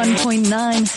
101.9 0.00 0.48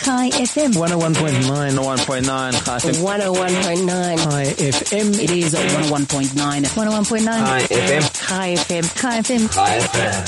High 0.02 0.30
FM. 0.30 0.72
101.9, 0.72 1.76
101.9, 1.76 2.54
High 2.54 2.78
FM. 2.78 3.04
101.9. 3.04 4.18
High 4.18 4.46
FM. 4.46 5.22
It 5.22 5.30
is 5.30 5.52
101.9. 5.52 6.64
101.9 6.64 7.26
High 7.28 7.64
FM. 7.64 8.02
High 8.22 8.54
FM. 8.54 8.84
High 8.98 9.20
FM. 9.20 9.46
High 9.52 9.80
FM. 9.80 10.24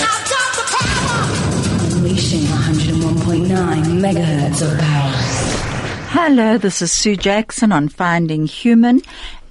Unleashing 1.97 2.43
101.9 2.43 3.49
megahertz 3.99 4.61
of 4.61 4.79
power. 4.79 5.13
Hello, 6.11 6.59
this 6.59 6.83
is 6.83 6.93
Sue 6.93 7.17
Jackson 7.17 7.73
on 7.73 7.89
Finding 7.89 8.47
Human. 8.47 9.01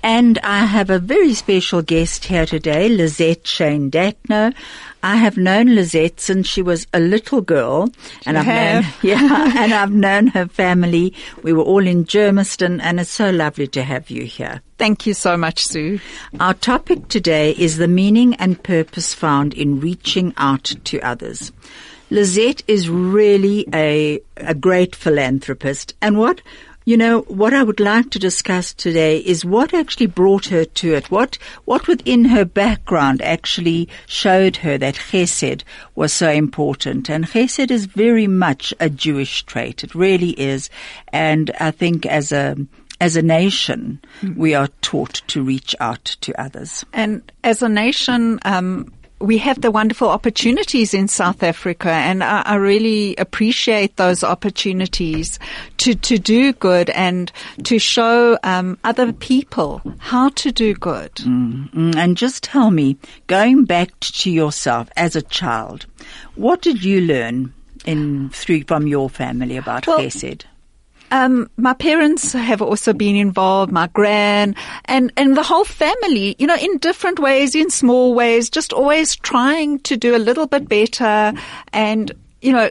And 0.03 0.37
I 0.43 0.65
have 0.67 0.91
a 0.91 0.99
very 0.99 1.33
special 1.33 1.81
guest 1.81 2.25
here 2.25 2.45
today, 2.45 2.89
Lizette 2.89 3.47
Shane 3.47 3.89
Datnow. 3.89 4.53
I 5.05 5.17
have 5.17 5.37
known 5.37 5.75
Lizette 5.75 6.19
since 6.19 6.47
she 6.47 6.63
was 6.63 6.87
a 6.91 6.99
little 6.99 7.39
girl, 7.39 7.91
and 8.25 8.39
I've 8.39 8.47
known, 8.47 8.93
yeah, 9.03 9.53
and 9.55 9.71
I've 9.71 9.91
known 9.91 10.25
her 10.27 10.47
family. 10.47 11.13
We 11.43 11.53
were 11.53 11.61
all 11.61 11.85
in 11.85 12.05
Germiston, 12.05 12.79
and 12.81 12.99
it's 12.99 13.11
so 13.11 13.29
lovely 13.29 13.67
to 13.67 13.83
have 13.83 14.09
you 14.09 14.23
here. 14.23 14.63
Thank 14.79 15.05
you 15.05 15.13
so 15.13 15.37
much, 15.37 15.61
Sue. 15.61 15.99
Our 16.39 16.55
topic 16.55 17.07
today 17.07 17.51
is 17.51 17.77
the 17.77 17.87
meaning 17.87 18.33
and 18.37 18.63
purpose 18.63 19.13
found 19.13 19.53
in 19.53 19.79
reaching 19.79 20.33
out 20.37 20.73
to 20.85 20.99
others. 21.01 21.51
Lizette 22.09 22.63
is 22.67 22.89
really 22.89 23.67
a, 23.75 24.19
a 24.37 24.55
great 24.55 24.95
philanthropist, 24.95 25.93
and 26.01 26.17
what 26.17 26.41
you 26.85 26.95
know, 26.95 27.21
what 27.21 27.53
I 27.53 27.63
would 27.63 27.79
like 27.79 28.11
to 28.11 28.19
discuss 28.19 28.71
today 28.71 29.17
is 29.17 29.43
what 29.43 29.73
actually 29.73 30.05
brought 30.05 30.45
her 30.47 30.65
to 30.65 30.93
it. 30.93 31.09
What, 31.09 31.39
what 31.65 31.87
within 31.87 32.25
her 32.25 32.45
background 32.45 33.23
actually 33.23 33.89
showed 34.05 34.57
her 34.57 34.77
that 34.77 34.95
chesed 34.95 35.63
was 35.95 36.13
so 36.13 36.29
important. 36.29 37.09
And 37.09 37.25
chesed 37.25 37.71
is 37.71 37.87
very 37.87 38.27
much 38.27 38.71
a 38.79 38.89
Jewish 38.89 39.43
trait. 39.43 39.83
It 39.83 39.95
really 39.95 40.39
is. 40.39 40.69
And 41.07 41.49
I 41.59 41.71
think 41.71 42.05
as 42.05 42.31
a, 42.31 42.55
as 43.01 43.15
a 43.15 43.21
nation, 43.23 43.99
we 44.35 44.53
are 44.53 44.69
taught 44.81 45.23
to 45.27 45.43
reach 45.43 45.75
out 45.79 46.05
to 46.21 46.39
others. 46.39 46.85
And 46.93 47.29
as 47.43 47.63
a 47.63 47.69
nation, 47.69 48.39
um, 48.45 48.93
we 49.19 49.37
have 49.37 49.61
the 49.61 49.71
wonderful 49.71 50.09
opportunities 50.09 50.93
in 50.93 51.07
South 51.07 51.41
Africa, 51.41 51.89
and 51.89 52.23
I, 52.23 52.41
I, 52.41 52.55
really 52.55 53.15
appreciate 53.15 53.95
those 53.95 54.23
opportunities 54.23 55.39
to, 55.77 55.95
to 55.95 56.17
do 56.17 56.51
good 56.53 56.89
and 56.89 57.31
to 57.63 57.79
show 57.79 58.37
um, 58.43 58.77
other 58.83 59.13
people 59.13 59.81
how 59.99 60.29
to 60.29 60.51
do 60.51 60.73
good. 60.73 61.13
Mm, 61.15 61.95
and 61.95 62.17
just 62.17 62.43
tell 62.43 62.71
me, 62.71 62.97
going 63.27 63.63
back 63.63 63.97
to 64.01 64.29
yourself 64.29 64.89
as 64.97 65.15
a 65.15 65.21
child, 65.21 65.85
what 66.35 66.61
did 66.61 66.83
you 66.83 67.01
learn 67.01 67.53
in 67.85 68.29
through 68.31 68.63
from 68.63 68.87
your 68.87 69.09
family 69.09 69.57
about 69.57 69.87
well, 69.87 69.99
Chesed? 69.99 70.43
Um, 71.11 71.49
my 71.57 71.73
parents 71.73 72.33
have 72.33 72.61
also 72.61 72.93
been 72.93 73.15
involved, 73.15 73.71
my 73.71 73.87
gran, 73.87 74.55
and, 74.85 75.13
and 75.17 75.37
the 75.37 75.43
whole 75.43 75.65
family, 75.65 76.35
you 76.39 76.47
know, 76.47 76.55
in 76.55 76.77
different 76.79 77.19
ways, 77.19 77.55
in 77.55 77.69
small 77.69 78.13
ways, 78.13 78.49
just 78.49 78.73
always 78.73 79.15
trying 79.15 79.79
to 79.79 79.97
do 79.97 80.15
a 80.15 80.17
little 80.17 80.47
bit 80.47 80.67
better. 80.67 81.33
And, 81.71 82.11
you 82.41 82.51
know, 82.51 82.69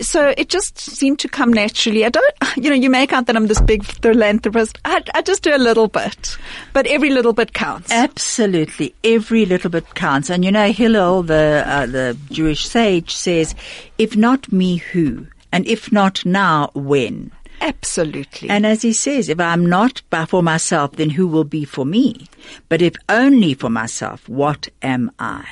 so 0.00 0.34
it 0.36 0.48
just 0.48 0.78
seemed 0.78 1.18
to 1.20 1.28
come 1.28 1.52
naturally. 1.52 2.04
I 2.04 2.10
don't, 2.10 2.34
you 2.56 2.70
know, 2.70 2.76
you 2.76 2.90
make 2.90 3.12
out 3.12 3.26
that 3.26 3.36
I'm 3.36 3.46
this 3.46 3.60
big 3.60 3.84
philanthropist. 3.84 4.78
I, 4.84 5.02
I 5.14 5.22
just 5.22 5.42
do 5.42 5.54
a 5.54 5.58
little 5.58 5.88
bit, 5.88 6.36
but 6.72 6.86
every 6.86 7.10
little 7.10 7.32
bit 7.32 7.52
counts. 7.52 7.90
Absolutely, 7.92 8.94
every 9.04 9.46
little 9.46 9.70
bit 9.70 9.94
counts. 9.94 10.30
And 10.30 10.44
you 10.44 10.52
know, 10.52 10.70
Hillel, 10.72 11.22
the 11.22 11.64
uh, 11.66 11.86
the 11.86 12.16
Jewish 12.30 12.66
sage, 12.66 13.14
says, 13.14 13.54
"If 13.98 14.16
not 14.16 14.52
me, 14.52 14.76
who? 14.76 15.26
And 15.52 15.66
if 15.66 15.92
not 15.92 16.24
now, 16.24 16.70
when?" 16.74 17.32
Absolutely. 17.66 18.48
And 18.48 18.64
as 18.64 18.82
he 18.82 18.92
says, 18.92 19.28
if 19.28 19.40
I'm 19.40 19.66
not 19.66 20.00
for 20.28 20.42
myself, 20.42 20.92
then 20.92 21.10
who 21.10 21.26
will 21.26 21.44
be 21.44 21.64
for 21.64 21.84
me? 21.84 22.28
But 22.68 22.80
if 22.80 22.94
only 23.08 23.54
for 23.54 23.68
myself, 23.68 24.28
what 24.28 24.68
am 24.82 25.10
I? 25.18 25.44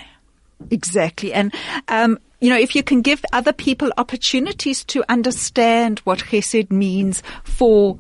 Exactly. 0.71 1.33
And, 1.33 1.53
um, 1.89 2.19
you 2.41 2.51
know, 2.51 2.59
if 2.59 2.77
you 2.77 2.85
can 2.85 3.03
give 3.03 3.25
other 3.33 3.53
people 3.53 3.91
opportunities 3.99 4.85
to 4.85 5.05
understand 5.09 5.99
what 6.01 6.21
chesed 6.21 6.71
means 6.71 7.23
for 7.43 7.99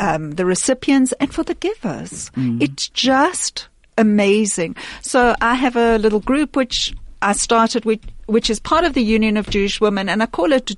um, 0.00 0.32
the 0.32 0.44
recipients 0.44 1.12
and 1.20 1.32
for 1.32 1.44
the 1.44 1.54
givers, 1.54 2.30
mm. 2.30 2.60
it's 2.60 2.88
just 2.88 3.68
amazing. 3.96 4.74
So 5.00 5.36
I 5.40 5.54
have 5.54 5.76
a 5.76 5.98
little 5.98 6.20
group 6.20 6.56
which 6.56 6.92
I 7.22 7.34
started 7.34 7.84
with, 7.84 8.00
which 8.26 8.50
is 8.50 8.58
part 8.58 8.84
of 8.84 8.94
the 8.94 9.02
Union 9.02 9.36
of 9.36 9.48
Jewish 9.48 9.80
Women, 9.80 10.08
and 10.08 10.24
I 10.24 10.26
call 10.26 10.52
it 10.52 10.72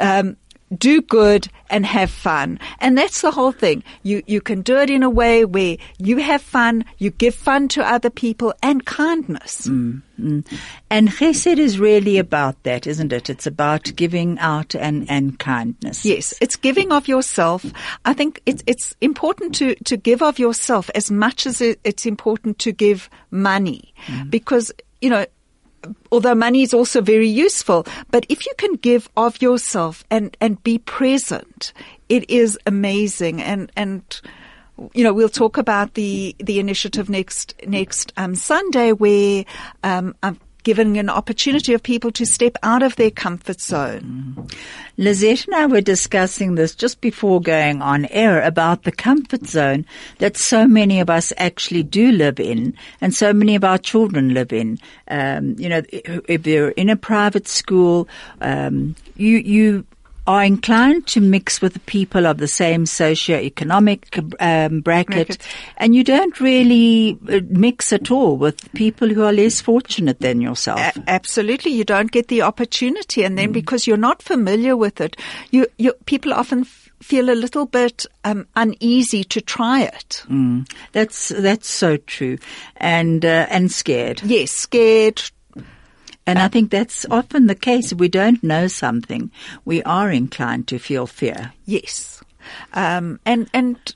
um, 0.00 0.36
do 0.74 1.02
good 1.02 1.48
and 1.70 1.86
have 1.86 2.10
fun. 2.10 2.58
And 2.80 2.96
that's 2.96 3.20
the 3.20 3.30
whole 3.30 3.52
thing. 3.52 3.82
You, 4.02 4.22
you 4.26 4.40
can 4.40 4.62
do 4.62 4.76
it 4.78 4.90
in 4.90 5.02
a 5.02 5.10
way 5.10 5.44
where 5.44 5.76
you 5.98 6.18
have 6.18 6.42
fun, 6.42 6.84
you 6.98 7.10
give 7.10 7.34
fun 7.34 7.68
to 7.68 7.84
other 7.84 8.10
people 8.10 8.54
and 8.62 8.84
kindness. 8.84 9.66
Mm, 9.66 10.02
mm. 10.20 10.58
And 10.90 11.08
chesed 11.08 11.58
is 11.58 11.78
really 11.78 12.18
about 12.18 12.62
that, 12.64 12.86
isn't 12.86 13.12
it? 13.12 13.30
It's 13.30 13.46
about 13.46 13.92
giving 13.96 14.38
out 14.38 14.74
and, 14.74 15.08
and 15.10 15.38
kindness. 15.38 16.04
Yes, 16.04 16.34
it's 16.40 16.56
giving 16.56 16.92
of 16.92 17.08
yourself. 17.08 17.64
I 18.04 18.12
think 18.12 18.42
it's, 18.46 18.62
it's 18.66 18.94
important 19.00 19.54
to, 19.56 19.74
to 19.84 19.96
give 19.96 20.22
of 20.22 20.38
yourself 20.38 20.90
as 20.94 21.10
much 21.10 21.46
as 21.46 21.60
it, 21.60 21.80
it's 21.84 22.06
important 22.06 22.58
to 22.60 22.72
give 22.72 23.08
money 23.30 23.94
mm. 24.06 24.30
because, 24.30 24.72
you 25.00 25.10
know, 25.10 25.26
although 26.10 26.34
money 26.34 26.62
is 26.62 26.74
also 26.74 27.00
very 27.00 27.28
useful, 27.28 27.86
but 28.10 28.26
if 28.28 28.46
you 28.46 28.52
can 28.58 28.74
give 28.74 29.08
of 29.16 29.40
yourself 29.42 30.04
and, 30.10 30.36
and 30.40 30.62
be 30.62 30.78
present, 30.78 31.72
it 32.08 32.28
is 32.30 32.58
amazing. 32.66 33.42
And, 33.42 33.70
and, 33.76 34.02
you 34.94 35.04
know, 35.04 35.12
we'll 35.12 35.28
talk 35.28 35.58
about 35.58 35.94
the, 35.94 36.34
the 36.38 36.58
initiative 36.60 37.08
next, 37.08 37.54
next, 37.66 38.12
um, 38.16 38.34
Sunday 38.34 38.92
where, 38.92 39.44
um, 39.82 40.14
I've 40.22 40.40
giving 40.66 40.98
an 40.98 41.08
opportunity 41.08 41.74
of 41.74 41.82
people 41.84 42.10
to 42.10 42.26
step 42.26 42.56
out 42.64 42.82
of 42.82 42.96
their 42.96 43.12
comfort 43.12 43.60
zone. 43.60 44.48
Lizette 44.96 45.46
and 45.46 45.54
I 45.54 45.66
were 45.66 45.80
discussing 45.80 46.56
this 46.56 46.74
just 46.74 47.00
before 47.00 47.40
going 47.40 47.82
on 47.82 48.06
air 48.06 48.42
about 48.42 48.82
the 48.82 48.90
comfort 48.90 49.46
zone 49.46 49.86
that 50.18 50.36
so 50.36 50.66
many 50.66 50.98
of 50.98 51.08
us 51.08 51.32
actually 51.36 51.84
do 51.84 52.10
live 52.10 52.40
in 52.40 52.74
and 53.00 53.14
so 53.14 53.32
many 53.32 53.54
of 53.54 53.62
our 53.62 53.78
children 53.78 54.34
live 54.34 54.52
in. 54.52 54.80
Um, 55.06 55.54
you 55.56 55.68
know, 55.68 55.82
if 55.92 56.42
they're 56.42 56.70
in 56.70 56.90
a 56.90 56.96
private 56.96 57.46
school, 57.46 58.08
um, 58.40 58.96
you, 59.14 59.38
you 59.38 59.86
are 60.26 60.44
inclined 60.44 61.06
to 61.08 61.20
mix 61.20 61.60
with 61.60 61.84
people 61.86 62.26
of 62.26 62.38
the 62.38 62.48
same 62.48 62.86
socio-economic 62.86 64.18
um, 64.40 64.80
bracket, 64.80 65.38
and 65.76 65.94
you 65.94 66.02
don't 66.02 66.40
really 66.40 67.18
uh, 67.28 67.40
mix 67.48 67.92
at 67.92 68.10
all 68.10 68.36
with 68.36 68.72
people 68.72 69.08
who 69.08 69.22
are 69.22 69.32
less 69.32 69.60
fortunate 69.60 70.20
than 70.20 70.40
yourself. 70.40 70.80
A- 70.80 71.02
absolutely, 71.08 71.72
you 71.72 71.84
don't 71.84 72.10
get 72.10 72.28
the 72.28 72.42
opportunity, 72.42 73.22
and 73.24 73.38
then 73.38 73.50
mm. 73.50 73.54
because 73.54 73.86
you're 73.86 73.96
not 73.96 74.22
familiar 74.22 74.76
with 74.76 75.00
it, 75.00 75.16
you, 75.50 75.66
you 75.78 75.92
people 76.06 76.32
often. 76.32 76.60
F- 76.60 76.82
feel 77.02 77.28
a 77.28 77.36
little 77.36 77.66
bit 77.66 78.06
um, 78.24 78.46
uneasy 78.56 79.22
to 79.22 79.38
try 79.40 79.82
it. 79.82 80.24
Mm. 80.28 80.66
That's 80.92 81.28
that's 81.28 81.68
so 81.68 81.98
true, 81.98 82.38
and 82.78 83.22
uh, 83.22 83.46
and 83.50 83.70
scared. 83.70 84.22
Yes, 84.22 84.50
scared, 84.50 85.22
and 86.26 86.38
I 86.38 86.48
think 86.48 86.70
that's 86.70 87.06
often 87.10 87.46
the 87.46 87.54
case. 87.54 87.92
We 87.92 88.08
don't 88.08 88.42
know 88.42 88.66
something, 88.68 89.30
we 89.64 89.82
are 89.84 90.10
inclined 90.10 90.68
to 90.68 90.78
feel 90.78 91.06
fear. 91.06 91.52
Yes. 91.64 92.22
Um, 92.74 93.20
and, 93.24 93.48
and, 93.52 93.94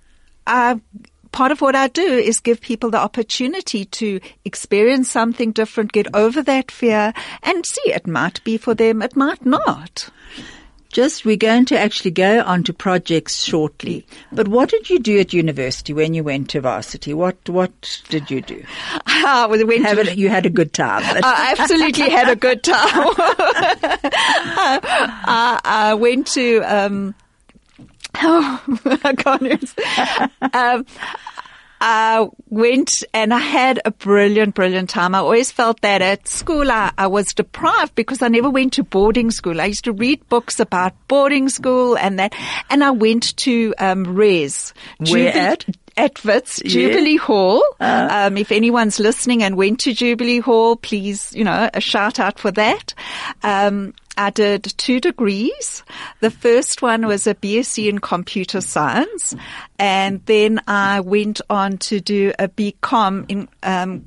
part 1.32 1.52
of 1.52 1.60
what 1.60 1.76
I 1.76 1.88
do 1.88 2.02
is 2.02 2.40
give 2.40 2.60
people 2.60 2.90
the 2.90 2.98
opportunity 2.98 3.84
to 3.84 4.20
experience 4.44 5.10
something 5.10 5.52
different, 5.52 5.92
get 5.92 6.12
over 6.14 6.42
that 6.42 6.70
fear 6.70 7.12
and 7.42 7.64
see 7.66 7.92
it 7.92 8.06
might 8.06 8.42
be 8.44 8.56
for 8.56 8.74
them, 8.74 9.02
it 9.02 9.16
might 9.16 9.44
not. 9.46 10.08
Just, 10.92 11.24
we're 11.24 11.36
going 11.36 11.66
to 11.66 11.78
actually 11.78 12.10
go 12.10 12.42
on 12.42 12.64
to 12.64 12.72
projects 12.72 13.44
shortly. 13.44 14.04
But 14.32 14.48
what 14.48 14.70
did 14.70 14.90
you 14.90 14.98
do 14.98 15.20
at 15.20 15.32
university 15.32 15.92
when 15.92 16.14
you 16.14 16.24
went 16.24 16.50
to 16.50 16.60
varsity? 16.60 17.14
What, 17.14 17.36
what 17.48 18.02
did 18.08 18.30
you 18.30 18.40
do? 18.40 18.64
Well, 19.22 19.66
went 19.66 19.86
to, 19.86 20.00
it, 20.00 20.18
you 20.18 20.28
had 20.28 20.46
a 20.46 20.50
good 20.50 20.72
time. 20.72 21.02
I 21.24 21.54
absolutely 21.56 22.10
had 22.10 22.28
a 22.28 22.36
good 22.36 22.62
time. 22.64 22.80
I, 25.26 25.60
I, 25.62 25.94
went 25.94 26.26
to, 26.28 26.60
um, 26.62 27.14
oh, 28.16 28.60
I 29.04 29.14
can't, 29.14 29.74
um, 30.54 30.86
I 31.80 32.28
went 32.48 33.04
and 33.14 33.32
I 33.32 33.38
had 33.38 33.80
a 33.84 33.90
brilliant, 33.90 34.54
brilliant 34.54 34.90
time. 34.90 35.14
I 35.14 35.18
always 35.18 35.50
felt 35.50 35.80
that 35.80 36.02
at 36.02 36.28
school 36.28 36.70
I, 36.70 36.92
I, 36.98 37.06
was 37.06 37.32
deprived 37.32 37.94
because 37.94 38.20
I 38.20 38.28
never 38.28 38.50
went 38.50 38.74
to 38.74 38.84
boarding 38.84 39.30
school. 39.30 39.60
I 39.60 39.66
used 39.66 39.84
to 39.84 39.92
read 39.92 40.28
books 40.28 40.60
about 40.60 40.92
boarding 41.08 41.48
school 41.48 41.96
and 41.96 42.18
that, 42.18 42.34
and 42.68 42.84
I 42.84 42.90
went 42.90 43.34
to 43.38 43.74
um, 43.78 44.04
Res. 44.14 44.74
Where 44.98 45.34
at? 45.34 45.64
At 45.96 46.22
Wits, 46.24 46.60
Jubilee 46.64 47.14
yeah. 47.14 47.18
Hall. 47.18 47.64
Uh, 47.80 48.08
um, 48.10 48.36
if 48.36 48.52
anyone's 48.52 49.00
listening 49.00 49.42
and 49.42 49.56
went 49.56 49.80
to 49.80 49.92
Jubilee 49.92 50.38
Hall, 50.38 50.76
please, 50.76 51.34
you 51.34 51.44
know, 51.44 51.68
a 51.74 51.80
shout 51.80 52.20
out 52.20 52.38
for 52.38 52.50
that. 52.52 52.94
Um, 53.42 53.94
I 54.16 54.30
did 54.30 54.64
two 54.76 55.00
degrees. 55.00 55.82
The 56.20 56.30
first 56.30 56.82
one 56.82 57.06
was 57.06 57.26
a 57.26 57.34
BSc 57.34 57.88
in 57.88 57.98
computer 58.00 58.60
science, 58.60 59.34
and 59.78 60.20
then 60.26 60.60
I 60.66 61.00
went 61.00 61.40
on 61.48 61.78
to 61.78 62.00
do 62.00 62.32
a 62.38 62.48
BCom 62.48 63.24
in 63.28 63.48
um, 63.62 64.06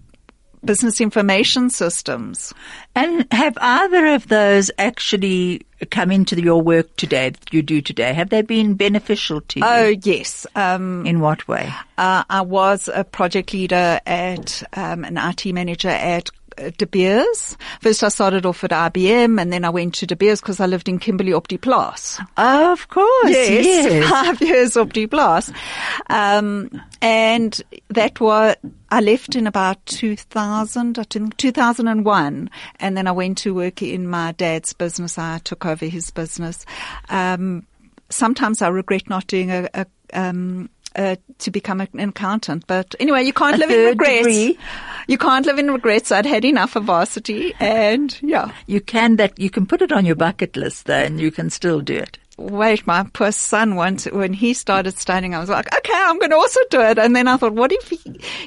business 0.64 1.02
information 1.02 1.70
systems. 1.70 2.54
And 2.96 3.26
have 3.32 3.58
either 3.60 4.08
of 4.08 4.28
those 4.28 4.72
actually 4.78 5.66
come 5.92 6.12
into 6.12 6.40
your 6.42 6.62
work 6.62 6.96
today 6.96 7.32
that 7.32 7.54
you 7.54 7.62
do 7.62 7.82
today? 7.82 8.14
Have 8.14 8.30
they 8.30 8.42
been 8.42 8.76
beneficial 8.76 9.42
to 9.42 9.60
you? 9.60 9.66
Oh 9.66 9.94
yes. 10.04 10.46
Um, 10.56 11.06
In 11.06 11.20
what 11.20 11.46
way? 11.48 11.70
uh, 11.98 12.24
I 12.30 12.42
was 12.42 12.88
a 12.94 13.04
project 13.04 13.52
leader 13.54 14.00
at 14.06 14.64
um, 14.74 15.04
an 15.04 15.18
IT 15.18 15.46
manager 15.54 15.90
at 15.90 16.30
De 16.78 16.86
Beers. 16.86 17.58
First, 17.82 18.04
I 18.04 18.10
started 18.10 18.46
off 18.46 18.64
at 18.64 18.72
IBM, 18.72 19.42
and 19.42 19.52
then 19.52 19.66
I 19.66 19.70
went 19.70 19.96
to 19.96 20.06
De 20.06 20.16
Beers 20.16 20.42
because 20.42 20.60
I 20.60 20.66
lived 20.66 20.88
in 20.88 21.00
Kimberley 21.00 21.32
Optiplas. 21.32 22.20
Of 22.38 22.88
course. 22.88 23.30
Yes. 23.30 24.10
five 24.10 24.42
years 24.42 24.74
Optiplas, 24.74 25.54
um, 26.10 26.70
and 27.02 27.62
that 27.90 28.20
was 28.20 28.56
I 28.90 29.02
left 29.02 29.36
in 29.36 29.48
about 29.48 29.84
2000, 29.88 31.00
I 31.00 31.04
think 31.04 31.38
2001, 31.38 32.50
and 32.80 32.98
then 32.98 33.08
I 33.08 33.12
went 33.12 33.40
to 33.40 33.54
work 33.54 33.82
in 33.82 34.08
my 34.08 34.34
dad's 34.34 34.74
business. 34.74 35.18
I 35.18 35.40
took 35.40 35.66
over 35.66 35.86
his 35.86 36.12
business. 36.12 36.66
Um, 37.10 37.66
sometimes 38.10 38.62
I 38.62 38.68
regret 38.68 39.10
not 39.10 39.28
doing 39.28 39.52
a. 39.52 39.70
a 39.74 39.86
um, 40.14 40.70
uh, 40.95 41.16
to 41.40 41.51
become 41.51 41.81
an 41.81 42.00
accountant, 42.00 42.66
but 42.68 42.95
anyway, 43.00 43.24
you 43.24 43.34
can't 43.34 43.56
A 43.56 43.60
live 43.60 43.69
in 43.72 43.86
regrets. 43.86 44.18
degree. 44.19 44.57
You 45.07 45.18
can't 45.18 45.45
live 45.45 45.60
in 45.60 45.72
regrets. 45.72 46.12
I'd 46.12 46.25
had 46.25 46.45
enough 46.45 46.75
of 46.75 46.86
varsity, 46.86 47.54
and 47.60 48.18
yeah. 48.22 48.51
You 48.68 48.80
can 48.81 49.18
that 49.18 49.38
you 49.40 49.50
can 49.50 49.66
put 49.66 49.81
it 49.81 49.92
on 49.92 50.06
your 50.06 50.16
bucket 50.16 50.56
list 50.56 50.86
though, 50.86 50.94
and 50.95 51.19
you 51.19 51.31
can 51.31 51.50
still 51.50 51.81
do 51.81 51.95
it. 51.95 52.18
Wait, 52.38 52.86
my 52.88 53.06
poor 53.14 53.32
son 53.32 53.76
once, 53.76 54.06
when 54.06 54.34
he 54.34 54.54
started 54.54 54.98
studying, 54.98 55.36
I 55.36 55.40
was 55.40 55.50
like, 55.50 55.74
okay, 55.76 55.94
I'm 55.96 56.18
going 56.20 56.32
to 56.32 56.36
also 56.36 56.60
do 56.70 56.82
it. 56.82 56.98
And 56.98 57.16
then 57.16 57.28
I 57.28 57.38
thought, 57.38 57.54
what 57.54 57.72
if 57.72 57.90
he, 57.90 58.00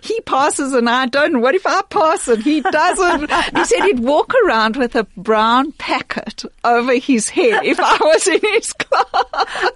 he 0.02 0.20
passes 0.22 0.72
and 0.72 0.88
I 0.88 1.06
don't? 1.06 1.40
What 1.40 1.54
if 1.54 1.66
I 1.66 1.82
pass 1.82 2.28
and 2.28 2.42
he 2.42 2.60
doesn't? 2.60 3.30
he 3.30 3.64
said 3.64 3.84
he'd 3.84 4.00
walk 4.00 4.34
around 4.44 4.76
with 4.76 4.96
a 4.96 5.04
brown 5.16 5.72
packet 5.72 6.44
over 6.64 6.94
his 6.94 7.28
head 7.28 7.64
if 7.64 7.78
I 7.80 7.96
was 8.00 8.26
in 8.26 8.40
his 8.40 8.72
class. 8.72 9.06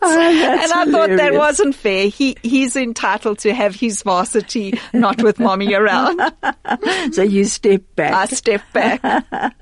and 0.03 0.73
I 0.73 0.87
thought 0.91 1.11
that 1.11 1.35
wasn't 1.35 1.75
fair. 1.75 2.09
He, 2.09 2.37
he's 2.43 2.77
entitled 2.77 3.39
to 3.41 3.55
have 3.55 3.75
his 3.75 4.03
varsity, 4.03 4.79
not 4.93 5.23
with 5.23 5.39
mommy 5.39 5.75
around. 5.75 6.21
So 7.13 7.23
you 7.23 7.45
step 7.45 7.83
back. 7.97 8.13
I 8.13 8.27
step 8.27 8.63
back. 8.73 9.01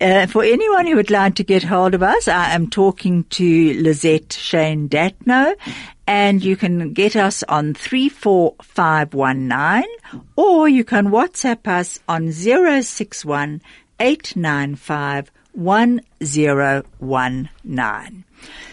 Uh, 0.00 0.26
for 0.26 0.44
anyone 0.44 0.86
who 0.86 0.96
would 0.96 1.10
like 1.10 1.34
to 1.36 1.44
get 1.44 1.62
hold 1.62 1.94
of 1.94 2.02
us, 2.02 2.28
I 2.28 2.54
am 2.54 2.68
talking 2.68 3.24
to 3.24 3.47
Lizette 3.48 4.32
Shane 4.32 4.88
Datnow, 4.88 5.54
and 6.06 6.44
you 6.44 6.56
can 6.56 6.92
get 6.92 7.16
us 7.16 7.42
on 7.48 7.74
34519, 7.74 9.84
or 10.36 10.68
you 10.68 10.84
can 10.84 11.08
WhatsApp 11.08 11.66
us 11.66 11.98
on 12.08 12.30
061 12.32 13.60
895 14.00 15.32
1019. 15.58 18.24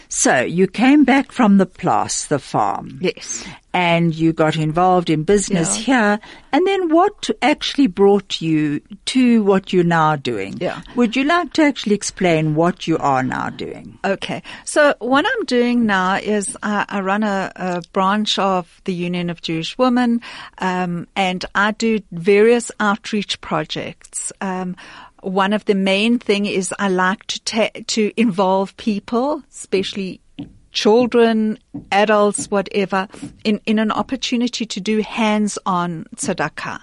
So 0.08 0.42
you 0.42 0.68
came 0.68 1.04
back 1.04 1.32
from 1.32 1.58
the 1.58 1.66
Plas, 1.66 2.26
the 2.26 2.40
farm. 2.40 3.00
Yes. 3.02 3.46
And 3.74 4.16
you 4.16 4.32
got 4.32 4.56
involved 4.56 5.10
in 5.10 5.24
business 5.24 5.76
here. 5.76 6.20
And 6.54 6.66
then 6.66 6.90
what 6.90 7.30
actually 7.42 7.88
brought 7.88 8.40
you 8.40 8.80
to 9.08 9.44
what 9.44 9.74
you're 9.74 9.84
now 9.84 10.16
doing? 10.16 10.58
Yeah. 10.62 10.82
Would 10.96 11.18
you 11.18 11.26
like 11.26 11.52
to 11.54 11.64
actually 11.64 11.96
explain 11.96 12.56
what 12.56 12.88
you 12.88 12.98
are 13.00 13.24
now 13.24 13.50
doing? 13.50 14.00
Okay. 14.06 14.42
So 14.64 14.96
what 15.00 15.26
I'm 15.28 15.46
doing 15.46 15.86
now 15.86 16.16
is 16.16 16.56
I, 16.64 16.86
I 16.88 17.02
run 17.02 17.24
a, 17.24 17.52
a 17.58 17.82
branch 17.92 18.40
of 18.40 18.82
the 18.86 18.94
Union 18.94 19.30
of 19.30 19.42
Jewish 19.42 19.78
Women, 19.78 20.22
um, 20.60 21.08
and 21.18 21.44
I 21.54 21.72
do 21.72 22.00
various 22.14 22.72
outreach 22.80 23.42
projects. 23.42 24.32
Um, 24.40 24.78
one 25.26 25.54
of 25.54 25.66
the 25.66 25.76
main 25.76 26.20
thing 26.20 26.46
is 26.46 26.74
I 26.78 26.88
like 26.90 27.26
to 27.28 27.44
ta- 27.44 27.80
to 27.88 28.12
involve 28.16 28.78
people, 28.78 29.42
especially 29.50 30.22
children, 30.72 31.58
adults, 31.92 32.52
whatever, 32.52 33.08
in, 33.44 33.60
in 33.66 33.80
an 33.80 33.92
opportunity 33.92 34.66
to 34.66 34.80
do 34.82 35.02
hands-on 35.02 36.06
tzedakah. 36.18 36.80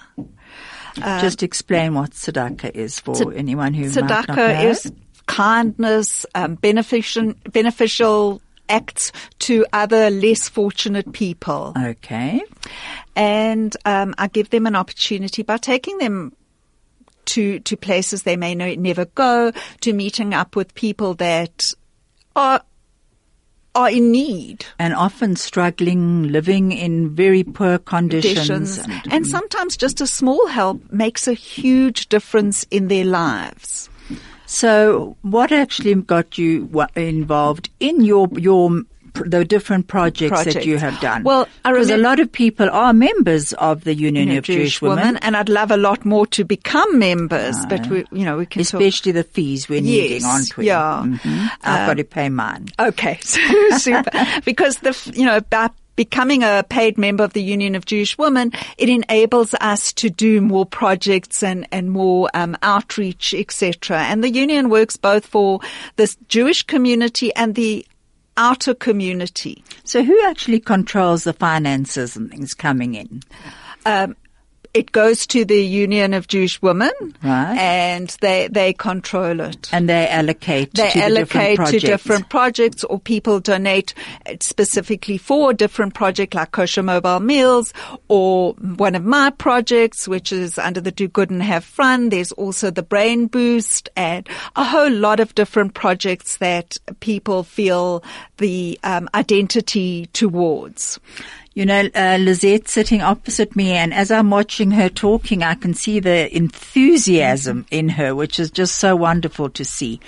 Just 0.97 1.43
explain 1.43 1.95
what 1.95 2.11
tzedakah 2.11 2.75
is 2.75 2.99
for 2.99 3.15
Tzed- 3.15 3.37
anyone 3.37 3.75
who 3.75 3.85
might 3.85 3.95
not 3.95 4.29
know. 4.29 4.35
Tzedakah 4.35 4.65
is 4.65 4.93
kindness, 5.27 6.27
um, 6.35 6.57
beneficial, 6.57 7.35
beneficial 7.51 8.43
acts 8.69 9.13
to 9.41 9.65
other 9.73 10.11
less 10.11 10.49
fortunate 10.49 11.13
people. 11.13 11.75
Okay. 11.79 12.43
And 13.15 13.77
um, 13.85 14.15
I 14.19 14.29
give 14.29 14.51
them 14.51 14.67
an 14.67 14.75
opportunity 14.75 15.43
by 15.43 15.59
taking 15.59 15.99
them 15.99 16.33
to 17.27 17.61
to 17.61 17.77
places 17.77 18.23
they 18.23 18.37
may 18.37 18.55
no, 18.55 18.75
never 18.75 19.05
go, 19.07 19.53
to 19.81 19.93
meeting 19.93 20.35
up 20.35 20.57
with 20.57 20.75
people 20.75 21.15
that 21.15 21.73
are 22.37 22.63
are 23.75 23.91
in 23.91 24.13
need. 24.13 24.67
And 24.79 24.95
often 24.95 25.37
struggling, 25.37 26.25
living 26.25 26.73
in 26.73 27.15
very 27.15 27.43
poor 27.43 27.79
conditions. 27.79 28.79
conditions. 28.79 29.07
And 29.11 29.27
sometimes 29.27 29.77
just 29.77 30.01
a 30.01 30.07
small 30.07 30.47
help 30.49 30.93
makes 30.93 31.27
a 31.27 31.33
huge 31.33 32.09
difference 32.09 32.65
in 32.71 32.89
their 32.89 33.05
lives. 33.05 33.89
So, 34.47 35.17
what 35.23 35.51
actually 35.51 35.95
got 35.95 36.37
you 36.37 36.69
involved 36.95 37.71
in 37.81 38.05
your 38.05 38.29
your 38.37 38.83
the 39.15 39.45
different 39.45 39.89
projects, 39.89 40.45
that 40.45 40.65
you 40.67 40.79
have 40.79 40.99
done? 41.01 41.23
Well, 41.23 41.49
because 41.65 41.91
a 41.91 41.97
lot 41.97 42.21
of 42.21 42.31
people 42.33 42.69
are 42.71 42.93
members 42.93 43.53
of 43.55 43.85
the 43.85 43.95
Union 43.95 44.31
of 44.37 44.45
Jewish, 44.45 44.81
Women, 44.83 45.17
and 45.19 45.37
I'd 45.37 45.49
love 45.49 45.71
a 45.71 45.77
lot 45.77 46.05
more 46.05 46.27
to 46.29 46.45
become 46.45 46.99
members, 46.99 47.57
but 47.67 47.87
we, 47.89 48.05
you 48.13 48.25
know, 48.25 48.37
we 48.39 48.47
can 48.47 48.63
talk. 48.65 48.81
especially 48.81 49.13
the 49.13 49.25
fees 49.25 49.69
we're 49.69 49.81
needing, 49.83 50.23
Yes, 50.23 50.25
aren't 50.25 50.57
we? 50.57 50.67
yeah. 50.67 51.03
Mhm. 51.05 51.51
I've 51.63 51.87
got 51.89 51.97
to 51.99 52.05
pay 52.05 52.29
mine. 52.29 52.69
Okay, 52.79 53.19
super. 53.79 54.11
because 54.45 54.77
the, 54.79 55.13
you 55.15 55.25
know, 55.27 55.41
by 55.41 55.71
becoming 55.95 56.43
a 56.43 56.65
paid 56.69 56.97
member 56.97 57.23
of 57.23 57.35
the 57.35 57.43
Union 57.43 57.75
of 57.75 57.85
Jewish 57.85 58.17
Women, 58.17 58.51
it 58.79 58.89
enables 58.89 59.55
us 59.61 59.93
to 59.95 60.09
do 60.09 60.41
more 60.41 60.65
projects 60.65 61.43
and, 61.43 61.69
and 61.71 61.91
more 61.91 62.31
um, 62.33 62.57
outreach, 62.63 63.35
etc. 63.35 63.99
And 63.99 64.25
the 64.25 64.31
union 64.31 64.71
works 64.71 64.97
both 64.97 65.27
for 65.27 65.61
the 65.97 66.15
Jewish 66.29 66.63
community 66.63 67.35
and 67.35 67.55
the 67.55 67.85
outer 68.37 68.75
community. 68.75 69.65
So, 69.85 70.03
who 70.03 70.21
actually 70.27 70.61
controls 70.61 71.25
the 71.25 71.33
finances 71.33 72.17
and 72.17 72.31
things 72.31 72.55
coming 72.55 72.95
in? 72.95 73.23
Um, 73.85 74.17
it 74.75 74.93
goes 74.93 75.27
to 75.29 75.45
the 75.45 75.63
Union 75.65 76.15
of 76.15 76.27
Jewish 76.29 76.61
Women, 76.63 76.91
Right. 77.23 77.57
and 77.59 78.09
they 78.21 78.49
they 78.49 78.73
control 78.73 79.41
it. 79.41 79.69
And 79.73 79.89
they 79.89 80.09
allocate 80.09 80.75
they 80.75 80.91
to 80.91 81.03
allocate 81.05 81.27
different 81.29 81.57
to 81.57 81.57
projects. 81.57 81.85
different 81.85 82.29
projects 82.31 82.85
or 82.85 82.99
people 82.99 83.41
donate 83.41 83.95
specifically 84.41 85.19
for 85.19 85.51
a 85.51 85.55
different 85.55 85.95
project 85.95 86.35
like 86.35 86.53
kosher 86.53 86.83
mobile 86.83 87.21
meals 87.21 87.73
or 88.09 88.55
one 88.55 88.95
of 88.95 89.05
my 89.05 89.31
projects 89.31 90.09
which 90.09 90.33
is 90.33 90.59
under 90.59 90.81
the 90.81 90.91
do 90.91 91.09
good 91.09 91.31
and 91.31 91.43
have 91.43 91.65
fun 91.65 92.09
there's 92.09 92.33
also 92.33 92.71
the 92.71 92.83
brain 92.83 93.27
boost 93.27 93.89
and 93.97 94.29
a 94.57 94.65
whole 94.65 94.91
lot 94.91 95.21
of 95.21 95.35
different 95.35 95.75
projects 95.75 96.39
that 96.39 96.77
people 97.01 97.43
feel 97.43 98.03
the 98.39 98.79
um, 98.85 99.09
identity 99.15 100.07
towards 100.13 100.99
You 101.55 101.67
know, 101.67 101.89
uh, 101.95 102.17
Lizette 102.19 102.67
sitting 102.69 103.03
opposite 103.03 103.55
me, 103.55 103.73
and 103.73 103.93
as 103.93 104.11
I'm 104.11 104.31
watching 104.31 104.71
her 104.71 104.89
talking, 104.89 105.43
I 105.43 105.55
can 105.55 105.75
see 105.75 106.01
the 106.01 106.35
enthusiasm 106.35 107.67
in 107.71 107.91
her, 107.91 108.15
which 108.15 108.41
is 108.41 108.51
just 108.51 108.77
so 108.77 108.97
wonderful 108.97 109.51
to 109.51 109.65
see. 109.65 110.01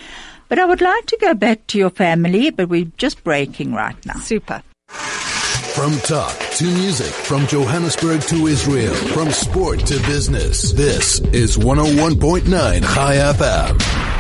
But 0.49 0.59
I 0.59 0.65
would 0.65 0.81
like 0.81 1.05
to 1.07 1.19
go 1.21 1.35
back 1.35 1.67
to 1.69 1.79
your 1.79 1.91
family, 1.91 2.51
but 2.51 2.69
we're 2.71 2.91
just 2.97 3.23
breaking 3.25 3.75
right 3.75 3.97
now. 4.07 4.15
super 4.15 4.63
From 4.89 5.93
talk 5.99 6.39
to 6.39 6.65
music, 6.65 7.13
from 7.13 7.47
Johannesburg 7.47 8.23
to 8.23 8.47
Israel, 8.47 8.95
from 8.95 9.31
sport 9.31 9.81
to 9.81 9.99
business. 10.07 10.73
This 10.73 11.21
is 11.21 11.59
101.9 11.59 12.83
High 12.83 13.17
FM. 13.17 14.14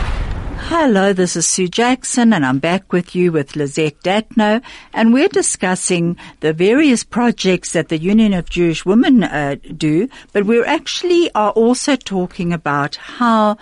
Hello, 0.76 1.12
this 1.12 1.36
is 1.36 1.46
Sue 1.46 1.68
Jackson 1.68 2.32
and 2.32 2.44
I'm 2.44 2.58
back 2.58 2.92
with 2.92 3.14
you 3.14 3.30
with 3.30 3.54
Lizette 3.54 4.00
Datnow 4.00 4.60
and 4.92 5.14
we're 5.14 5.28
discussing 5.28 6.16
the 6.40 6.52
various 6.52 7.04
projects 7.04 7.74
that 7.74 7.90
the 7.90 7.96
Union 7.96 8.34
of 8.34 8.50
Jewish 8.50 8.84
Women 8.84 9.22
uh, 9.22 9.54
do, 9.76 10.08
but 10.32 10.46
we 10.46 10.64
actually 10.64 11.32
are 11.36 11.52
also 11.52 11.94
talking 11.94 12.52
about 12.52 12.96
how 12.96 13.56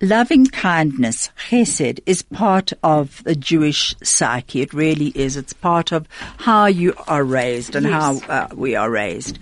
loving 0.00 0.46
kindness, 0.46 1.30
chesed, 1.48 1.98
is 2.06 2.22
part 2.22 2.72
of 2.84 3.24
the 3.24 3.34
Jewish 3.34 3.96
psyche. 4.00 4.60
It 4.60 4.72
really 4.72 5.08
is. 5.16 5.36
It's 5.36 5.52
part 5.52 5.90
of 5.90 6.06
how 6.38 6.66
you 6.66 6.94
are 7.08 7.24
raised 7.24 7.74
and 7.74 7.86
Yes. 7.86 7.92
how 7.92 8.32
uh, 8.32 8.48
we 8.54 8.76
are 8.76 8.88
raised. 8.88 9.40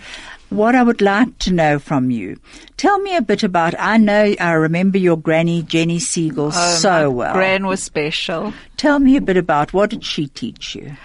What 0.50 0.74
I 0.74 0.82
would 0.82 1.00
like 1.00 1.38
to 1.40 1.52
know 1.52 1.78
from 1.78 2.10
you, 2.10 2.38
tell 2.76 2.98
me 3.00 3.16
a 3.16 3.22
bit 3.22 3.42
about, 3.42 3.74
I 3.78 3.96
know, 3.96 4.34
I 4.38 4.52
remember 4.52 4.98
your 4.98 5.16
granny, 5.16 5.62
Jenny 5.62 5.98
Siegel, 5.98 6.52
so 6.52 6.90
Oh, 6.90 7.02
my 7.02 7.08
well. 7.08 7.32
Gran 7.34 7.66
was 7.66 7.82
special. 7.82 8.52
tell 8.76 8.98
me 8.98 9.16
a 9.16 9.20
bit 9.20 9.36
about, 9.36 9.72
what 9.72 9.90
did 9.90 10.04
she 10.04 10.26
teach 10.26 10.74
you? 10.74 10.96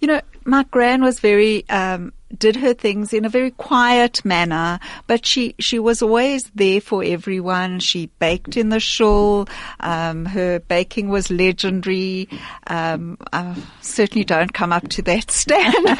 You 0.00 0.08
know, 0.08 0.20
my 0.44 0.64
gran 0.70 1.02
was 1.02 1.20
very, 1.20 1.68
um, 1.68 2.12
did 2.36 2.56
her 2.56 2.74
things 2.74 3.12
in 3.12 3.24
a 3.24 3.28
very 3.28 3.50
quiet 3.50 4.24
manner, 4.24 4.78
but 5.06 5.26
she, 5.26 5.54
she 5.58 5.78
was 5.78 6.02
always 6.02 6.44
there 6.54 6.80
for 6.80 7.02
everyone. 7.04 7.80
She 7.80 8.06
baked 8.18 8.56
in 8.56 8.68
the 8.68 8.80
shul. 8.80 9.48
Um, 9.80 10.24
her 10.26 10.60
baking 10.60 11.08
was 11.08 11.30
legendary. 11.30 12.28
Um, 12.66 13.18
I 13.32 13.56
certainly 13.80 14.24
don't 14.24 14.52
come 14.52 14.72
up 14.72 14.88
to 14.88 15.02
that 15.02 15.30
standard. 15.32 15.98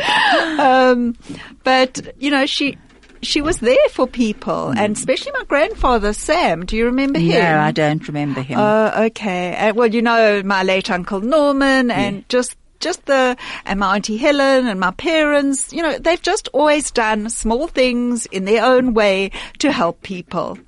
um, 0.60 1.16
but, 1.62 2.14
you 2.18 2.30
know, 2.30 2.46
she, 2.46 2.78
she 3.22 3.42
was 3.42 3.58
there 3.58 3.76
for 3.90 4.06
people 4.06 4.70
and 4.70 4.96
especially 4.96 5.32
my 5.32 5.44
grandfather, 5.44 6.12
Sam. 6.12 6.64
Do 6.64 6.76
you 6.76 6.86
remember 6.86 7.18
him? 7.18 7.42
No, 7.42 7.58
I 7.58 7.70
don't 7.70 8.06
remember 8.08 8.40
him. 8.40 8.58
Oh, 8.58 9.04
okay. 9.06 9.56
Uh, 9.56 9.74
well, 9.74 9.88
you 9.88 10.02
know, 10.02 10.42
my 10.42 10.62
late 10.62 10.90
uncle 10.90 11.20
Norman 11.20 11.90
and 11.90 12.28
just, 12.28 12.56
just 12.80 13.06
the, 13.06 13.36
and 13.64 13.78
my 13.78 13.96
auntie 13.96 14.16
Helen 14.16 14.66
and 14.66 14.80
my 14.80 14.90
parents, 14.90 15.72
you 15.72 15.82
know, 15.82 15.98
they've 15.98 16.20
just 16.20 16.48
always 16.52 16.90
done 16.90 17.30
small 17.30 17.68
things 17.68 18.26
in 18.26 18.44
their 18.44 18.64
own 18.64 18.94
way 18.94 19.30
to 19.58 19.70
help 19.70 20.02
people. 20.02 20.58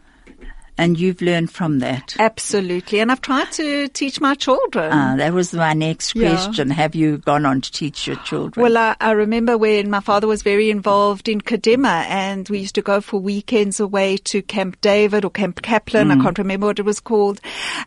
And 0.82 0.98
you've 0.98 1.22
learned 1.22 1.50
from 1.50 1.78
that. 1.78 2.16
Absolutely. 2.18 2.98
And 3.00 3.10
I've 3.12 3.20
tried 3.20 3.52
to 3.52 3.88
teach 3.88 4.20
my 4.20 4.34
children. 4.34 4.90
Ah, 4.92 5.14
that 5.16 5.32
was 5.32 5.52
my 5.54 5.72
next 5.72 6.14
Yeah. 6.16 6.30
question. 6.34 6.70
Have 6.70 6.94
you 6.94 7.18
gone 7.18 7.46
on 7.46 7.60
to 7.60 7.70
teach 7.70 8.06
your 8.06 8.16
children? 8.16 8.62
Well, 8.62 8.76
I, 8.76 8.96
I 9.00 9.12
remember 9.12 9.56
when 9.56 9.90
my 9.90 10.00
father 10.00 10.26
was 10.26 10.42
very 10.42 10.70
involved 10.70 11.28
in 11.28 11.40
Kadima 11.40 12.04
and 12.08 12.48
we 12.48 12.58
used 12.58 12.74
to 12.74 12.82
go 12.82 13.00
for 13.00 13.20
weekends 13.20 13.80
away 13.80 14.16
to 14.24 14.42
Camp 14.42 14.80
David 14.80 15.24
or 15.24 15.30
Camp 15.30 15.62
Kaplan. 15.62 16.10
I 16.10 16.16
can't 16.16 16.38
remember 16.38 16.66
what 16.66 16.78
it 16.78 16.84
was 16.84 17.00
called. 17.00 17.40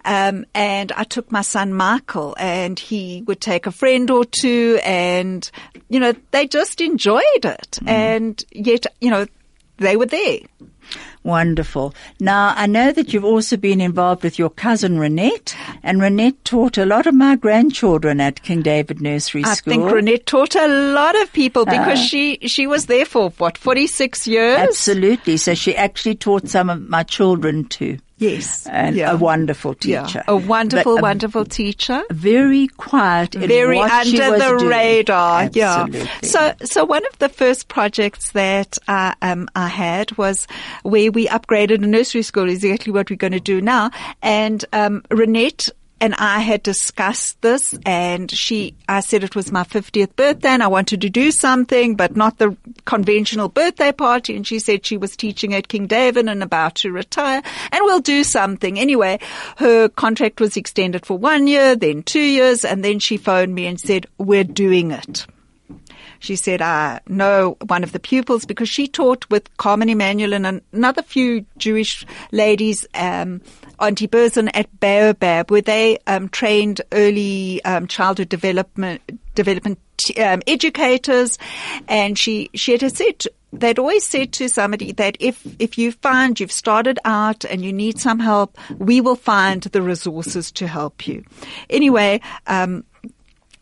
Um, 0.05 0.45
and 0.53 0.91
I 0.93 1.03
took 1.03 1.31
my 1.31 1.41
son 1.41 1.73
Michael 1.73 2.35
and 2.39 2.79
he 2.79 3.23
would 3.27 3.41
take 3.41 3.67
a 3.67 3.71
friend 3.71 4.09
or 4.09 4.23
two 4.25 4.79
and, 4.83 5.49
you 5.89 5.99
know, 5.99 6.13
they 6.31 6.47
just 6.47 6.81
enjoyed 6.81 7.43
it. 7.43 7.79
And 7.85 8.43
yet, 8.51 8.85
you 9.01 9.09
know, 9.11 9.25
they 9.77 9.97
were 9.97 10.05
there. 10.05 10.39
Wonderful. 11.25 11.95
Now, 12.19 12.53
I 12.55 12.67
know 12.67 12.91
that 12.91 13.11
you've 13.11 13.25
also 13.25 13.57
been 13.57 13.81
involved 13.81 14.21
with 14.21 14.37
your 14.37 14.51
cousin 14.51 14.99
Renette, 14.99 15.55
and 15.81 15.99
Renette 15.99 16.37
taught 16.43 16.77
a 16.77 16.85
lot 16.85 17.07
of 17.07 17.15
my 17.15 17.35
grandchildren 17.35 18.21
at 18.21 18.43
King 18.43 18.61
David 18.61 19.01
Nursery 19.01 19.43
I 19.43 19.55
School. 19.55 19.73
I 19.73 19.75
think 19.75 19.89
Renette 19.89 20.25
taught 20.25 20.55
a 20.55 20.67
lot 20.67 21.19
of 21.19 21.33
people 21.33 21.65
ah. 21.67 21.71
because 21.71 21.99
she, 21.99 22.37
she 22.47 22.67
was 22.67 22.85
there 22.85 23.05
for 23.05 23.31
what, 23.39 23.57
46 23.57 24.27
years? 24.27 24.59
Absolutely. 24.59 25.37
So 25.37 25.55
she 25.55 25.75
actually 25.75 26.13
taught 26.13 26.47
some 26.47 26.69
of 26.69 26.87
my 26.87 27.01
children 27.01 27.65
too. 27.65 27.97
Yes. 28.17 28.65
And 28.71 28.95
Yeah. 28.95 29.11
a 29.11 29.17
wonderful 29.17 29.75
Yeah. 29.83 30.03
teacher. 30.05 30.23
A 30.27 30.35
wonderful, 30.35 30.95
But 30.95 30.99
a 30.99 31.01
wonderful 31.01 31.45
teacher. 31.45 32.01
Very 32.11 32.67
quiet. 32.77 33.35
in 33.35 33.47
very 33.47 33.79
under 33.79 34.37
the 34.39 34.55
doing. 34.57 34.67
radar. 34.67 35.41
Absolutely. 35.43 35.99
Yeah. 35.99 36.07
So, 36.23 36.53
so 36.63 36.85
one 36.85 37.03
of 37.11 37.19
the 37.19 37.27
first 37.29 37.67
projects 37.67 38.31
that 38.31 38.77
I, 38.87 39.13
um, 39.21 39.49
I 39.55 39.67
had 39.67 40.15
was 40.17 40.47
where 40.83 41.11
we 41.11 41.27
upgraded 41.27 41.83
a 41.83 41.87
nursery 41.87 42.21
school. 42.21 42.49
Exactly 42.49 42.93
what 42.93 43.09
we're 43.09 43.17
going 43.17 43.33
to 43.33 43.39
do 43.41 43.59
now. 43.59 43.91
And 44.21 44.63
um, 44.71 45.01
Renette 45.09 45.69
and 46.01 46.13
I 46.15 46.39
had 46.39 46.61
discussed 46.61 47.41
this, 47.41 47.77
and 47.85 48.29
she, 48.29 48.75
I 48.87 48.99
said 48.99 49.23
it 49.23 49.35
was 49.35 49.51
my 49.51 49.63
50th 49.63 50.15
birthday, 50.15 50.49
and 50.49 50.63
I 50.63 50.67
wanted 50.67 51.01
to 51.01 51.09
do 51.09 51.31
something, 51.31 51.95
but 51.95 52.15
not 52.15 52.37
the 52.37 52.57
conventional 52.83 53.47
birthday 53.47 53.91
party. 53.91 54.35
And 54.35 54.45
she 54.45 54.59
said 54.59 54.85
she 54.85 54.97
was 54.97 55.15
teaching 55.15 55.53
at 55.53 55.67
King 55.67 55.87
David 55.87 56.27
and 56.27 56.43
about 56.43 56.75
to 56.75 56.91
retire, 56.91 57.41
and 57.71 57.81
we'll 57.83 58.01
do 58.01 58.23
something. 58.23 58.77
Anyway, 58.77 59.19
her 59.57 59.87
contract 59.89 60.41
was 60.41 60.57
extended 60.57 61.05
for 61.05 61.17
one 61.17 61.47
year, 61.47 61.75
then 61.75 62.03
two 62.03 62.19
years, 62.19 62.65
and 62.65 62.83
then 62.83 62.99
she 62.99 63.17
phoned 63.17 63.55
me 63.55 63.65
and 63.65 63.79
said, 63.79 64.07
"We're 64.17 64.43
doing 64.43 64.91
it." 64.91 65.25
She 66.25 66.35
said, 66.35 66.59
I 66.59 67.01
know 67.07 67.55
one 67.67 67.83
of 67.83 67.91
the 67.91 67.99
pupils 67.99 68.45
because 68.45 68.67
she 68.67 68.87
taught 68.87 69.29
with 69.29 69.55
Carmen 69.57 69.89
Emanuel 69.89 70.33
and 70.33 70.61
another 70.73 71.03
few 71.03 71.45
Jewish 71.57 72.03
ladies, 72.31 72.83
um, 72.95 73.41
Auntie 73.79 74.07
Berzin 74.07 74.49
at 74.55 74.79
Baobab, 74.79 75.51
where 75.51 75.61
they 75.61 75.99
um, 76.07 76.29
trained 76.29 76.81
early 76.91 77.63
um, 77.63 77.85
childhood 77.85 78.29
development 78.29 79.01
development 79.35 79.77
um, 80.19 80.41
educators, 80.47 81.37
and 81.87 82.17
she 82.17 82.49
she 82.55 82.71
had 82.71 82.91
said 82.91 83.23
they'd 83.53 83.77
always 83.77 84.07
said 84.07 84.33
to 84.33 84.49
somebody 84.49 84.93
that 84.93 85.17
if 85.19 85.45
if 85.59 85.77
you 85.77 85.91
find 85.91 86.39
you've 86.39 86.51
started 86.51 86.97
out 87.05 87.45
and 87.45 87.63
you 87.63 87.71
need 87.71 87.99
some 87.99 88.19
help, 88.19 88.57
we 88.79 88.99
will 88.99 89.15
find 89.15 89.61
the 89.61 89.81
resources 89.83 90.51
to 90.53 90.67
help 90.67 91.07
you. 91.07 91.23
Anyway. 91.69 92.19
Um, 92.47 92.83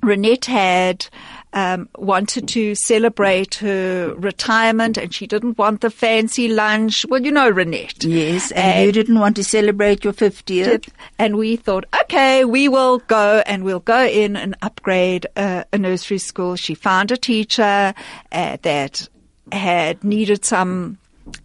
Renette 0.04 0.48
had 0.48 1.08
um, 1.54 1.88
wanted 1.98 2.48
to 2.50 2.76
celebrate 2.76 3.56
her 3.56 4.14
retirement, 4.16 4.98
and 4.98 5.14
she 5.14 5.28
didn't 5.28 5.58
want 5.58 5.82
the 5.82 5.90
fancy 5.90 6.48
lunch. 6.48 7.06
Well, 7.08 7.22
you 7.22 7.32
know 7.32 7.52
Renette. 7.52 8.04
Yes, 8.04 8.52
and, 8.52 8.86
you 8.86 8.92
didn't 8.92 9.20
want 9.20 9.36
to 9.38 9.44
celebrate 9.44 10.04
your 10.04 10.14
50th. 10.14 10.90
And 11.20 11.38
we 11.38 11.56
thought, 11.56 11.86
okay, 12.02 12.44
we 12.44 12.68
will 12.68 13.00
go 13.00 13.44
and 13.46 13.64
we'll 13.64 13.80
go 13.80 14.06
in 14.06 14.36
and 14.36 14.56
upgrade 14.62 15.28
uh, 15.36 15.64
a 15.72 15.78
nursery 15.78 16.18
school. 16.18 16.56
She 16.56 16.74
found 16.74 17.12
a 17.12 17.18
teacher 17.18 17.94
uh, 18.32 18.58
that 18.64 19.08
had 19.52 20.04
needed 20.04 20.44
some 20.44 20.98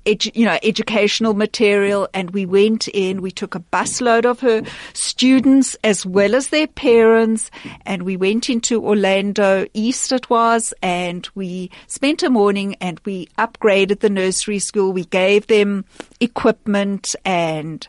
edu- 0.05 0.35
you 0.35 0.45
know, 0.45 0.59
educational 0.63 1.35
material 1.35 2.09
and 2.15 2.31
we 2.31 2.47
went 2.47 2.89
in, 2.89 3.23
we 3.23 3.31
took 3.31 3.55
a 3.55 3.61
busload 3.61 4.25
of 4.25 4.41
her 4.41 4.63
students 4.93 5.77
as 5.85 6.05
well 6.05 6.35
as 6.35 6.49
their 6.49 6.67
parents 6.67 7.51
and 7.87 8.03
we 8.03 8.17
went 8.17 8.51
into 8.51 8.85
Orlando 8.85 9.67
East 9.75 10.13
it 10.13 10.29
was 10.31 10.73
and 10.83 11.29
we 11.35 11.71
spent 11.87 12.23
a 12.23 12.31
morning 12.31 12.77
and 12.81 13.01
we 13.05 13.27
upgraded 13.39 14.01
the 14.01 14.11
nursery 14.11 14.59
school. 14.59 14.93
We 14.93 15.05
gave 15.05 15.47
them 15.47 15.85
equipment 16.21 17.15
and 17.25 17.87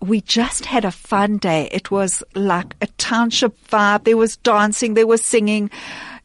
we 0.00 0.20
just 0.20 0.64
had 0.64 0.84
a 0.84 0.92
fun 0.92 1.38
day. 1.38 1.68
It 1.72 1.90
was 1.90 2.22
like 2.34 2.76
a 2.80 2.86
township 2.98 3.56
vibe. 3.68 4.04
There 4.04 4.16
was 4.16 4.36
dancing, 4.36 4.94
there 4.94 5.06
was 5.06 5.24
singing. 5.24 5.70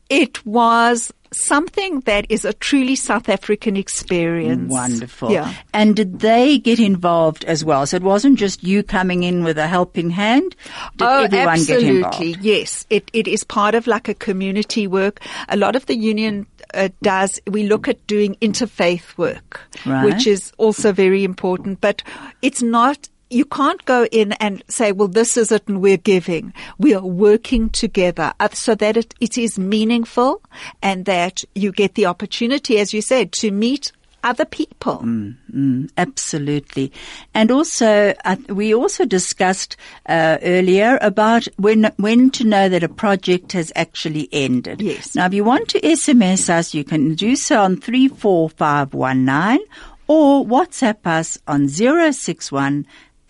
It 0.09 0.45
was 0.45 1.11
something 1.33 2.01
that 2.01 2.25
is 2.29 2.45
a 2.45 2.53
truly 2.53 2.95
South 2.95 3.29
African 3.29 3.75
experience. 3.75 4.71
Wonderful. 4.71 5.31
Yeah. 5.31 5.53
And 5.73 5.95
did 5.95 6.19
they 6.19 6.57
get 6.59 6.79
involved 6.79 7.43
as 7.45 7.65
well? 7.65 7.85
So 7.85 7.97
it 7.97 8.03
wasn't 8.03 8.39
just 8.39 8.63
you 8.63 8.83
coming 8.83 9.23
in 9.23 9.43
with 9.43 9.57
a 9.57 9.67
helping 9.67 10.09
hand. 10.09 10.55
Did 10.97 11.05
oh, 11.05 11.23
everyone 11.23 11.49
absolutely. 11.49 11.85
get 11.85 11.95
involved? 11.95 12.45
Yes. 12.45 12.85
It, 12.89 13.09
it 13.13 13.27
is 13.27 13.43
part 13.43 13.75
of 13.75 13.87
like 13.87 14.07
a 14.07 14.13
community 14.13 14.87
work. 14.87 15.19
A 15.49 15.57
lot 15.57 15.75
of 15.75 15.85
the 15.87 15.97
union 15.97 16.45
uh, 16.73 16.89
does, 17.01 17.39
we 17.47 17.63
look 17.63 17.87
at 17.87 18.05
doing 18.07 18.35
interfaith 18.41 19.17
work, 19.17 19.61
Right. 19.85 20.05
which 20.05 20.27
is 20.27 20.51
also 20.57 20.91
very 20.91 21.23
important, 21.23 21.81
but 21.81 22.03
it's 22.41 22.61
not 22.61 23.09
you 23.29 23.45
can't 23.45 23.83
go 23.85 24.05
in 24.11 24.33
and 24.33 24.63
say, 24.67 24.91
well, 24.91 25.07
this 25.07 25.37
is 25.37 25.51
it 25.51 25.67
and 25.67 25.81
we're 25.81 25.97
giving. 25.97 26.53
We 26.77 26.93
are 26.93 27.05
working 27.05 27.69
together 27.69 28.33
uh, 28.39 28.49
so 28.53 28.75
that 28.75 28.97
it, 28.97 29.13
it 29.19 29.37
is 29.37 29.57
meaningful 29.57 30.41
and 30.81 31.05
that 31.05 31.43
you 31.55 31.71
get 31.71 31.95
the 31.95 32.05
opportunity, 32.05 32.79
as 32.79 32.93
you 32.93 33.01
said, 33.01 33.31
to 33.33 33.51
meet 33.51 33.91
other 34.23 34.45
people. 34.45 34.99
Mm, 34.99 35.89
absolutely. 35.97 36.91
And 37.33 37.51
also, 37.51 38.13
uh, 38.23 38.35
we 38.49 38.73
also 38.73 39.05
discussed 39.05 39.75
uh, 40.07 40.37
earlier 40.41 40.97
about 41.01 41.47
when 41.57 41.91
when 41.97 42.29
to 42.31 42.43
know 42.45 42.69
that 42.69 42.83
a 42.83 42.89
project 42.89 43.51
has 43.51 43.71
actually 43.75 44.29
ended. 44.31 44.81
Yes. 44.81 45.15
Now, 45.15 45.25
if 45.25 45.33
you 45.33 45.43
want 45.43 45.67
to 45.69 45.81
SMS 45.81 46.49
us, 46.49 46.73
you 46.73 46.83
can 46.83 47.15
do 47.15 47.35
so 47.35 47.61
on 47.61 47.77
three 47.77 48.07
four 48.07 48.49
five 48.49 48.93
one 48.93 49.25
nine 49.25 49.59
or 50.07 50.45
WhatsApp 50.45 51.05
us 51.05 51.37
on 51.47 51.67
zero 51.67 52.11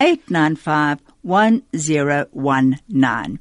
one 0.00 0.08
eight 0.08 0.30
nine 0.30 0.56
five. 0.56 1.00
1019. 1.24 3.38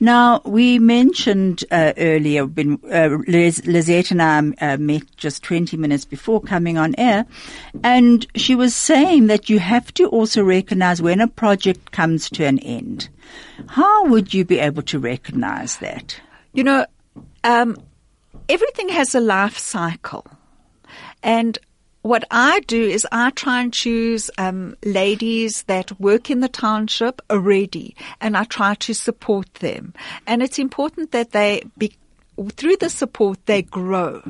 Now, 0.00 0.42
we 0.44 0.78
mentioned 0.78 1.64
uh, 1.70 1.94
earlier, 1.96 2.46
been, 2.46 2.78
uh, 2.92 3.16
Liz, 3.26 3.66
Lizette 3.66 4.10
and 4.10 4.22
I 4.22 4.38
uh, 4.60 4.76
met 4.76 5.04
just 5.16 5.42
20 5.42 5.78
minutes 5.78 6.04
before 6.04 6.42
coming 6.42 6.76
on 6.76 6.94
air, 6.98 7.24
and 7.82 8.26
she 8.36 8.54
was 8.54 8.74
saying 8.74 9.28
that 9.28 9.48
you 9.48 9.60
have 9.60 9.94
to 9.94 10.08
also 10.08 10.42
recognize 10.42 11.00
when 11.00 11.22
a 11.22 11.28
project 11.28 11.92
comes 11.92 12.28
to 12.30 12.44
an 12.44 12.58
end. 12.58 13.08
How 13.68 14.06
would 14.06 14.34
you 14.34 14.44
be 14.44 14.58
able 14.58 14.82
to 14.82 14.98
recognize 14.98 15.78
that? 15.78 16.20
You 16.52 16.64
know, 16.64 16.84
um, 17.44 17.78
everything 18.48 18.88
has 18.90 19.14
a 19.14 19.20
life 19.20 19.56
cycle. 19.56 20.26
And 21.22 21.58
what 22.02 22.24
I 22.30 22.60
do 22.60 22.82
is 22.82 23.06
I 23.10 23.30
try 23.30 23.62
and 23.62 23.72
choose 23.72 24.30
um, 24.36 24.76
ladies 24.84 25.62
that 25.64 25.98
work 26.00 26.30
in 26.30 26.40
the 26.40 26.48
township 26.48 27.22
already, 27.30 27.96
and 28.20 28.36
I 28.36 28.44
try 28.44 28.74
to 28.74 28.92
support 28.92 29.52
them. 29.54 29.94
And 30.26 30.42
it's 30.42 30.58
important 30.58 31.12
that 31.12 31.30
they 31.30 31.62
be 31.78 31.96
through 32.56 32.76
the 32.76 32.88
support, 32.88 33.44
they 33.46 33.62
grow 33.62 34.22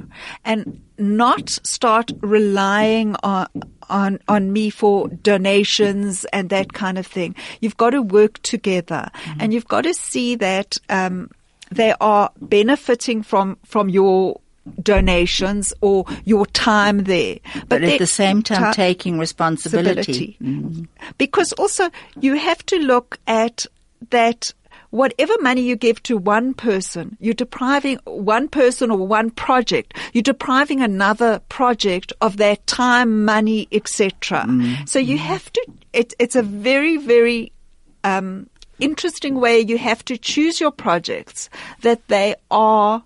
and 0.45 0.83
not 0.99 1.49
start 1.49 2.11
relying 2.21 3.15
on, 3.23 3.47
on, 3.89 4.19
on 4.29 4.53
me 4.53 4.71
for 4.71 5.09
donations 5.09 6.25
and 6.27 6.51
that 6.51 6.73
kind 6.73 6.99
of 6.99 7.07
thing. 7.07 7.35
You've 7.61 7.77
got 7.77 7.91
to 7.91 8.03
work 8.03 8.43
together 8.43 9.09
and 9.39 9.55
you've 9.55 9.69
got 9.69 9.83
to 9.83 9.95
see 9.95 10.35
that, 10.37 10.77
um, 10.89 11.31
they 11.71 11.95
are 12.03 12.31
benefiting 12.39 13.23
from, 13.23 13.57
from 13.65 13.89
your 13.89 14.42
donations 14.83 15.73
or 15.81 16.05
your 16.25 16.47
time 16.47 17.05
there. 17.05 17.39
But, 17.69 17.83
at 17.83 17.99
the 17.99 18.07
same 18.07 18.43
time, 18.43 18.73
ti- 18.73 18.77
taking 18.77 19.19
responsibility. 19.19 19.97
responsibility. 19.97 20.37
Mm. 20.43 20.89
Because 21.19 21.53
also 21.55 21.91
you 22.21 22.35
have 22.35 22.65
to 22.67 22.79
look 22.79 23.19
at 23.27 23.67
that 24.11 24.53
whatever 24.91 25.33
money 25.41 25.63
you 25.63 25.75
give 25.75 26.03
to 26.03 26.19
one 26.19 26.53
person, 26.53 27.17
you're 27.19 27.35
depriving 27.35 27.99
one 28.05 28.47
person 28.47 28.91
or 28.91 28.99
one 28.99 29.31
project, 29.31 29.97
you're 30.13 30.23
depriving 30.23 30.83
another 30.83 31.41
project 31.49 32.13
of 32.21 32.37
their 32.37 32.57
time, 32.67 33.25
money, 33.25 33.67
etc. 33.73 34.45
Mm. 34.47 34.87
So 34.89 34.99
you 34.99 35.17
mm. 35.17 35.21
have 35.21 35.51
to, 35.53 35.67
it, 35.95 36.15
it's 36.19 36.37
a 36.37 36.43
very, 36.43 36.99
very, 36.99 37.53
um, 38.05 38.49
interesting 38.81 39.37
way 39.37 39.61
you 39.61 39.79
have 39.79 40.05
to 40.05 40.19
choose 40.19 40.61
your 40.61 40.73
projects 40.73 41.49
that 41.83 42.07
they 42.09 42.35
are 42.51 43.03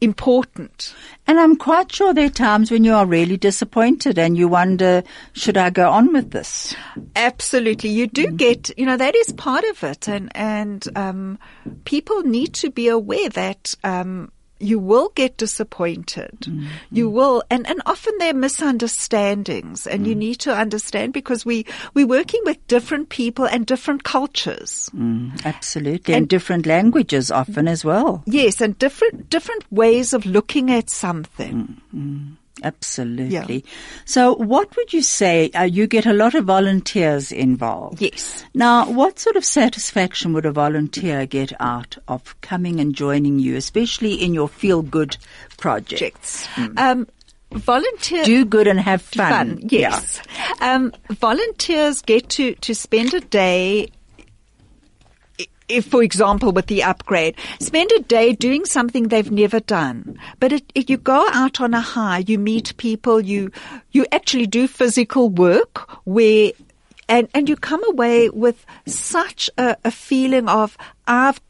important. 0.00 0.94
And 1.26 1.38
I'm 1.38 1.56
quite 1.56 1.92
sure 1.92 2.12
there 2.12 2.26
are 2.26 2.30
times 2.30 2.70
when 2.70 2.84
you 2.84 2.94
are 2.94 3.06
really 3.06 3.36
disappointed 3.36 4.18
and 4.18 4.36
you 4.36 4.48
wonder, 4.48 5.02
should 5.32 5.56
I 5.56 5.70
go 5.70 5.90
on 5.90 6.12
with 6.12 6.30
this? 6.30 6.74
Absolutely. 7.14 7.90
You 7.90 8.06
do 8.06 8.28
get, 8.28 8.76
you 8.78 8.86
know, 8.86 8.96
that 8.96 9.14
is 9.14 9.32
part 9.32 9.64
of 9.64 9.84
it. 9.84 10.08
And, 10.08 10.30
and, 10.34 10.86
um, 10.96 11.38
people 11.84 12.22
need 12.22 12.54
to 12.54 12.70
be 12.70 12.88
aware 12.88 13.28
that, 13.30 13.74
um, 13.84 14.32
you 14.60 14.78
will 14.78 15.08
get 15.14 15.36
disappointed. 15.36 16.38
Mm-hmm. 16.42 16.66
You 16.92 17.08
will, 17.10 17.42
and, 17.50 17.66
and 17.66 17.80
often 17.86 18.14
there 18.18 18.30
are 18.30 18.34
misunderstandings 18.34 19.86
and 19.86 20.06
you 20.06 20.14
mm. 20.14 20.18
need 20.18 20.34
to 20.40 20.54
understand 20.54 21.12
because 21.12 21.44
we, 21.44 21.66
we're 21.94 22.06
working 22.06 22.40
with 22.44 22.64
different 22.66 23.08
people 23.08 23.46
and 23.46 23.66
different 23.66 24.04
cultures. 24.04 24.90
Mm, 24.94 25.44
absolutely. 25.44 26.14
And, 26.14 26.28
different 26.28 26.66
languages 26.66 27.30
often 27.30 27.66
as 27.66 27.84
well. 27.84 28.22
Yes, 28.26 28.60
and 28.60 28.78
different, 28.78 29.30
different 29.30 29.64
ways 29.72 30.12
of 30.12 30.26
looking 30.26 30.70
at 30.70 30.90
something. 30.90 31.80
Mm, 31.94 32.36
Absolutely. 32.62 33.64
So 34.04 34.34
what 34.34 34.74
would 34.76 34.92
you 34.92 35.02
say? 35.02 35.50
Uh, 35.50 35.62
you 35.62 35.86
get 35.86 36.06
a 36.06 36.12
lot 36.12 36.34
of 36.34 36.44
volunteers 36.44 37.32
involved. 37.32 38.00
Yes. 38.00 38.44
Now, 38.54 38.90
what 38.90 39.18
sort 39.18 39.36
of 39.36 39.44
satisfaction 39.44 40.32
would 40.32 40.46
a 40.46 40.52
volunteer 40.52 41.26
get 41.26 41.52
out 41.60 41.96
of 42.08 42.40
coming 42.40 42.80
and 42.80 42.94
joining 42.94 43.38
you, 43.38 43.56
especially 43.56 44.14
in 44.14 44.34
your 44.34 44.48
feel 44.48 44.82
good 44.82 45.16
projects? 45.56 46.46
Um, 46.76 47.06
volunteer. 47.52 48.24
Do 48.24 48.44
good 48.44 48.66
and 48.66 48.80
have 48.80 49.02
fun. 49.02 49.30
fun. 49.30 49.60
Yes. 49.62 50.20
Um, 50.60 50.92
volunteers 51.10 52.02
get 52.02 52.28
to, 52.30 52.54
to 52.56 52.74
spend 52.74 53.14
a 53.14 53.20
day 53.20 53.90
if, 55.70 55.86
for 55.86 56.02
example, 56.02 56.52
with 56.52 56.66
the 56.66 56.82
upgrade, 56.82 57.36
spend 57.60 57.90
a 57.92 58.00
day 58.00 58.32
doing 58.32 58.64
something 58.64 59.08
they've 59.08 59.30
never 59.30 59.60
done. 59.60 60.18
But 60.38 60.52
it, 60.52 60.72
it, 60.74 60.90
you 60.90 60.96
go 60.96 61.28
out 61.32 61.60
on 61.60 61.74
a 61.74 61.80
high, 61.80 62.24
you 62.26 62.38
meet 62.38 62.76
people, 62.76 63.20
you, 63.20 63.50
you 63.92 64.06
actually 64.12 64.46
do 64.46 64.66
physical 64.66 65.30
work 65.30 65.88
where, 66.04 66.52
and, 67.08 67.28
and 67.34 67.48
you 67.48 67.56
come 67.56 67.82
away 67.88 68.28
with 68.30 68.64
such 68.86 69.48
a, 69.56 69.76
a 69.84 69.90
feeling 69.90 70.48
of, 70.48 70.76
I've 71.06 71.40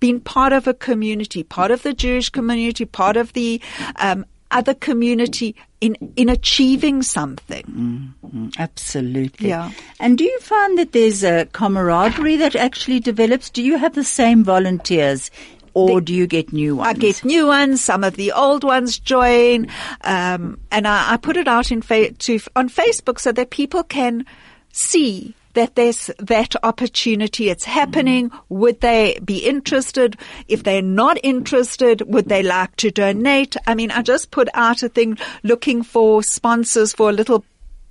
been 0.00 0.20
part 0.20 0.52
of 0.52 0.66
a 0.66 0.74
community, 0.74 1.42
part 1.42 1.70
of 1.70 1.82
the 1.82 1.92
Jewish 1.92 2.28
community, 2.30 2.84
part 2.84 3.16
of 3.16 3.32
the, 3.32 3.60
um, 3.96 4.24
other 4.50 4.74
community 4.74 5.56
in, 5.80 5.96
in 6.16 6.28
achieving 6.28 7.02
something. 7.02 8.14
Absolutely. 8.58 9.48
Yeah. 9.48 9.70
And 10.00 10.18
do 10.18 10.24
you 10.24 10.40
find 10.40 10.78
that 10.78 10.92
there's 10.92 11.24
a 11.24 11.46
camaraderie 11.52 12.36
that 12.36 12.56
actually 12.56 13.00
develops? 13.00 13.50
Do 13.50 13.62
you 13.62 13.78
have 13.78 13.94
the 13.94 14.04
same 14.04 14.44
volunteers 14.44 15.30
or 15.76 16.00
do 16.00 16.14
you 16.14 16.26
get 16.26 16.54
new 16.54 16.76
ones? 16.76 16.88
I 16.88 16.92
get 16.94 17.24
new 17.24 17.48
ones. 17.48 17.84
Some 17.84 18.02
of 18.02 18.16
the 18.16 18.32
old 18.32 18.64
ones 18.64 18.98
join, 18.98 19.68
um, 20.00 20.58
and 20.70 20.88
I, 20.88 21.12
I 21.12 21.16
put 21.18 21.36
it 21.36 21.46
out 21.46 21.70
in 21.70 21.82
fa- 21.82 22.12
to 22.12 22.40
on 22.56 22.70
Facebook 22.70 23.20
so 23.20 23.30
that 23.32 23.50
people 23.50 23.82
can 23.82 24.24
see 24.72 25.34
that 25.52 25.74
there's 25.74 26.10
that 26.18 26.54
opportunity. 26.62 27.50
It's 27.50 27.64
happening. 27.64 28.30
Would 28.48 28.80
they 28.80 29.18
be 29.24 29.38
interested? 29.38 30.16
If 30.48 30.62
they're 30.62 30.80
not 30.82 31.18
interested, 31.22 32.02
would 32.02 32.28
they 32.28 32.42
like 32.42 32.76
to 32.76 32.90
donate? 32.90 33.56
I 33.66 33.74
mean, 33.74 33.90
I 33.90 34.02
just 34.02 34.30
put 34.30 34.48
out 34.54 34.82
a 34.82 34.88
thing 34.88 35.18
looking 35.42 35.82
for 35.82 36.22
sponsors 36.22 36.92
for 36.94 37.10
a 37.10 37.12
little 37.12 37.44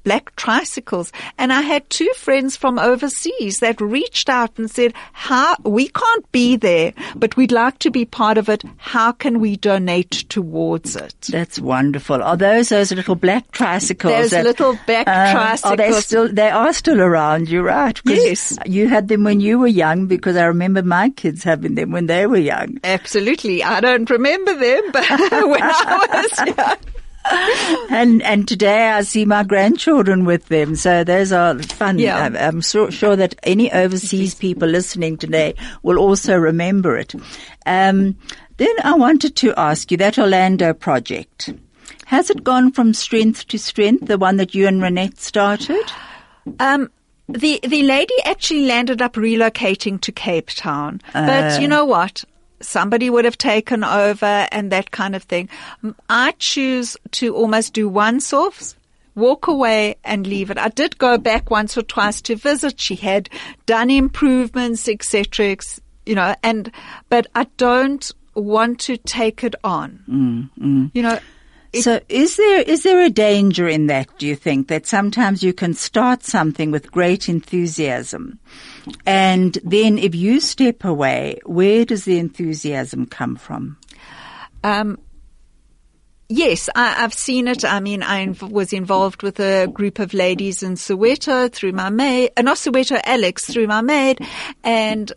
black 0.05 0.33
tricycles. 0.37 1.11
And 1.37 1.51
I 1.51 1.61
had 1.61 1.89
two 1.89 2.09
friends 2.15 2.55
from 2.55 2.79
overseas 2.79 3.59
that 3.59 3.81
reached 3.81 4.29
out 4.29 4.57
and 4.57 4.71
said, 4.71 4.93
how, 5.11 5.57
we 5.63 5.89
can't 5.89 6.31
be 6.31 6.55
there, 6.55 6.93
but 7.15 7.35
we'd 7.35 7.51
like 7.51 7.79
to 7.79 7.91
be 7.91 8.05
part 8.05 8.37
of 8.37 8.47
it. 8.47 8.63
How 8.77 9.11
can 9.11 9.41
we 9.41 9.57
donate 9.57 10.11
towards 10.29 10.95
it? 10.95 11.15
That's 11.29 11.59
wonderful. 11.59 12.23
Are 12.23 12.37
those 12.37 12.69
those 12.69 12.93
little 12.93 13.15
black 13.15 13.51
tricycles? 13.51 14.29
Those 14.31 14.43
little 14.43 14.79
black 14.85 15.07
uh, 15.07 15.11
Are 15.11 15.25
they 15.75 15.87
tricycles. 15.89 16.05
still? 16.05 16.27
They 16.31 16.49
are 16.49 16.71
still 16.71 17.01
around. 17.01 17.49
You're 17.49 17.63
right. 17.63 17.99
Yes. 18.05 18.57
You 18.65 18.87
had 18.87 19.07
them 19.07 19.23
when 19.23 19.39
you 19.39 19.59
were 19.59 19.67
young 19.67 20.07
because 20.07 20.37
I 20.37 20.45
remember 20.45 20.83
my 20.83 21.09
kids 21.09 21.43
having 21.43 21.75
them 21.75 21.91
when 21.91 22.05
they 22.05 22.27
were 22.27 22.37
young. 22.37 22.79
Absolutely. 22.83 23.63
I 23.63 23.81
don't 23.81 24.09
remember 24.09 24.53
them, 24.55 24.83
but 24.93 25.09
when 25.09 25.61
I 25.63 26.27
was 26.47 26.55
young. 26.57 26.77
And 27.89 28.21
and 28.23 28.47
today 28.47 28.89
I 28.89 29.01
see 29.01 29.25
my 29.25 29.43
grandchildren 29.43 30.25
with 30.25 30.47
them, 30.47 30.75
so 30.75 31.03
those 31.03 31.31
are 31.31 31.57
fun. 31.59 31.97
Yeah. 31.97 32.17
I'm, 32.17 32.35
I'm 32.35 32.61
so, 32.61 32.89
sure 32.89 33.15
that 33.15 33.35
any 33.43 33.71
overseas 33.71 34.35
people 34.35 34.67
listening 34.67 35.17
today 35.17 35.55
will 35.81 35.97
also 35.97 36.35
remember 36.35 36.97
it. 36.97 37.15
Um, 37.65 38.17
then 38.57 38.75
I 38.83 38.95
wanted 38.95 39.35
to 39.37 39.53
ask 39.57 39.91
you 39.91 39.97
that 39.97 40.19
Orlando 40.19 40.73
project. 40.73 41.53
Has 42.05 42.29
it 42.29 42.43
gone 42.43 42.71
from 42.71 42.93
strength 42.93 43.47
to 43.47 43.57
strength, 43.57 44.05
the 44.05 44.17
one 44.17 44.37
that 44.37 44.53
you 44.53 44.67
and 44.67 44.81
Renette 44.81 45.17
started? 45.17 45.91
Um, 46.59 46.91
the 47.27 47.59
the 47.63 47.81
lady 47.81 48.13
actually 48.23 48.65
landed 48.67 49.01
up 49.01 49.13
relocating 49.13 49.99
to 50.01 50.11
Cape 50.11 50.49
Town, 50.49 51.01
but 51.13 51.59
you 51.59 51.67
know 51.67 51.85
what? 51.85 52.23
Somebody 52.65 53.09
would 53.09 53.25
have 53.25 53.37
taken 53.37 53.83
over 53.83 54.47
and 54.51 54.71
that 54.71 54.91
kind 54.91 55.15
of 55.15 55.23
thing. 55.23 55.49
I 56.09 56.33
choose 56.39 56.97
to 57.11 57.35
almost 57.35 57.73
do 57.73 57.87
one 57.87 58.19
source 58.19 58.75
walk 59.15 59.47
away 59.47 59.95
and 60.03 60.27
leave 60.27 60.51
it. 60.51 60.57
I 60.57 60.69
did 60.69 60.97
go 60.97 61.17
back 61.17 61.49
once 61.49 61.77
or 61.77 61.81
twice 61.81 62.21
to 62.23 62.35
visit. 62.35 62.79
She 62.79 62.95
had 62.95 63.29
done 63.65 63.89
improvements, 63.89 64.87
etc. 64.87 65.55
You 66.05 66.15
know, 66.15 66.35
and 66.43 66.71
but 67.09 67.27
I 67.33 67.45
don't 67.57 68.11
want 68.35 68.79
to 68.81 68.97
take 68.97 69.43
it 69.43 69.55
on. 69.63 70.03
Mm, 70.09 70.49
mm. 70.59 70.91
You 70.93 71.01
know, 71.01 71.19
so 71.81 71.99
is 72.09 72.37
there 72.37 72.61
is 72.61 72.83
there 72.83 73.01
a 73.01 73.09
danger 73.09 73.67
in 73.67 73.87
that, 73.87 74.07
do 74.17 74.27
you 74.27 74.35
think, 74.35 74.67
that 74.67 74.87
sometimes 74.87 75.43
you 75.43 75.53
can 75.53 75.73
start 75.73 76.23
something 76.23 76.71
with 76.71 76.91
great 76.91 77.29
enthusiasm 77.29 78.39
and 79.05 79.57
then 79.63 79.97
if 79.97 80.15
you 80.15 80.39
step 80.39 80.83
away, 80.83 81.39
where 81.45 81.85
does 81.85 82.05
the 82.05 82.19
enthusiasm 82.19 83.05
come 83.05 83.35
from? 83.35 83.77
Um, 84.63 84.99
yes, 86.29 86.69
I, 86.75 87.03
I've 87.03 87.13
seen 87.13 87.47
it. 87.47 87.65
I 87.65 87.79
mean, 87.79 88.03
I 88.03 88.25
inv- 88.25 88.49
was 88.49 88.73
involved 88.73 89.23
with 89.23 89.39
a 89.39 89.67
group 89.67 89.99
of 89.99 90.13
ladies 90.13 90.63
in 90.63 90.73
Soweto 90.73 91.51
through 91.51 91.73
my 91.73 91.89
maid, 91.89 92.31
uh, 92.37 92.41
not 92.41 92.57
Soweto, 92.57 92.99
Alex 93.03 93.45
through 93.45 93.67
my 93.67 93.81
maid, 93.81 94.19
and 94.63 95.11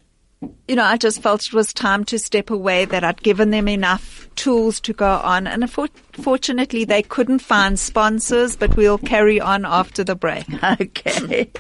you 0.68 0.76
know, 0.76 0.84
I 0.84 0.96
just 0.96 1.20
felt 1.22 1.46
it 1.46 1.52
was 1.52 1.72
time 1.72 2.04
to 2.04 2.18
step 2.18 2.50
away. 2.50 2.84
That 2.84 3.04
I'd 3.04 3.22
given 3.22 3.50
them 3.50 3.68
enough 3.68 4.28
tools 4.36 4.80
to 4.80 4.92
go 4.92 5.08
on, 5.22 5.46
and 5.46 5.70
for- 5.70 5.88
fortunately, 6.12 6.84
they 6.84 7.02
couldn't 7.02 7.40
find 7.40 7.78
sponsors. 7.78 8.56
But 8.56 8.76
we'll 8.76 8.98
carry 8.98 9.40
on 9.40 9.64
after 9.64 10.04
the 10.04 10.14
break. 10.14 10.46
Okay. 10.62 11.50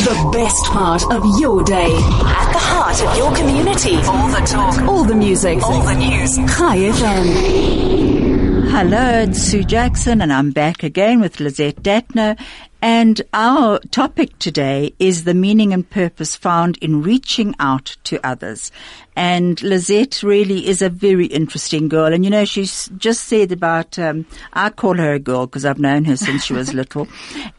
The 0.00 0.30
best 0.32 0.64
part 0.66 1.02
of 1.12 1.22
your 1.38 1.62
day. 1.62 1.92
At 1.94 2.52
the 2.52 2.58
heart 2.58 3.02
of 3.02 3.16
your 3.18 3.34
community. 3.36 3.96
All 3.96 4.28
the 4.28 4.40
talk. 4.46 4.80
All 4.88 5.04
the 5.04 5.14
music. 5.14 5.62
All 5.62 5.82
the 5.82 5.94
news. 5.94 6.38
High 6.38 6.78
FM. 6.78 8.70
Hello, 8.70 9.22
it's 9.24 9.42
Sue 9.42 9.62
Jackson 9.62 10.22
and 10.22 10.32
I'm 10.32 10.52
back 10.52 10.82
again 10.82 11.20
with 11.20 11.38
Lizette 11.38 11.82
Datnow. 11.82 12.38
And 12.82 13.20
our 13.34 13.78
topic 13.90 14.38
today 14.38 14.94
is 14.98 15.24
the 15.24 15.34
meaning 15.34 15.72
and 15.72 15.88
purpose 15.88 16.34
found 16.34 16.78
in 16.78 17.02
reaching 17.02 17.54
out 17.60 17.96
to 18.04 18.24
others. 18.26 18.72
And 19.16 19.62
Lizette 19.62 20.22
really 20.22 20.66
is 20.66 20.80
a 20.80 20.88
very 20.88 21.26
interesting 21.26 21.88
girl. 21.88 22.12
And 22.12 22.24
you 22.24 22.30
know, 22.30 22.46
she's 22.46 22.88
just 22.96 23.24
said 23.24 23.52
about, 23.52 23.98
um, 23.98 24.24
I 24.54 24.70
call 24.70 24.96
her 24.96 25.12
a 25.12 25.18
girl 25.18 25.46
because 25.46 25.66
I've 25.66 25.78
known 25.78 26.04
her 26.06 26.16
since 26.16 26.44
she 26.44 26.54
was 26.54 26.72
little. 26.80 27.06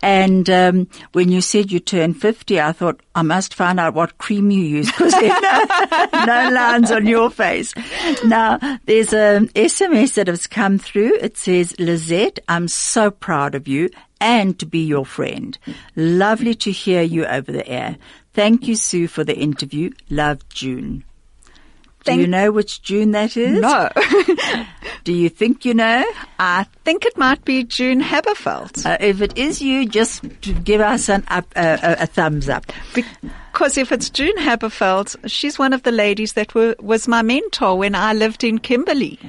And, 0.01 0.49
um, 0.49 0.87
when 1.11 1.29
you 1.29 1.41
said 1.41 1.71
you 1.71 1.79
turned 1.79 2.19
50, 2.19 2.59
I 2.59 2.71
thought 2.71 2.99
I 3.13 3.21
must 3.21 3.53
find 3.53 3.79
out 3.79 3.93
what 3.93 4.17
cream 4.17 4.49
you 4.49 4.61
use 4.63 4.87
because 4.87 5.13
there 5.13 5.31
are 5.31 6.07
no, 6.11 6.25
no 6.25 6.49
lines 6.51 6.89
on 6.89 7.05
your 7.05 7.29
face. 7.29 7.73
Now, 8.25 8.57
there's 8.85 9.13
an 9.13 9.49
SMS 9.49 10.15
that 10.15 10.27
has 10.27 10.47
come 10.47 10.79
through. 10.79 11.17
It 11.17 11.37
says, 11.37 11.75
Lizette, 11.77 12.39
I'm 12.47 12.67
so 12.67 13.11
proud 13.11 13.53
of 13.53 13.67
you 13.67 13.89
and 14.21 14.57
to 14.59 14.65
be 14.65 14.85
your 14.85 15.05
friend. 15.05 15.57
Lovely 15.97 16.53
to 16.55 16.71
hear 16.71 17.01
you 17.01 17.25
over 17.25 17.51
the 17.51 17.67
air. 17.67 17.97
Thank 18.33 18.67
you, 18.67 18.75
Sue, 18.75 19.07
for 19.07 19.25
the 19.25 19.35
interview. 19.35 19.91
Love, 20.09 20.47
June. 20.47 21.03
Do 22.03 22.15
you 22.15 22.25
know 22.25 22.51
which 22.51 22.81
June 22.81 23.11
that 23.11 23.37
is? 23.37 23.59
No. 23.59 23.89
Do 25.03 25.13
you 25.13 25.29
think 25.29 25.65
you 25.65 25.75
know? 25.75 26.03
I 26.39 26.65
think 26.83 27.05
it 27.05 27.15
might 27.15 27.45
be 27.45 27.63
June 27.63 28.01
Haberfeld. 28.01 28.85
Uh, 28.85 28.97
if 28.99 29.21
it 29.21 29.37
is 29.37 29.61
you, 29.61 29.87
just 29.87 30.23
give 30.63 30.81
us 30.81 31.09
an 31.09 31.23
up, 31.27 31.45
uh, 31.55 31.77
a, 31.81 32.03
a 32.03 32.05
thumbs 32.07 32.49
up. 32.49 32.65
Because 32.93 33.77
if 33.77 33.91
it's 33.91 34.09
June 34.09 34.35
Haberfeld, 34.37 35.15
she's 35.29 35.59
one 35.59 35.73
of 35.73 35.83
the 35.83 35.91
ladies 35.91 36.33
that 36.33 36.55
were, 36.55 36.75
was 36.79 37.07
my 37.07 37.21
mentor 37.21 37.77
when 37.77 37.93
I 37.93 38.13
lived 38.13 38.43
in 38.43 38.57
Kimberley. 38.57 39.19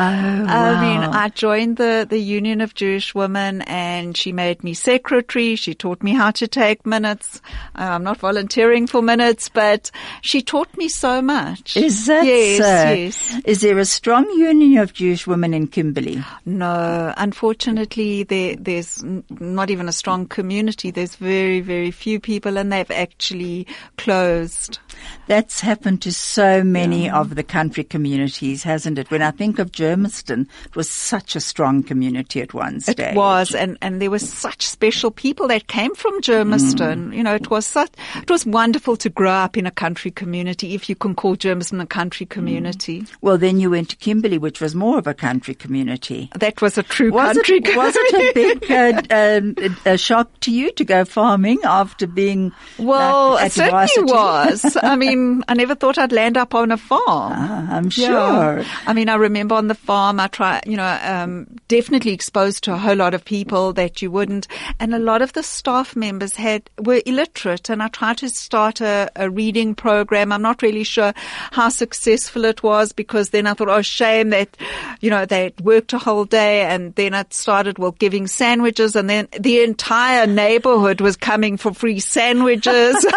Oh, 0.00 0.46
I 0.46 0.80
mean. 0.80 1.00
I 1.10 1.28
joined 1.28 1.76
the, 1.76 2.06
the 2.08 2.18
Union 2.18 2.60
of 2.60 2.74
Jewish 2.74 3.14
Women 3.14 3.62
and 3.62 4.16
she 4.16 4.32
made 4.32 4.64
me 4.64 4.72
secretary. 4.72 5.56
She 5.56 5.74
taught 5.74 6.02
me 6.02 6.14
how 6.14 6.30
to 6.32 6.48
take 6.48 6.86
minutes. 6.86 7.42
Uh, 7.74 7.82
I'm 7.82 8.04
not 8.04 8.16
volunteering 8.16 8.86
for 8.86 9.02
minutes, 9.02 9.48
but 9.48 9.90
she 10.22 10.40
taught 10.40 10.74
me 10.76 10.88
so 10.88 11.20
much. 11.20 11.76
Is 11.76 12.06
that 12.06 12.24
yes, 12.24 12.58
so? 12.58 12.92
yes. 12.92 13.40
Is 13.44 13.60
there 13.60 13.78
a 13.78 13.84
strong 13.84 14.24
union 14.30 14.78
of 14.78 14.94
Jewish 14.94 15.26
women 15.26 15.52
in 15.52 15.66
Kimberley? 15.66 16.24
No, 16.46 17.12
unfortunately, 17.16 18.22
there, 18.22 18.56
there's 18.56 19.04
not 19.04 19.70
even 19.70 19.88
a 19.88 19.92
strong 19.92 20.26
community. 20.26 20.90
There's 20.90 21.16
very, 21.16 21.60
very 21.60 21.90
few 21.90 22.20
people 22.20 22.56
and 22.56 22.72
they've 22.72 22.90
actually 22.90 23.66
closed. 23.98 24.78
That's 25.26 25.60
happened 25.60 26.02
to 26.02 26.12
so 26.12 26.62
many 26.64 27.08
of 27.08 27.34
the 27.34 27.42
country 27.42 27.84
communities, 27.84 28.62
hasn't 28.62 28.98
it? 28.98 29.10
When 29.10 29.22
I 29.22 29.30
think 29.30 29.58
of 29.58 29.72
Germiston, 29.72 30.48
it 30.64 30.76
was 30.76 30.90
such 30.90 31.36
a 31.36 31.40
strong 31.40 31.82
community 31.82 32.40
at 32.40 32.54
one 32.54 32.80
stage. 32.80 32.98
It 32.98 33.14
was, 33.14 33.54
and, 33.54 33.78
and 33.80 34.00
there 34.00 34.10
were 34.10 34.18
such 34.18 34.66
special 34.66 35.10
people 35.10 35.48
that 35.48 35.66
came 35.68 35.94
from 35.94 36.20
Germiston. 36.20 37.14
You 37.14 37.22
know, 37.22 37.34
it 37.34 37.50
was 37.50 37.66
such, 37.66 37.90
it 38.16 38.30
was 38.30 38.44
wonderful 38.46 38.96
to 38.96 39.08
grow 39.10 39.30
up 39.30 39.56
in 39.56 39.66
a 39.66 39.70
country 39.70 40.10
community, 40.10 40.74
if 40.74 40.88
you 40.88 40.96
can 40.96 41.14
call 41.14 41.36
Germiston 41.36 41.80
a 41.80 41.86
country 41.86 42.26
community. 42.26 43.04
Well, 43.20 43.38
then 43.38 43.60
you 43.60 43.70
went 43.70 43.90
to 43.90 43.96
Kimberley, 43.96 44.38
which 44.38 44.60
was 44.60 44.74
more 44.74 44.98
of 44.98 45.06
a 45.06 45.14
country 45.14 45.54
community. 45.54 46.30
That 46.36 46.60
was 46.60 46.76
a 46.78 46.82
true 46.82 47.10
Was 47.12 47.34
country 47.36 47.56
it, 47.58 47.76
was 47.76 47.94
it 47.96 48.14
a 48.14 48.32
big 48.32 48.70
uh, 48.70 49.02
um, 49.10 49.54
a, 49.86 49.94
a 49.94 49.98
shock 49.98 50.28
to 50.40 50.50
you 50.50 50.72
to 50.72 50.84
go 50.84 51.04
farming 51.04 51.58
after 51.64 52.06
being 52.06 52.52
Well, 52.78 53.32
like, 53.32 53.46
it 53.46 53.52
certainly 53.52 53.70
varsity? 53.70 54.12
was. 54.12 54.76
I 54.90 54.96
mean, 54.96 55.44
I 55.48 55.54
never 55.54 55.74
thought 55.74 55.98
I'd 55.98 56.12
land 56.12 56.36
up 56.36 56.54
on 56.54 56.70
a 56.72 56.76
farm. 56.76 57.32
Ah, 57.36 57.76
I'm 57.76 57.90
Yeah. 57.94 58.08
sure. 58.08 58.64
I 58.86 58.92
mean, 58.92 59.08
I 59.08 59.14
remember 59.14 59.54
on 59.54 59.68
the 59.68 59.74
farm, 59.74 60.18
I 60.20 60.26
try, 60.26 60.60
you 60.66 60.76
know, 60.76 60.98
um, 61.02 61.46
definitely 61.68 62.12
exposed 62.12 62.64
to 62.64 62.74
a 62.74 62.76
whole 62.78 62.96
lot 62.96 63.14
of 63.14 63.24
people 63.24 63.72
that 63.74 64.02
you 64.02 64.10
wouldn't, 64.10 64.48
and 64.78 64.94
a 64.94 64.98
lot 64.98 65.22
of 65.22 65.32
the 65.32 65.42
staff 65.42 65.94
members 65.96 66.34
had 66.36 66.68
were 66.78 67.00
illiterate, 67.06 67.70
and 67.70 67.82
I 67.82 67.88
tried 67.88 68.18
to 68.18 68.28
start 68.28 68.80
a, 68.80 69.10
a 69.16 69.30
reading 69.30 69.74
program. 69.74 70.32
I'm 70.32 70.42
not 70.42 70.62
really 70.62 70.84
sure 70.84 71.12
how 71.52 71.68
successful 71.68 72.44
it 72.44 72.62
was 72.62 72.92
because 72.92 73.30
then 73.30 73.46
I 73.46 73.54
thought, 73.54 73.68
oh, 73.68 73.82
shame 73.82 74.30
that, 74.30 74.56
you 75.00 75.10
know, 75.10 75.24
they 75.26 75.52
worked 75.62 75.92
a 75.92 75.98
whole 75.98 76.24
day, 76.24 76.62
and 76.62 76.94
then 76.96 77.14
it 77.14 77.32
started 77.32 77.78
well 77.78 77.92
giving 77.92 78.26
sandwiches, 78.26 78.96
and 78.96 79.08
then 79.08 79.28
the 79.38 79.62
entire 79.62 80.26
neighborhood 80.26 81.00
was 81.00 81.16
coming 81.16 81.56
for 81.56 81.72
free 81.72 82.00
sandwiches. 82.00 83.06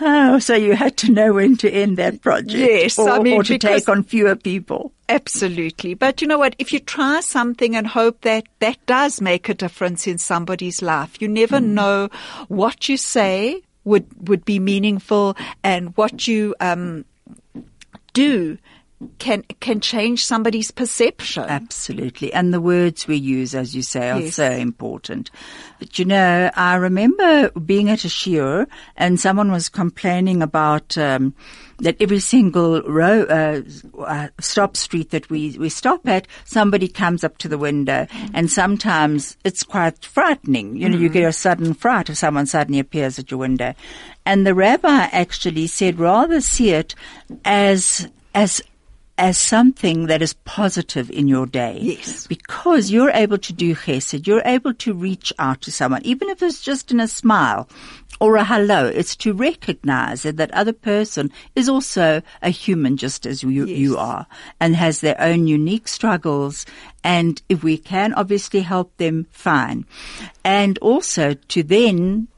Oh, 0.00 0.38
so 0.40 0.54
you 0.54 0.74
had 0.74 0.96
to 0.98 1.12
know 1.12 1.34
when 1.34 1.56
to 1.58 1.70
end 1.70 1.96
that 1.98 2.22
project. 2.22 2.52
Yes, 2.52 2.98
or, 2.98 3.10
I 3.10 3.18
mean, 3.20 3.34
or 3.34 3.42
to 3.44 3.58
take 3.58 3.88
on 3.88 4.02
fewer 4.02 4.36
people. 4.36 4.92
Absolutely. 5.08 5.94
But 5.94 6.22
you 6.22 6.28
know 6.28 6.38
what? 6.38 6.56
If 6.58 6.72
you 6.72 6.80
try 6.80 7.20
something 7.20 7.76
and 7.76 7.86
hope 7.86 8.22
that 8.22 8.44
that 8.60 8.78
does 8.86 9.20
make 9.20 9.48
a 9.48 9.54
difference 9.54 10.06
in 10.06 10.18
somebody's 10.18 10.80
life, 10.82 11.20
you 11.20 11.28
never 11.28 11.60
know 11.60 12.08
what 12.48 12.88
you 12.88 12.96
say 12.96 13.62
would, 13.84 14.06
would 14.28 14.44
be 14.44 14.58
meaningful 14.58 15.36
and 15.62 15.96
what 15.96 16.26
you, 16.26 16.54
um, 16.60 17.04
do 18.14 18.56
can, 19.18 19.42
can 19.60 19.80
change 19.80 20.24
somebody's 20.24 20.70
perception. 20.70 21.44
Absolutely. 21.44 22.32
And 22.32 22.54
the 22.54 22.60
words 22.60 23.06
we 23.06 23.16
use, 23.16 23.54
as 23.54 23.74
you 23.74 23.82
say, 23.82 24.10
are 24.10 24.20
Yes. 24.20 24.36
so 24.36 24.50
important. 24.50 25.30
But 25.78 25.98
you 25.98 26.04
know, 26.04 26.50
I 26.54 26.76
remember 26.76 27.50
being 27.50 27.90
at 27.90 28.04
a 28.04 28.08
shiur 28.08 28.66
and 28.96 29.20
someone 29.20 29.50
was 29.50 29.68
complaining 29.68 30.42
about, 30.42 30.96
um, 30.96 31.34
that 31.80 32.00
every 32.00 32.20
single 32.20 32.82
row, 32.82 33.22
uh, 33.24 33.60
uh, 34.00 34.28
stop 34.40 34.76
street 34.76 35.10
that 35.10 35.28
we, 35.28 35.56
we 35.58 35.68
stop 35.68 36.06
at, 36.08 36.26
somebody 36.44 36.86
comes 36.88 37.24
up 37.24 37.36
to 37.38 37.48
the 37.48 37.58
window 37.58 38.06
and 38.32 38.48
sometimes 38.50 39.36
it's 39.44 39.64
quite 39.64 40.04
frightening. 40.04 40.76
You 40.76 40.88
know, 40.88 40.96
you 40.96 41.08
get 41.08 41.28
a 41.28 41.32
sudden 41.32 41.74
fright 41.74 42.08
if 42.08 42.16
someone 42.16 42.46
suddenly 42.46 42.78
appears 42.78 43.18
at 43.18 43.30
your 43.30 43.38
window. 43.38 43.74
And 44.24 44.46
the 44.46 44.54
rabbi 44.54 45.08
actually 45.12 45.66
said 45.66 45.98
rather 45.98 46.40
see 46.40 46.70
it 46.70 46.94
as, 47.44 48.08
as 48.34 48.62
as 49.16 49.38
something 49.38 50.06
that 50.06 50.22
is 50.22 50.32
positive 50.44 51.10
in 51.10 51.28
your 51.28 51.46
day. 51.46 51.78
Yes. 51.80 52.26
Because 52.26 52.90
you're 52.90 53.10
able 53.12 53.38
to 53.38 53.52
do 53.52 53.74
chesed, 53.74 54.26
you're 54.26 54.42
able 54.44 54.74
to 54.74 54.92
reach 54.92 55.32
out 55.38 55.60
to 55.62 55.70
someone, 55.70 56.02
even 56.04 56.28
if 56.28 56.42
it's 56.42 56.60
just 56.60 56.90
in 56.90 56.98
a 56.98 57.06
smile 57.06 57.68
or 58.20 58.36
a 58.36 58.44
hello. 58.44 58.86
It's 58.86 59.14
to 59.16 59.32
recognize 59.32 60.22
that 60.22 60.36
that 60.38 60.50
other 60.52 60.72
person 60.72 61.30
is 61.54 61.68
also 61.68 62.22
a 62.42 62.50
human 62.50 62.96
just 62.96 63.24
as 63.24 63.42
you, 63.42 63.64
Yes. 63.66 63.78
you 63.78 63.96
are 63.96 64.26
and 64.58 64.74
has 64.74 65.00
their 65.00 65.20
own 65.20 65.46
unique 65.46 65.86
struggles. 65.86 66.66
And 67.04 67.40
if 67.48 67.62
we 67.62 67.78
can 67.78 68.14
obviously 68.14 68.60
help 68.60 68.96
them, 68.96 69.26
fine. 69.30 69.86
And 70.44 70.76
also 70.78 71.34
to 71.34 71.62
then 71.62 72.28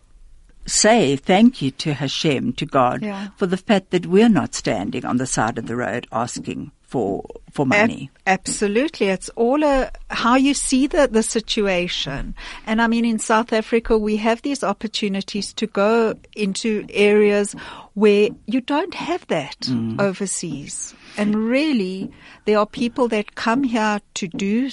say 0.66 1.16
thank 1.16 1.62
you 1.62 1.70
to 1.72 1.94
Hashem, 1.94 2.52
to 2.54 2.66
God, 2.66 3.02
Yeah. 3.02 3.28
for 3.36 3.46
the 3.46 3.56
fact 3.56 3.90
that 3.90 4.06
we're 4.06 4.28
not 4.28 4.54
standing 4.54 5.04
on 5.04 5.16
the 5.16 5.26
side 5.26 5.58
of 5.58 5.66
the 5.66 5.76
road 5.76 6.06
asking 6.12 6.72
for 6.82 7.24
for 7.50 7.64
money. 7.66 8.10
Ab- 8.26 8.40
absolutely. 8.40 9.06
It's 9.08 9.28
all 9.30 9.64
a, 9.64 9.90
how 10.10 10.36
you 10.36 10.52
see 10.52 10.86
the, 10.86 11.08
the 11.10 11.22
situation. 11.22 12.34
And 12.66 12.82
I 12.82 12.86
mean, 12.86 13.04
in 13.06 13.18
South 13.18 13.52
Africa, 13.52 13.96
we 13.96 14.16
have 14.18 14.42
these 14.42 14.62
opportunities 14.62 15.54
to 15.54 15.66
go 15.66 16.14
into 16.34 16.84
areas 16.90 17.52
where 17.94 18.28
you 18.46 18.60
don't 18.60 18.92
have 18.94 19.26
that 19.28 19.56
overseas. 19.98 20.94
And 21.16 21.34
really, 21.34 22.10
there 22.44 22.58
are 22.58 22.66
people 22.66 23.08
that 23.08 23.34
come 23.36 23.64
here 23.64 24.00
to 24.14 24.28
do, 24.28 24.70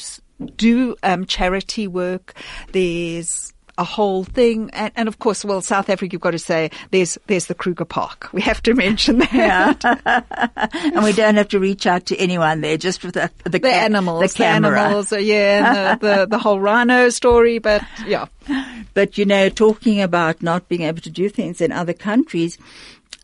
do, 0.58 0.96
um, 1.04 1.26
charity 1.26 1.88
work. 1.88 2.34
There's, 2.74 3.53
a 3.78 3.84
whole 3.84 4.24
thing, 4.24 4.70
and, 4.74 4.92
and 4.96 5.08
of 5.08 5.20
course, 5.20 5.44
well, 5.44 5.62
South 5.62 5.90
Africa, 5.90 6.14
you've 6.14 6.22
got 6.22 6.32
to 6.32 6.40
say 6.40 6.70
there's 6.92 7.18
there's 7.28 7.48
the 7.48 7.56
Kruger 7.56 7.86
Park. 7.86 8.30
We 8.32 8.42
have 8.42 8.62
to 8.64 8.74
mention 8.74 9.20
that. 9.20 9.84
and 10.94 11.04
we 11.04 11.14
don't 11.14 11.36
have 11.36 11.50
to 11.50 11.60
reach 11.60 11.88
out 11.88 12.06
to 12.08 12.18
anyone 12.18 12.62
there, 12.62 12.78
just 12.78 13.04
with 13.04 13.16
the 13.16 13.32
the, 13.44 13.50
the 13.50 13.60
ca- 13.60 13.68
animals, 13.68 14.34
the 14.34 14.38
camera. 14.38 14.80
animals, 14.80 15.12
uh, 15.12 15.18
yeah, 15.18 15.96
the, 15.96 16.08
the 16.08 16.26
the 16.32 16.40
whole 16.40 16.60
rhino 16.60 17.10
story. 17.10 17.60
But 17.60 17.84
yeah, 18.06 18.28
But 18.94 19.18
you 19.18 19.26
know, 19.26 19.50
talking 19.50 20.02
about 20.02 20.42
not 20.42 20.68
being 20.70 20.82
able 20.82 21.02
to 21.02 21.10
do 21.10 21.30
things 21.30 21.62
in 21.62 21.72
other 21.72 21.94
countries, 21.94 22.58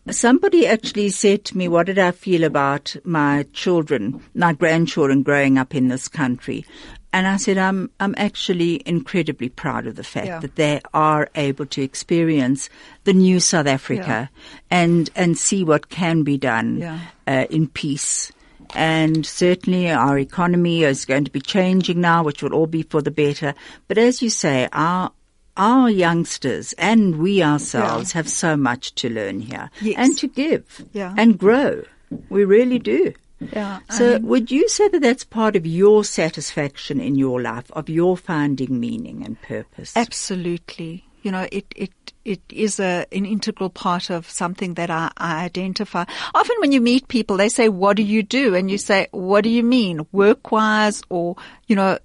somebody 0.10 0.66
actually 0.66 1.10
said 1.10 1.46
to 1.46 1.58
me, 1.58 1.68
what 1.68 1.86
did 1.86 2.00
I 2.00 2.12
feel 2.12 2.44
about 2.44 2.96
my 3.04 3.46
children, 3.54 4.22
my 4.34 4.54
grandchildren 4.54 5.24
growing 5.24 5.58
up 5.58 5.76
in 5.76 5.90
this 5.90 6.08
country? 6.08 6.66
And 7.12 7.26
I 7.26 7.38
said, 7.38 7.58
I'm, 7.58 7.90
I'm 8.00 8.14
actually 8.18 8.82
incredibly 8.86 9.50
proud 9.50 9.88
of 9.88 9.96
the 9.96 10.04
fact 10.04 10.28
Yeah. 10.28 10.40
that 10.40 10.56
they 10.56 10.80
are 10.94 11.30
able 11.36 11.66
to 11.68 11.82
experience 11.82 12.70
the 13.04 13.14
new 13.14 13.40
South 13.40 13.66
Africa 13.66 14.30
and, 14.70 15.10
and 15.16 15.38
see 15.38 15.64
what 15.64 15.90
can 15.90 16.22
be 16.24 16.38
done 16.38 16.78
Yeah. 16.78 17.00
uh, 17.28 17.46
in 17.50 17.68
peace. 17.68 18.32
And 18.76 19.26
certainly 19.26 19.90
our 19.90 20.20
economy 20.20 20.84
is 20.84 21.06
going 21.06 21.24
to 21.26 21.32
be 21.32 21.42
changing 21.42 22.00
now, 22.00 22.22
which 22.24 22.44
will 22.44 22.54
all 22.54 22.68
be 22.68 22.84
for 22.84 23.02
the 23.02 23.10
better. 23.10 23.56
But 23.88 23.98
as 23.98 24.22
you 24.22 24.30
say, 24.30 24.70
our 24.72 25.12
our 25.58 25.90
youngsters 25.90 26.72
and 26.78 27.18
we 27.18 27.44
ourselves 27.44 28.14
have 28.14 28.30
so 28.30 28.56
much 28.56 28.96
to 28.96 29.10
learn 29.10 29.42
here 29.42 29.70
Yes. 29.82 29.96
and 29.98 30.18
to 30.20 30.28
give 30.28 30.86
Yeah. 30.94 31.14
and 31.18 31.38
grow. 31.38 31.84
We 32.30 32.46
really 32.46 32.80
do. 32.80 33.14
Yeah. 33.40 33.80
So, 33.90 34.14
mean- 34.14 34.28
would 34.28 34.52
you 34.52 34.68
say 34.70 34.88
that 34.90 35.02
that's 35.02 35.24
part 35.24 35.56
of 35.56 35.66
your 35.66 36.04
satisfaction 36.04 37.00
in 37.00 37.16
your 37.16 37.42
life, 37.42 37.72
of 37.72 37.90
your 37.90 38.18
finding 38.18 38.80
meaning 38.80 39.26
and 39.26 39.42
purpose? 39.42 39.96
Absolutely. 39.96 41.06
You 41.22 41.32
know, 41.32 41.48
it, 41.52 41.66
it, 41.76 41.92
it 42.24 42.42
is 42.50 42.80
a, 42.80 43.06
an 43.12 43.26
integral 43.26 43.70
part 43.70 44.10
of 44.10 44.30
something 44.30 44.76
that 44.76 44.90
I, 44.90 45.12
I 45.18 45.44
identify. 45.44 46.06
Often 46.34 46.56
when 46.60 46.72
you 46.72 46.80
meet 46.80 47.08
people, 47.10 47.38
they 47.38 47.50
say, 47.50 47.68
what 47.68 47.98
do 47.98 48.04
you 48.04 48.24
do? 48.24 48.56
And 48.56 48.72
you 48.72 48.78
say, 48.78 49.08
what 49.12 49.44
do 49.44 49.50
you 49.50 49.64
mean? 49.64 50.08
Work-wise 50.12 51.02
or, 51.10 51.36
you 51.68 51.76
know, 51.76 51.98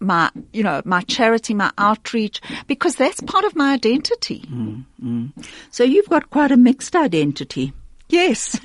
my, 0.00 0.30
you 0.52 0.62
know, 0.62 0.82
my 0.84 1.00
charity, 1.02 1.54
my 1.54 1.70
outreach, 1.78 2.40
because 2.66 2.96
that's 2.96 3.20
part 3.20 3.44
of 3.44 3.54
my 3.56 3.72
identity. 3.72 4.44
Mm, 4.50 4.84
mm. 5.02 5.46
So, 5.70 5.84
you've 5.84 6.08
got 6.08 6.30
quite 6.30 6.50
a 6.50 6.56
mixed 6.56 6.94
identity. 6.96 7.72
Yes. 8.08 8.58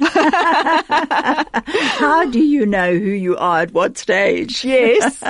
How 1.99 2.30
do 2.30 2.39
you 2.39 2.65
know 2.65 2.91
who 2.91 3.10
you 3.10 3.38
are 3.38 3.62
at 3.62 3.71
what 3.71 3.97
stage? 3.97 4.63
yes. 4.63 5.23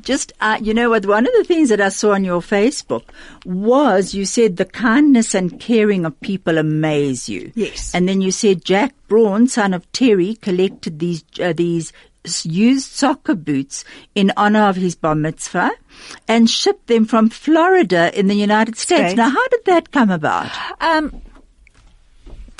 Just, 0.02 0.32
uh, 0.40 0.58
you 0.60 0.72
know 0.74 0.90
what, 0.90 1.06
one 1.06 1.26
of 1.26 1.32
the 1.38 1.44
things 1.44 1.70
that 1.70 1.80
I 1.80 1.88
saw 1.88 2.12
on 2.12 2.24
your 2.24 2.40
Facebook 2.40 3.02
was 3.44 4.14
you 4.14 4.24
said 4.24 4.56
the 4.56 4.64
kindness 4.64 5.34
and 5.34 5.58
caring 5.58 6.04
of 6.04 6.20
people 6.20 6.58
amaze 6.58 7.28
you. 7.28 7.50
Yes. 7.54 7.94
And 7.94 8.08
then 8.08 8.20
you 8.20 8.30
said 8.30 8.64
Jack 8.64 8.94
Braun, 9.08 9.48
son 9.48 9.74
of 9.74 9.90
Terry, 9.90 10.36
collected 10.36 11.00
these, 11.00 11.24
uh, 11.40 11.52
these 11.52 11.92
used 12.44 12.92
soccer 12.92 13.34
boots 13.34 13.84
in 14.14 14.32
honor 14.36 14.68
of 14.68 14.76
his 14.76 14.94
bar 14.94 15.14
mitzvah 15.14 15.72
and 16.28 16.48
shipped 16.48 16.86
them 16.86 17.06
from 17.06 17.28
Florida 17.28 18.16
in 18.18 18.28
the 18.28 18.34
United 18.34 18.76
States. 18.76 19.00
States. 19.00 19.16
Now, 19.16 19.30
how 19.30 19.48
did 19.48 19.64
that 19.66 19.90
come 19.90 20.10
about? 20.10 20.50
Um, 20.80 21.22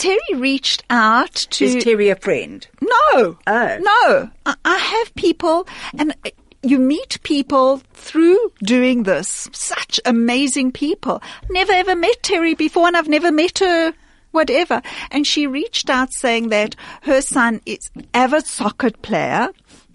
Terry 0.01 0.35
reached 0.35 0.83
out 0.91 1.35
to. 1.35 1.65
Is 1.65 1.85
Terry 1.85 2.09
a 2.09 2.17
friend? 2.17 2.67
No. 2.81 3.39
Oh. 3.47 3.79
No. 3.81 4.31
I, 4.47 4.55
I 4.65 4.79
have 4.79 5.15
people 5.15 5.69
and 5.99 6.13
uh, 6.25 6.31
you 6.63 6.79
meet 6.79 7.19
people 7.23 7.83
through 7.93 8.39
doing 8.63 9.05
this. 9.05 9.49
Such 9.53 10.01
amazing 10.05 10.73
people. 10.73 11.23
Never 11.51 11.73
ever 11.73 11.95
met 11.95 12.23
Terry 12.23 12.55
before 12.55 12.87
and 12.87 12.97
I've 12.97 13.09
never 13.09 13.31
met 13.31 13.59
her 13.61 13.93
whatever. 14.33 14.81
And 15.11 15.27
she 15.27 15.47
reached 15.47 15.91
out 15.91 16.13
saying 16.13 16.49
that 16.51 16.77
her 17.03 17.21
son 17.21 17.61
is 17.67 17.91
avid 18.15 18.47
soccer 18.47 18.91
player 18.91 19.49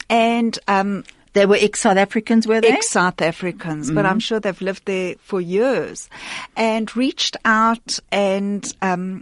and, 0.09 0.57
um, 0.67 1.03
They 1.33 1.45
were 1.45 1.57
ex-South 1.59 1.97
Africans, 1.97 2.45
were 2.47 2.61
they? 2.61 2.69
ex 2.69 2.89
South 2.89 3.21
Africans, 3.21 3.91
but 3.91 4.05
I'm 4.05 4.19
sure 4.19 4.39
they've 4.39 4.61
lived 4.61 4.85
there 4.85 5.15
for 5.19 5.41
years, 5.41 6.09
and 6.55 6.95
reached 6.95 7.35
out 7.43 7.99
and 8.11 8.63
um, 8.81 9.21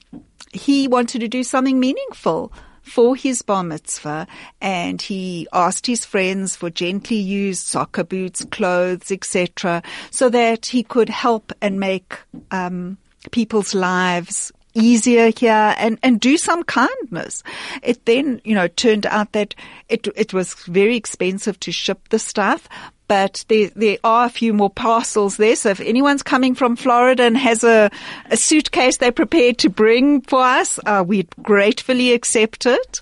he 0.54 0.88
wanted 0.88 1.20
to 1.20 1.28
do 1.28 1.44
something 1.44 1.80
meaningful 1.80 2.52
for 2.82 3.16
his 3.16 3.42
bar 3.42 3.64
mitzvah, 3.64 4.28
and 4.62 5.02
he 5.02 5.48
asked 5.54 5.88
his 5.88 6.06
friends 6.06 6.56
for 6.56 6.70
gently 6.70 7.18
used 7.18 7.66
soccer 7.66 8.04
boots, 8.04 8.46
clothes, 8.46 9.10
etc., 9.10 9.82
so 10.12 10.30
that 10.30 10.68
he 10.68 10.84
could 10.84 11.10
help 11.10 11.54
and 11.62 11.80
make 11.80 12.20
um, 12.52 12.98
people's 13.32 13.74
lives 13.74 14.52
easier 14.74 15.32
here 15.36 15.74
and, 15.78 15.98
and 16.04 16.20
do 16.20 16.38
some 16.38 16.64
kindness. 16.64 17.44
It 17.82 18.06
then, 18.06 18.42
you 18.44 18.56
know, 18.56 18.68
turned 18.68 19.06
out 19.06 19.32
that 19.32 19.56
it, 19.88 20.08
it 20.16 20.34
was 20.34 20.54
very 20.66 20.96
expensive 20.96 21.60
to 21.62 21.72
ship 21.72 22.10
the 22.10 22.20
stuff. 22.20 22.68
But 23.14 23.46
there, 23.48 23.70
there 23.76 24.00
are 24.04 24.26
a 24.26 24.30
few 24.30 24.54
more 24.54 24.72
parcels 24.72 25.38
there. 25.38 25.56
So 25.56 25.70
if 25.70 25.80
anyone's 25.80 26.24
coming 26.24 26.56
from 26.56 26.76
Florida 26.76 27.22
and 27.22 27.38
has 27.38 27.64
a, 27.64 27.92
a 28.32 28.36
suitcase 28.36 28.98
they're 28.98 29.12
prepared 29.12 29.60
to 29.60 29.70
bring 29.70 30.22
for 30.22 30.42
us, 30.42 30.80
uh, 30.88 31.04
we'd 31.06 31.30
gratefully 31.44 32.12
accept 32.14 32.66
it. 32.66 33.02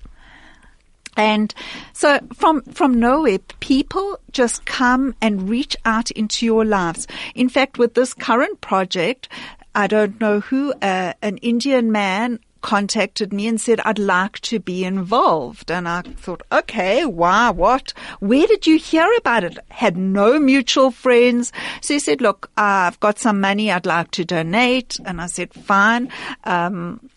And 1.16 1.54
so 1.94 2.20
from, 2.34 2.62
from 2.64 3.00
nowhere, 3.00 3.40
people 3.62 4.20
just 4.34 4.66
come 4.66 5.16
and 5.22 5.50
reach 5.50 5.78
out 5.86 6.12
into 6.12 6.46
your 6.46 6.66
lives. 6.66 7.08
In 7.34 7.48
fact, 7.48 7.78
with 7.78 7.94
this 7.94 8.14
current 8.14 8.60
project, 8.60 9.30
I 9.74 9.88
don't 9.88 10.20
know 10.20 10.42
who, 10.42 10.74
uh, 10.82 11.14
an 11.22 11.38
Indian 11.38 11.90
man 11.90 12.40
contacted 12.62 13.34
me 13.34 13.48
and 13.48 13.60
said, 13.60 13.80
I'd 13.82 14.00
like 14.00 14.40
to 14.42 14.60
be 14.60 14.84
involved. 14.84 15.72
And 15.72 15.88
I 15.88 16.02
thought, 16.02 16.44
okay, 16.52 17.06
why, 17.06 17.50
what? 17.50 17.94
Where 18.20 18.48
did 18.48 18.68
you 18.68 18.78
hear 18.78 19.08
about 19.18 19.44
it? 19.44 19.58
Had 19.70 19.98
no 19.98 20.40
mutual 20.40 20.92
friends. 20.92 21.52
So 21.82 21.96
he 21.96 22.00
said, 22.00 22.22
look, 22.22 22.50
I've 22.58 23.00
got 23.00 23.20
some 23.20 23.42
money 23.42 23.72
I'd 23.72 23.86
like 23.86 24.12
to 24.12 24.26
donate. 24.26 24.98
And 25.06 25.20
I 25.20 25.28
said, 25.28 25.54
fine. 25.54 26.12
Um, 26.44 27.10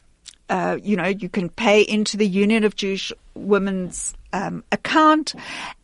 uh, 0.49 0.79
you 0.83 0.97
know, 0.97 1.07
you 1.09 1.29
can 1.29 1.49
pay 1.49 1.83
into 1.83 2.17
the 2.17 2.27
Union 2.27 2.65
of 2.65 2.77
Jewish 2.77 3.13
Women's 3.35 4.15
um, 4.33 4.65
account. 4.73 5.35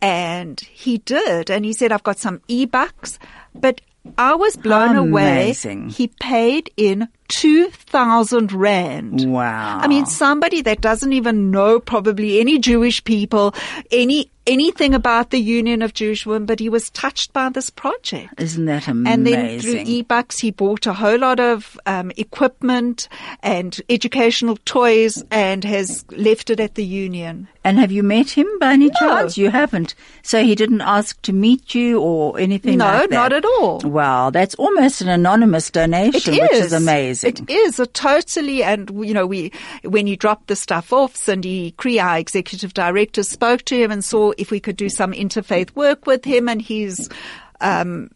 And 0.00 0.60
he 0.60 0.98
did. 0.98 1.50
And 1.50 1.64
he 1.64 1.72
said, 1.72 1.92
I've 1.92 2.02
got 2.02 2.18
some 2.18 2.40
e-bucks. 2.48 3.18
But 3.54 3.80
I 4.16 4.34
was 4.34 4.56
blown 4.56 4.96
Amazing. 4.96 5.82
away. 5.82 5.90
He 5.92 6.08
paid 6.08 6.70
in 6.76 7.08
2,000 7.30 8.52
Rand. 8.52 9.32
Wow. 9.32 9.78
I 9.80 9.88
mean, 9.88 10.06
somebody 10.06 10.62
that 10.62 10.80
doesn't 10.80 11.12
even 11.12 11.50
know 11.50 11.80
probably 11.80 12.40
any 12.40 12.58
Jewish 12.58 13.02
people, 13.04 13.54
any, 13.90 14.30
anything 14.50 14.94
about 14.94 15.30
the 15.30 15.38
Union 15.40 15.82
of 15.82 15.94
Jewish 15.94 16.26
Women, 16.26 16.46
but 16.46 16.58
he 16.60 16.68
was 16.68 16.90
touched 16.90 17.32
by 17.32 17.48
this 17.48 17.70
project. 17.70 18.40
Isn't 18.40 18.64
that 18.66 18.88
amazing? 18.88 19.12
And 19.12 19.26
then 19.26 19.60
through 19.60 19.84
eBucks, 19.84 20.40
he 20.40 20.50
bought 20.50 20.86
a 20.86 20.92
whole 20.92 21.18
lot 21.18 21.40
of 21.40 21.78
um, 21.86 22.10
equipment 22.16 23.08
and 23.42 23.80
educational 23.88 24.56
toys 24.64 25.22
and 25.30 25.64
has 25.64 26.04
left 26.10 26.50
it 26.50 26.60
at 26.60 26.74
the 26.74 26.84
union. 26.84 27.48
And 27.62 27.78
have 27.78 27.92
you 27.92 28.02
met 28.02 28.30
him 28.30 28.46
by 28.58 28.72
any 28.72 28.86
No. 28.86 28.92
chance? 28.98 29.36
You 29.36 29.50
haven't. 29.50 29.94
So 30.22 30.42
he 30.42 30.54
didn't 30.54 30.80
ask 30.80 31.20
to 31.22 31.32
meet 31.32 31.74
you 31.74 32.00
or 32.00 32.38
anything 32.38 32.78
No, 32.78 32.86
like 32.86 33.10
that? 33.10 33.14
not 33.14 33.32
at 33.34 33.44
all. 33.44 33.80
Wow, 33.84 34.30
that's 34.30 34.54
almost 34.54 35.02
an 35.02 35.08
anonymous 35.08 35.70
donation, 35.70 36.34
which 36.34 36.52
is 36.52 36.72
amazing. 36.72 37.36
It 37.48 37.50
is 37.50 37.78
a 37.78 37.86
totally, 37.86 38.62
and 38.62 38.88
you 39.06 39.12
know, 39.12 39.26
we 39.26 39.52
when 39.84 40.06
you 40.06 40.16
dropped 40.16 40.46
the 40.46 40.56
stuff 40.56 40.90
off, 40.92 41.14
Cindy 41.14 41.72
Cree, 41.72 41.98
our 41.98 42.16
executive 42.18 42.72
director, 42.72 43.22
spoke 43.22 43.62
to 43.66 43.76
him 43.76 43.90
and 43.90 44.02
saw 44.02 44.32
if 44.40 44.50
we 44.50 44.58
could 44.60 44.76
do 44.76 44.88
some 44.88 45.12
interfaith 45.12 45.74
work 45.76 46.06
with 46.06 46.24
him 46.24 46.48
and 46.48 46.60
his 46.62 47.08
um, 47.60 48.10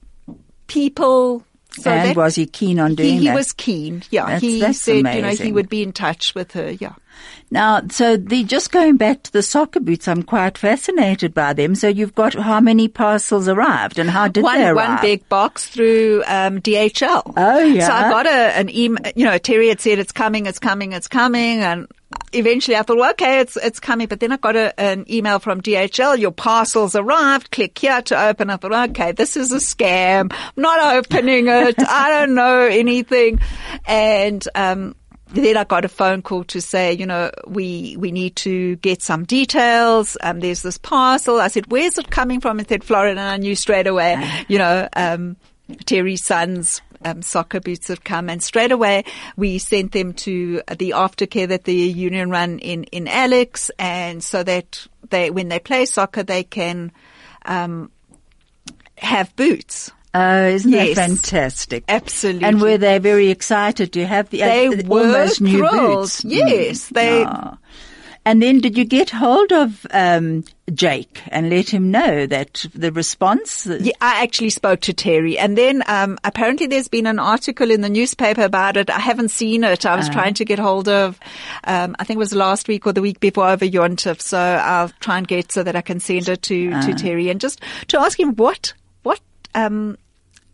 people. 0.67 1.45
So 1.73 1.91
and 1.91 2.11
that- 2.11 2.17
was 2.17 2.37
he 2.37 2.47
keen 2.47 2.79
on 2.79 2.95
doing 2.95 3.15
he, 3.15 3.19
he 3.19 3.25
that? 3.27 3.35
was 3.35 3.53
keen. 3.53 4.03
Yeah, 4.11 4.25
That's- 4.27 4.43
he 4.43 4.61
that's 4.61 4.81
said 4.81 4.97
you 4.97 5.23
know 5.23 5.31
he 5.31 5.53
would 5.53 5.69
be 5.69 5.83
in 5.83 5.93
touch 5.93 6.35
with 6.35 6.53
her. 6.53 6.71
Yeah. 6.71 6.93
Now, 7.51 7.83
so 7.91 8.17
the, 8.17 8.43
just 8.43 8.73
going 8.73 8.97
back 8.97 9.23
to 9.25 9.33
the 9.33 9.43
soccer 9.43 9.79
boots, 9.79 10.09
I'm 10.09 10.23
quite 10.25 10.59
fascinated 10.59 11.33
by 11.35 11.53
them. 11.53 11.75
So 11.77 11.87
you've 11.87 12.15
got 12.15 12.35
how 12.35 12.61
many 12.61 12.89
parcels 12.89 13.49
arrived 13.49 13.99
and 13.99 14.11
how 14.11 14.27
did 14.29 14.43
one 14.43 14.59
they 14.59 14.67
arrive? 14.67 14.89
one 14.89 14.99
big 15.01 15.29
box 15.29 15.69
through 15.69 16.25
um, 16.27 16.61
DHL. 16.61 17.33
Oh, 17.37 17.59
yeah. 17.61 17.87
So 17.87 17.93
I 17.93 18.11
got 18.11 18.27
a, 18.27 18.31
an 18.59 18.69
email. 18.71 19.13
You 19.15 19.27
know, 19.27 19.39
Terry 19.39 19.69
had 19.69 19.81
said 19.81 19.99
it's 20.01 20.11
coming, 20.11 20.47
it's 20.47 20.59
coming, 20.59 20.93
it's 20.93 21.07
coming, 21.07 21.61
and 21.61 21.87
eventually 22.33 22.77
I 22.77 22.83
thought, 22.83 22.97
well, 22.97 23.11
okay, 23.13 23.41
it's 23.41 23.57
it's 23.57 23.81
coming. 23.81 24.07
But 24.07 24.21
then 24.21 24.33
I 24.33 24.37
got 24.37 24.57
a, 24.57 24.79
an 24.81 25.05
email 25.11 25.39
from 25.39 25.61
DHL. 25.61 26.19
Your 26.19 26.33
parcels 26.33 26.95
arrived. 26.95 27.51
Click 27.51 27.79
here 27.79 28.03
to 28.03 28.29
open. 28.29 28.51
I 28.51 28.57
thought, 28.57 28.91
okay, 28.91 29.13
this 29.13 29.37
is 29.37 29.53
a 29.53 29.57
scam. 29.57 30.33
I'm 30.33 30.63
not 30.63 30.95
opening 30.97 31.47
it. 31.49 31.77
I 31.89 32.11
don't 32.11 32.35
know 32.35 32.61
anything, 32.61 33.41
and. 33.87 34.47
um 34.55 34.95
then 35.29 35.57
I 35.57 35.65
got 35.65 35.85
a 35.85 35.89
phone 35.89 36.23
call 36.23 36.45
to 36.45 36.61
say, 36.61 36.93
you 36.93 37.07
know, 37.07 37.31
we, 37.47 37.97
we 37.99 38.13
need 38.13 38.37
to 38.37 38.77
get 38.77 39.03
some 39.03 39.25
details. 39.25 40.17
Um, 40.23 40.39
there's 40.39 40.63
this 40.63 40.79
parcel. 40.79 41.41
I 41.41 41.49
said, 41.49 41.73
where's 41.73 41.99
it 41.99 42.09
coming 42.09 42.41
from? 42.41 42.61
It 42.61 42.69
said 42.69 42.85
Florida. 42.85 43.11
And 43.13 43.21
I 43.21 43.37
knew 43.39 43.57
straight 43.57 43.89
away, 43.89 44.45
you 44.47 44.59
know, 44.59 44.89
um, 44.95 45.37
Terry's 45.87 46.25
son's 46.25 46.81
um, 47.05 47.23
soccer 47.23 47.61
boots 47.61 47.89
have 47.89 48.03
come 48.05 48.29
and 48.31 48.43
straight 48.43 48.73
away 48.73 49.05
we 49.37 49.59
sent 49.59 49.93
them 49.93 50.13
to 50.15 50.63
the 50.79 50.91
aftercare 50.91 51.49
that 51.49 51.65
the 51.65 51.75
union 51.75 52.31
run 52.31 52.59
in, 52.59 52.85
in 52.85 53.07
Alex. 53.09 53.71
And 53.79 54.23
so 54.25 54.43
that 54.43 54.87
they, 55.11 55.31
when 55.31 55.49
they 55.49 55.59
play 55.59 55.85
soccer, 55.87 56.23
they 56.23 56.43
can, 56.45 56.93
um, 57.45 57.91
have 58.99 59.35
boots. 59.37 59.91
Oh, 60.17 60.47
isn't 60.47 60.71
Yes. 60.71 60.95
that 60.97 61.09
fantastic? 61.09 61.85
Absolutely. 61.89 62.45
And 62.47 62.61
were 62.61 62.79
they 62.79 62.99
very 62.99 63.31
excited 63.31 63.93
to 63.95 64.07
have 64.07 64.31
the 64.31 64.39
They 64.39 64.69
uh, 64.69 64.83
were 64.87 65.01
almost 65.01 65.41
new 65.41 65.59
thrilled. 65.59 65.99
boots? 66.03 66.25
Yes, 66.25 66.89
they- 66.89 67.25
Ah. 67.27 67.59
And 68.27 68.43
then 68.43 68.61
did 68.61 68.79
you 68.79 68.85
get 68.85 69.11
hold 69.11 69.53
of 69.53 69.87
um, 69.91 70.45
Jake 70.73 71.23
and 71.29 71.51
let 71.51 71.69
him 71.69 71.91
know 71.91 72.27
that 72.27 72.65
the 72.75 72.91
response? 72.91 73.67
Yeah, 73.67 73.93
I 74.01 74.23
actually 74.23 74.51
spoke 74.51 74.81
to 74.83 74.95
Terry, 74.95 75.39
and 75.39 75.59
then 75.59 75.83
um, 75.87 76.19
apparently 76.25 76.67
there's 76.67 76.89
been 76.89 77.07
an 77.07 77.19
article 77.19 77.71
in 77.71 77.83
the 77.83 77.91
newspaper 77.91 78.43
about 78.43 78.79
it. 78.79 78.89
I 78.89 78.99
haven't 78.99 79.31
seen 79.31 79.63
it. 79.63 79.85
I 79.85 79.95
was 79.97 80.09
trying 80.09 80.35
to 80.35 80.45
get 80.45 80.59
hold 80.59 80.89
of, 80.89 81.21
um, 81.65 81.97
I 81.99 82.05
think 82.05 82.17
it 82.17 82.19
was 82.19 82.35
last 82.35 82.67
week 82.67 82.87
or 82.87 82.93
the 82.93 83.03
week 83.03 83.21
before 83.21 83.49
over 83.49 83.67
Yontif, 83.67 84.23
so 84.23 84.39
I'll 84.39 84.89
try 85.01 85.19
and 85.19 85.29
get 85.29 85.53
so 85.53 85.63
that 85.63 85.77
I 85.77 85.83
can 85.83 86.01
send 86.01 86.29
it 86.29 86.43
to 86.43 86.71
to 86.71 86.95
Terry 86.95 87.29
and 87.29 87.41
just 87.41 87.61
to 87.89 88.01
ask 88.01 88.19
him 88.19 88.35
what 88.37 88.73
what 89.03 89.21
um, 89.55 89.99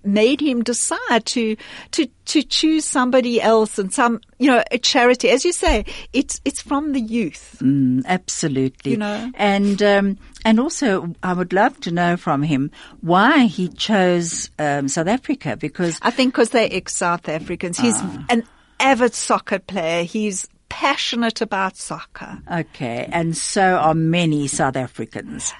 made 0.04 0.40
him 0.40 0.62
decide 0.62 1.24
to 1.26 1.56
to 1.90 2.06
to 2.24 2.42
choose 2.42 2.84
somebody 2.84 3.40
else 3.40 3.78
and 3.78 3.92
some 3.92 4.20
you 4.38 4.46
know 4.50 4.62
a 4.70 4.78
charity 4.78 5.28
as 5.30 5.44
you 5.44 5.52
say 5.52 5.84
it's 6.12 6.40
it's 6.44 6.62
from 6.62 6.92
the 6.92 7.00
youth 7.00 7.58
Mm, 7.60 8.04
absolutely. 8.06 8.92
You 8.92 8.96
know? 8.98 9.30
And 9.34 9.82
um, 9.82 10.18
and 10.44 10.58
also, 10.58 11.14
I 11.22 11.34
would 11.34 11.52
love 11.52 11.78
to 11.80 11.90
know 11.90 12.16
from 12.16 12.42
him 12.42 12.70
why 13.02 13.44
he 13.44 13.68
chose 13.68 14.50
um, 14.58 14.88
South 14.88 15.08
Africa 15.08 15.56
because 15.56 15.98
I 16.00 16.10
think 16.10 16.32
because 16.34 16.50
they're 16.50 16.68
ex-South 16.70 17.28
Africans 17.28 17.78
he's 17.78 17.96
Ah. 17.96 18.24
an 18.30 18.44
avid 18.78 19.14
soccer 19.14 19.58
player 19.58 20.04
he's 20.04 20.48
passionate 20.70 21.40
about 21.42 21.76
soccer 21.76 22.38
okay, 22.50 23.08
and 23.12 23.36
so 23.36 23.76
are 23.76 23.94
many 23.94 24.46
South 24.46 24.76
Africans. 24.76 25.52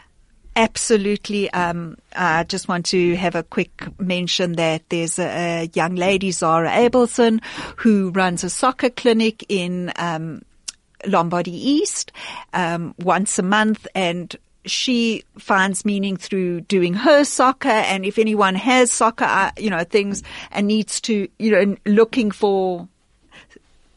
Absolutely. 0.57 1.51
Um, 1.53 1.97
I 2.15 2.45
just 2.45 2.69
want 2.69 2.87
to 2.87 3.15
have 3.15 3.35
a 3.35 3.43
quick 3.43 3.71
mention 4.01 4.53
that 4.55 4.83
there's 4.89 5.19
a, 5.19 5.63
a 5.63 5.71
young 5.75 5.95
lady, 5.95 6.33
Zara 6.33 6.69
Abelson, 6.71 7.43
who 7.77 8.11
runs 8.11 8.45
a 8.45 8.51
soccer 8.51 8.91
clinic 8.91 9.45
in 9.49 9.93
um, 9.97 10.43
Lombardy 11.07 11.53
East 11.53 12.13
um, 12.53 12.95
once 12.99 13.39
a 13.39 13.43
month, 13.43 13.87
and 13.95 14.37
she 14.67 15.23
finds 15.39 15.85
meaning 15.85 16.17
through 16.17 16.63
doing 16.63 16.95
her 16.95 17.25
soccer. 17.25 17.69
And 17.69 18.05
if 18.05 18.19
anyone 18.19 18.57
has 18.57 18.91
soccer, 18.91 19.25
uh, 19.25 19.53
you 19.57 19.71
know, 19.71 19.85
things 19.85 20.23
and 20.51 20.67
needs 20.67 21.01
to, 21.03 21.29
you 21.39 21.51
know, 21.53 21.77
looking 21.87 22.31
for 22.31 22.89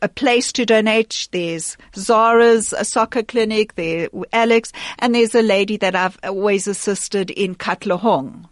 a 0.03 0.09
place 0.09 0.51
to 0.51 0.65
donate. 0.65 1.29
There's 1.31 1.77
Zara's 1.95 2.73
a 2.73 2.85
soccer 2.85 3.23
clinic, 3.23 3.75
there 3.75 4.09
Alex, 4.33 4.71
and 4.99 5.15
there's 5.15 5.33
a 5.33 5.41
lady 5.41 5.77
that 5.77 5.95
I've 5.95 6.19
always 6.23 6.67
assisted 6.67 7.31
in 7.31 7.55
Katlehong. 7.55 8.45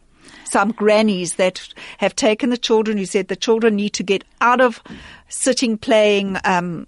Some 0.45 0.71
grannies 0.71 1.35
that 1.35 1.73
have 1.99 2.15
taken 2.15 2.49
the 2.49 2.57
children 2.57 2.97
who 2.97 3.05
said 3.05 3.27
the 3.27 3.35
children 3.35 3.75
need 3.75 3.93
to 3.93 4.03
get 4.03 4.23
out 4.39 4.61
of 4.61 4.81
sitting 5.27 5.77
playing 5.77 6.37
um, 6.43 6.87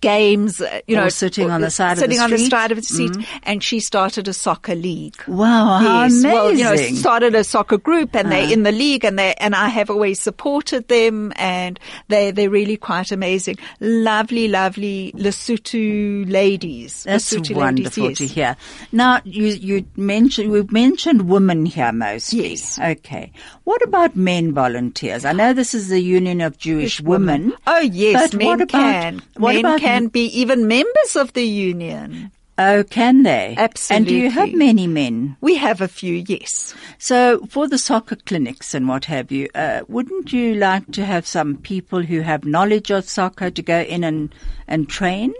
games, 0.00 0.60
uh, 0.60 0.80
you 0.86 0.96
Or 0.96 1.02
know, 1.02 1.08
sitting 1.08 1.50
on 1.50 1.60
the 1.60 1.70
side 1.70 1.92
of 1.92 1.96
the 1.98 2.02
sitting 2.02 2.20
on 2.20 2.30
the 2.30 2.38
street. 2.38 2.50
side 2.50 2.72
of 2.72 2.78
the 2.78 2.82
seat, 2.84 3.12
and 3.42 3.62
she 3.62 3.80
started 3.80 4.28
a 4.28 4.32
soccer 4.32 4.74
league. 4.74 5.16
Wow, 5.26 5.80
Yes, 5.80 6.12
amazing! 6.12 6.30
well, 6.32 6.52
you 6.52 6.64
know, 6.64 6.76
started 6.76 7.34
a 7.34 7.44
soccer 7.44 7.78
group 7.78 8.14
and 8.14 8.30
they're 8.30 8.52
in 8.52 8.62
the 8.62 8.72
league 8.72 9.04
and 9.04 9.18
they, 9.18 9.34
and 9.34 9.54
I 9.54 9.68
have 9.68 9.90
always 9.90 10.20
supported 10.20 10.88
them 10.88 11.32
and 11.36 11.78
they, 12.08 12.30
they're 12.30 12.50
really 12.50 12.76
quite 12.76 13.10
amazing. 13.12 13.56
Lovely, 13.80 14.48
lovely 14.48 15.12
Lesotho 15.16 16.30
ladies. 16.30 17.04
That's 17.04 17.32
Lesotho 17.32 17.54
wonderful 17.56 18.04
ladies, 18.04 18.18
to 18.18 18.26
hear. 18.26 18.56
Now, 18.92 19.20
you, 19.24 19.46
you 19.48 19.86
mentioned, 19.96 20.50
we've 20.50 20.70
mentioned 20.72 21.28
women 21.28 21.66
here 21.66 21.92
mostly. 21.92 22.50
Yes. 22.50 22.78
Okay. 22.78 23.32
What 23.64 23.82
about 23.82 24.16
men 24.16 24.52
volunteers? 24.52 25.24
I 25.24 25.32
know 25.32 25.52
this 25.52 25.74
is 25.74 25.88
the 25.88 26.00
Union 26.00 26.40
of 26.40 26.58
Jewish 26.58 27.00
Women. 27.00 27.52
Oh 27.66 27.80
yes, 27.80 28.30
but 28.30 28.38
men 28.38 28.46
what 28.46 28.60
about, 28.62 28.80
can. 28.80 29.22
What 29.36 29.54
men 29.54 29.64
about, 29.64 29.80
can 29.86 30.08
be 30.08 30.26
even 30.26 30.68
members 30.68 31.16
of 31.16 31.32
the 31.32 31.44
union. 31.44 32.30
Oh, 32.58 32.84
can 32.84 33.22
they? 33.22 33.54
Absolutely. 33.58 33.96
And 33.96 34.06
do 34.06 34.14
you 34.16 34.30
have 34.30 34.52
many 34.54 34.86
men? 34.86 35.36
We 35.42 35.56
have 35.56 35.82
a 35.82 35.88
few, 35.88 36.24
yes. 36.26 36.74
So 36.98 37.44
for 37.50 37.68
the 37.68 37.76
soccer 37.76 38.16
clinics 38.16 38.72
and 38.72 38.88
what 38.88 39.04
have 39.04 39.30
you, 39.30 39.48
uh, 39.54 39.82
wouldn't 39.88 40.32
you 40.32 40.54
like 40.54 40.90
to 40.92 41.04
have 41.04 41.26
some 41.26 41.58
people 41.58 42.02
who 42.02 42.20
have 42.20 42.44
knowledge 42.46 42.90
of 42.90 43.06
soccer 43.08 43.50
to 43.50 43.62
go 43.62 43.80
in 43.80 44.04
and, 44.04 44.34
and 44.66 44.88
train? 44.88 45.34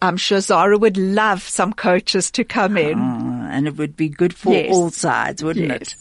I'm 0.00 0.16
sure 0.16 0.40
Zara 0.40 0.78
would 0.78 0.96
love 0.96 1.42
some 1.42 1.72
coaches 1.72 2.30
to 2.32 2.44
come 2.44 2.78
in. 2.78 2.98
Uh, 2.98 3.43
and 3.54 3.66
it 3.68 3.76
would 3.76 3.96
be 3.96 4.08
good 4.08 4.34
for 4.34 4.52
Yes. 4.52 4.74
all 4.74 4.90
sides, 4.90 5.42
wouldn't 5.42 5.70
it? 5.70 5.94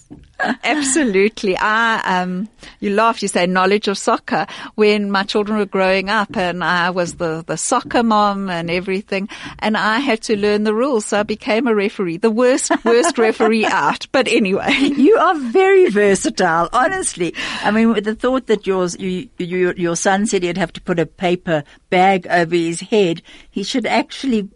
Absolutely. 0.63 1.57
I, 1.57 2.21
um, 2.21 2.49
you 2.79 2.89
laugh, 2.93 3.21
you 3.21 3.27
say 3.27 3.45
knowledge 3.47 3.87
of 3.87 3.97
soccer. 3.97 4.45
When 4.75 5.09
my 5.11 5.23
children 5.23 5.57
were 5.57 5.65
growing 5.65 6.09
up 6.09 6.35
and 6.35 6.63
I 6.63 6.89
was 6.89 7.15
the, 7.15 7.43
the 7.45 7.55
soccer 7.57 8.03
mom 8.03 8.49
and 8.49 8.69
everything, 8.69 9.29
and 9.59 9.77
I 9.77 9.99
had 9.99 10.21
to 10.23 10.37
learn 10.37 10.63
the 10.63 10.73
rules, 10.73 11.05
so 11.05 11.19
I 11.19 11.23
became 11.23 11.67
a 11.67 11.75
referee. 11.75 12.17
The 12.17 12.31
worst, 12.31 12.71
worst 12.83 13.17
referee 13.17 13.65
out. 13.71 14.07
But 14.11 14.27
anyway. 14.27 14.73
You 14.73 15.15
are 15.17 15.37
very 15.39 15.89
versatile, 15.89 16.69
honestly. 16.73 17.33
I 17.63 17.71
mean, 17.71 17.89
with 17.93 18.05
the 18.05 18.15
thought 18.15 18.47
that 18.47 18.67
yours, 18.67 18.97
you, 18.99 19.29
you, 19.37 19.73
your 19.77 19.95
son 19.95 20.25
said 20.25 20.43
he'd 20.43 20.57
have 20.57 20.73
to 20.73 20.81
put 20.81 20.99
a 20.99 21.05
paper 21.05 21.63
bag 21.89 22.27
over 22.27 22.55
his 22.55 22.81
head, 22.81 23.21
he 23.51 23.63
should 23.63 23.85
actually 23.85 24.49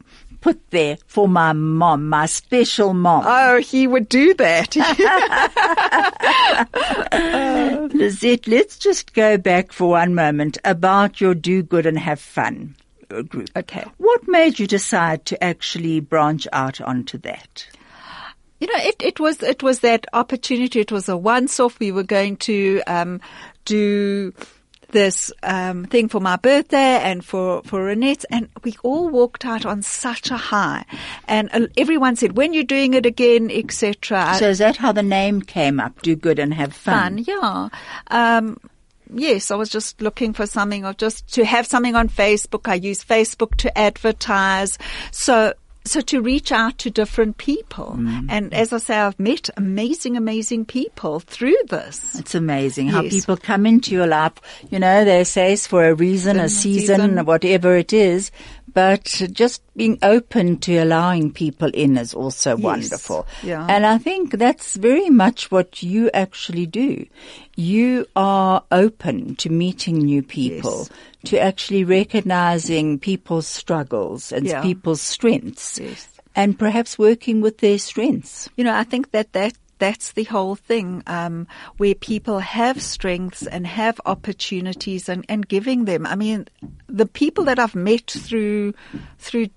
put 0.48 0.72
there 0.72 0.98
for 1.08 1.28
my 1.28 1.52
mom, 1.52 2.08
my 2.08 2.26
special 2.26 2.94
mom. 2.94 3.26
Oh, 3.28 3.60
he 3.60 3.86
would 3.86 4.08
do 4.08 4.34
that. 4.36 4.78
Lizette, 7.94 8.48
let's 8.48 8.80
just 8.80 9.14
go 9.14 9.38
back 9.38 9.74
for 9.74 9.90
one 9.90 10.16
moment 10.16 10.58
about 10.64 11.20
your 11.20 11.36
do 11.36 11.64
good 11.64 11.86
and 11.86 12.00
have 12.00 12.22
fun 12.22 12.78
group. 13.28 13.50
Okay. 13.58 13.84
What 13.98 14.26
made 14.26 14.58
you 14.58 14.68
decide 14.68 15.26
to 15.26 15.44
actually 15.44 16.00
branch 16.00 16.48
out 16.54 16.80
onto 16.80 17.18
that? 17.20 17.68
You 18.62 18.68
know, 18.68 18.84
it, 18.84 18.96
it 19.02 19.20
was 19.20 19.44
it 19.44 19.62
was 19.62 19.82
that 19.82 20.08
opportunity. 20.14 20.80
It 20.80 20.94
was 20.94 21.10
a 21.10 21.18
once 21.18 21.60
off. 21.60 21.78
We 21.78 21.92
were 21.92 22.04
going 22.04 22.38
to 22.38 22.82
um, 22.88 23.20
do 23.66 24.34
this 24.90 25.32
um, 25.44 25.86
thing 25.86 26.08
for 26.08 26.20
my 26.20 26.36
birthday 26.36 27.00
and 27.02 27.24
for 27.24 27.62
for 27.64 27.82
Renette, 27.86 28.26
and 28.32 28.50
we 28.64 28.76
all 28.84 29.10
walked 29.10 29.46
out 29.46 29.66
on 29.66 29.82
such 29.82 30.32
a 30.32 30.38
high. 30.38 30.86
And 31.28 31.50
uh, 31.54 31.68
everyone 31.78 32.16
said, 32.16 32.38
"When 32.38 32.54
you're 32.54 32.64
doing 32.64 32.94
it 32.94 33.06
again, 33.06 33.52
etc." 33.52 34.36
So 34.40 34.50
is 34.50 34.60
that 34.60 34.78
how 34.78 34.92
the 34.92 35.04
name 35.04 35.42
came 35.42 35.80
up? 35.80 36.02
Do 36.02 36.16
good 36.16 36.40
and 36.40 36.54
have 36.54 36.74
fun. 36.74 37.24
fun. 37.24 37.26
Yeah. 37.28 37.70
Um, 38.08 38.60
yes, 39.14 39.52
I 39.52 39.56
was 39.56 39.70
just 39.70 40.02
looking 40.02 40.34
for 40.34 40.46
something 40.46 40.86
or 40.86 40.94
just 40.94 41.34
to 41.34 41.46
have 41.46 41.68
something 41.68 41.96
on 41.96 42.10
Facebook. 42.10 42.70
I 42.70 42.76
use 42.76 43.04
Facebook 43.04 43.56
to 43.58 43.78
advertise. 43.78 44.78
So, 45.12 45.54
so 45.88 46.02
to 46.02 46.22
reach 46.22 46.52
out 46.52 46.78
to 46.80 46.90
different 46.90 47.38
people. 47.38 47.96
Mm. 47.98 48.26
And 48.30 48.54
as 48.54 48.74
I 48.74 48.78
say, 48.78 48.98
I've 48.98 49.20
met 49.20 49.50
amazing, 49.58 50.18
amazing 50.18 50.66
people 50.66 51.20
through 51.20 51.58
this. 51.70 52.20
It's 52.20 52.36
amazing 52.36 52.90
how 52.90 53.02
people 53.02 53.38
come 53.38 53.66
into 53.66 53.92
your 53.92 54.08
life. 54.08 54.34
You 54.70 54.80
know, 54.80 55.06
they 55.06 55.24
say 55.24 55.54
it's 55.54 55.68
for 55.68 55.88
a 55.88 55.94
reason, 55.94 56.40
a 56.40 56.50
season, 56.50 57.02
season. 57.02 57.26
whatever 57.26 57.76
it 57.76 57.94
is. 57.94 58.32
But 58.74 59.06
just 59.32 59.64
being 59.76 59.98
open 60.04 60.60
to 60.60 60.78
allowing 60.78 61.32
people 61.32 61.70
in 61.74 61.98
is 61.98 62.14
also 62.14 62.56
wonderful. 62.56 63.26
Yeah. 63.42 63.66
And 63.68 63.86
I 63.86 63.98
think 63.98 64.34
that's 64.34 64.76
very 64.76 65.10
much 65.10 65.50
what 65.50 65.82
you 65.82 66.12
actually 66.14 66.68
do. 66.68 67.08
You 67.60 68.06
are 68.16 68.64
open 68.72 69.36
to 69.38 69.50
meeting 69.50 69.98
new 69.98 70.22
people, 70.22 70.88
Yes. 70.88 70.90
to 71.32 71.40
actually 71.40 71.84
recognizing 71.84 73.00
people's 73.00 73.48
struggles 73.48 74.32
and 74.32 74.46
Yeah. 74.46 74.62
people's 74.62 75.02
strengths. 75.02 75.80
Yes. 75.80 76.08
And 76.36 76.58
perhaps 76.58 77.00
working 77.00 77.42
with 77.42 77.58
their 77.58 77.80
strengths. 77.80 78.48
You 78.58 78.64
know, 78.64 78.76
I 78.76 78.84
think 78.84 79.10
that 79.12 79.34
that 79.34 79.54
that's 79.80 80.14
the 80.14 80.24
whole 80.24 80.56
thing, 80.56 81.04
um, 81.06 81.48
where 81.78 81.94
people 81.94 82.40
have 82.40 82.82
strengths 82.82 83.46
and 83.46 83.66
have 83.68 84.00
opportunities 84.08 85.08
and, 85.10 85.24
and 85.30 85.48
giving 85.48 85.86
them. 85.86 86.06
I 86.08 86.16
mean, 86.16 86.48
the 86.88 87.06
people 87.06 87.44
that 87.46 87.60
I've 87.60 87.76
met 87.76 88.10
through 88.10 88.74
through 89.20 89.50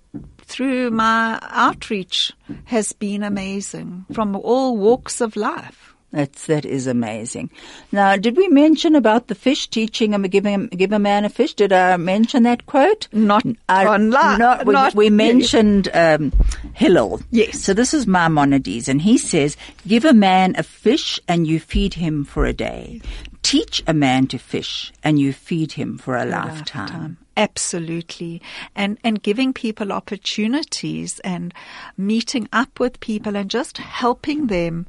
through 0.44 0.90
my 0.90 1.38
outreach 1.42 2.32
has 2.64 2.92
been 2.92 3.22
amazing 3.22 4.04
from 4.12 4.34
all 4.36 4.76
walks 4.76 5.20
of 5.20 5.36
life. 5.36 5.89
That's 6.12 6.46
that 6.46 6.64
is 6.64 6.88
amazing. 6.88 7.50
Now, 7.92 8.16
did 8.16 8.36
we 8.36 8.48
mention 8.48 8.96
about 8.96 9.28
the 9.28 9.36
fish 9.36 9.68
teaching 9.68 10.12
and 10.12 10.28
giving 10.28 10.66
give 10.66 10.90
a 10.90 10.98
man 10.98 11.24
a 11.24 11.28
fish? 11.28 11.54
Did 11.54 11.72
I 11.72 11.96
mention 11.96 12.42
that 12.42 12.66
quote? 12.66 13.06
Not 13.12 13.44
I- 13.68 13.86
online, 13.86 14.38
not- 14.38 14.66
we, 14.66 14.72
not- 14.72 14.94
we 14.94 15.08
mentioned 15.08 15.88
um, 15.94 16.32
Hillel. 16.74 17.20
Yes. 17.30 17.60
So 17.62 17.74
this 17.74 17.94
is 17.94 18.08
Maimonides, 18.08 18.88
and 18.88 19.00
he 19.00 19.18
says, 19.18 19.56
"Give 19.86 20.04
a 20.04 20.12
man 20.12 20.56
a 20.58 20.64
fish, 20.64 21.20
and 21.28 21.46
you 21.46 21.60
feed 21.60 21.94
him 21.94 22.24
for 22.24 22.44
a 22.44 22.52
day. 22.52 23.00
Teach 23.42 23.82
a 23.86 23.94
man 23.94 24.26
to 24.28 24.38
fish, 24.38 24.92
and 25.04 25.18
you 25.18 25.32
feed 25.32 25.72
him 25.72 25.96
for 25.96 26.16
a, 26.16 26.24
lifetime." 26.24 27.18
Absolutely. 27.36 28.42
And, 28.76 28.98
and 29.02 29.22
giving 29.22 29.54
people 29.54 29.92
opportunities 29.92 31.20
and 31.20 31.54
meeting 31.96 32.48
up 32.52 32.78
with 32.78 33.00
people 33.00 33.34
and 33.34 33.48
just 33.48 33.78
helping 33.78 34.48
them 34.48 34.86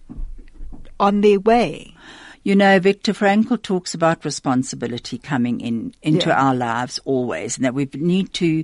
on 1.02 1.20
their 1.22 1.40
way. 1.40 1.94
You 2.44 2.56
know, 2.56 2.80
Viktor 2.80 3.14
Frankl 3.14 3.62
talks 3.62 3.94
about 3.94 4.26
responsibility 4.26 5.18
coming 5.18 5.60
in 5.60 5.94
into 6.02 6.30
Yeah. 6.30 6.42
our 6.42 6.56
lives 6.56 7.00
always, 7.06 7.58
and 7.58 7.66
that 7.66 7.74
we 7.74 7.88
need 7.94 8.34
to 8.36 8.64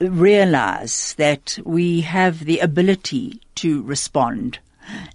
realize 0.00 1.14
that 1.18 1.58
we 1.64 2.02
have 2.02 2.44
the 2.44 2.58
ability 2.60 3.40
to 3.56 3.82
respond, 3.82 4.58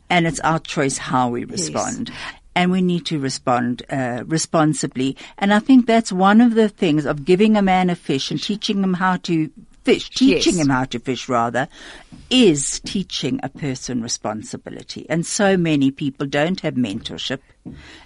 and 0.10 0.26
it's 0.26 0.40
our 0.40 0.60
choice 0.60 0.98
how 0.98 1.30
we 1.30 1.44
respond. 1.46 2.12
And 2.56 2.72
we 2.72 2.82
need 2.82 3.06
to 3.06 3.20
respond 3.20 3.84
uh, 3.90 4.24
responsibly. 4.26 5.16
And 5.38 5.54
I 5.54 5.60
think 5.60 5.86
that's 5.86 6.12
one 6.12 6.42
of 6.42 6.56
the 6.56 6.68
things 6.68 7.06
of 7.06 7.24
giving 7.24 7.56
a 7.56 7.62
man 7.62 7.90
a 7.90 7.96
fish 7.96 8.32
and 8.32 8.42
teaching 8.42 8.84
him 8.84 8.96
how 8.96 9.16
to 9.18 9.50
fish, 9.90 10.10
teaching 10.10 10.56
Yes. 10.56 10.62
him 10.66 10.70
how 10.70 10.86
to 10.86 11.00
fish 11.00 11.28
rather, 11.30 11.68
is 12.30 12.80
teaching 12.86 13.40
a 13.44 13.50
person 13.50 14.02
responsibility. 14.02 15.06
And 15.10 15.26
so 15.26 15.58
many 15.58 15.92
people 15.92 16.28
don't 16.28 16.60
have 16.62 16.76
mentorship 16.76 17.40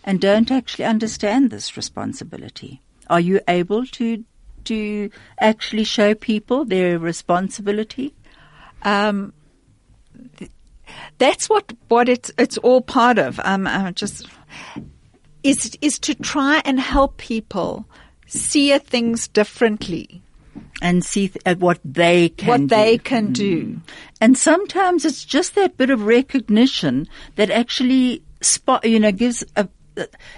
and 0.03 0.19
don't 0.19 0.49
actually 0.51 0.85
understand 0.85 1.49
this 1.51 1.75
responsibility. 1.77 2.81
Are 3.09 3.19
you 3.19 3.41
able 3.47 3.85
to, 3.85 4.23
to 4.65 5.09
actually 5.39 5.83
show 5.83 6.15
people 6.15 6.65
their 6.65 6.97
responsibility? 6.97 8.13
um, 8.83 9.33
th- 10.37 10.51
that's 11.17 11.49
what 11.49 11.71
what 11.87 12.09
it's 12.09 12.31
it's 12.37 12.57
all 12.57 12.81
part 12.81 13.17
of. 13.17 13.39
Um, 13.43 13.67
uh, 13.67 13.91
just 13.91 14.27
is 15.43 15.77
is 15.81 15.99
to 15.99 16.13
try 16.15 16.61
and 16.65 16.79
help 16.79 17.17
people 17.17 17.85
see 18.27 18.77
things 18.79 19.27
differently, 19.27 20.22
And 20.81 21.03
see 21.03 21.29
th- 21.29 21.41
at 21.45 21.59
what 21.59 21.79
they 21.85 22.29
can 22.29 22.47
what 22.49 22.69
they 22.69 22.97
do. 22.97 23.01
Mm. 23.01 23.03
can 23.05 23.33
do. 23.33 23.81
And 24.19 24.37
sometimes 24.37 25.05
it's 25.05 25.23
just 25.23 25.55
that 25.55 25.77
bit 25.77 25.89
of 25.89 26.03
recognition 26.05 27.07
that 27.35 27.49
actually 27.49 28.21
spot, 28.41 28.83
you 28.87 28.99
know, 28.99 29.11
gives 29.11 29.43
a, 29.55 29.67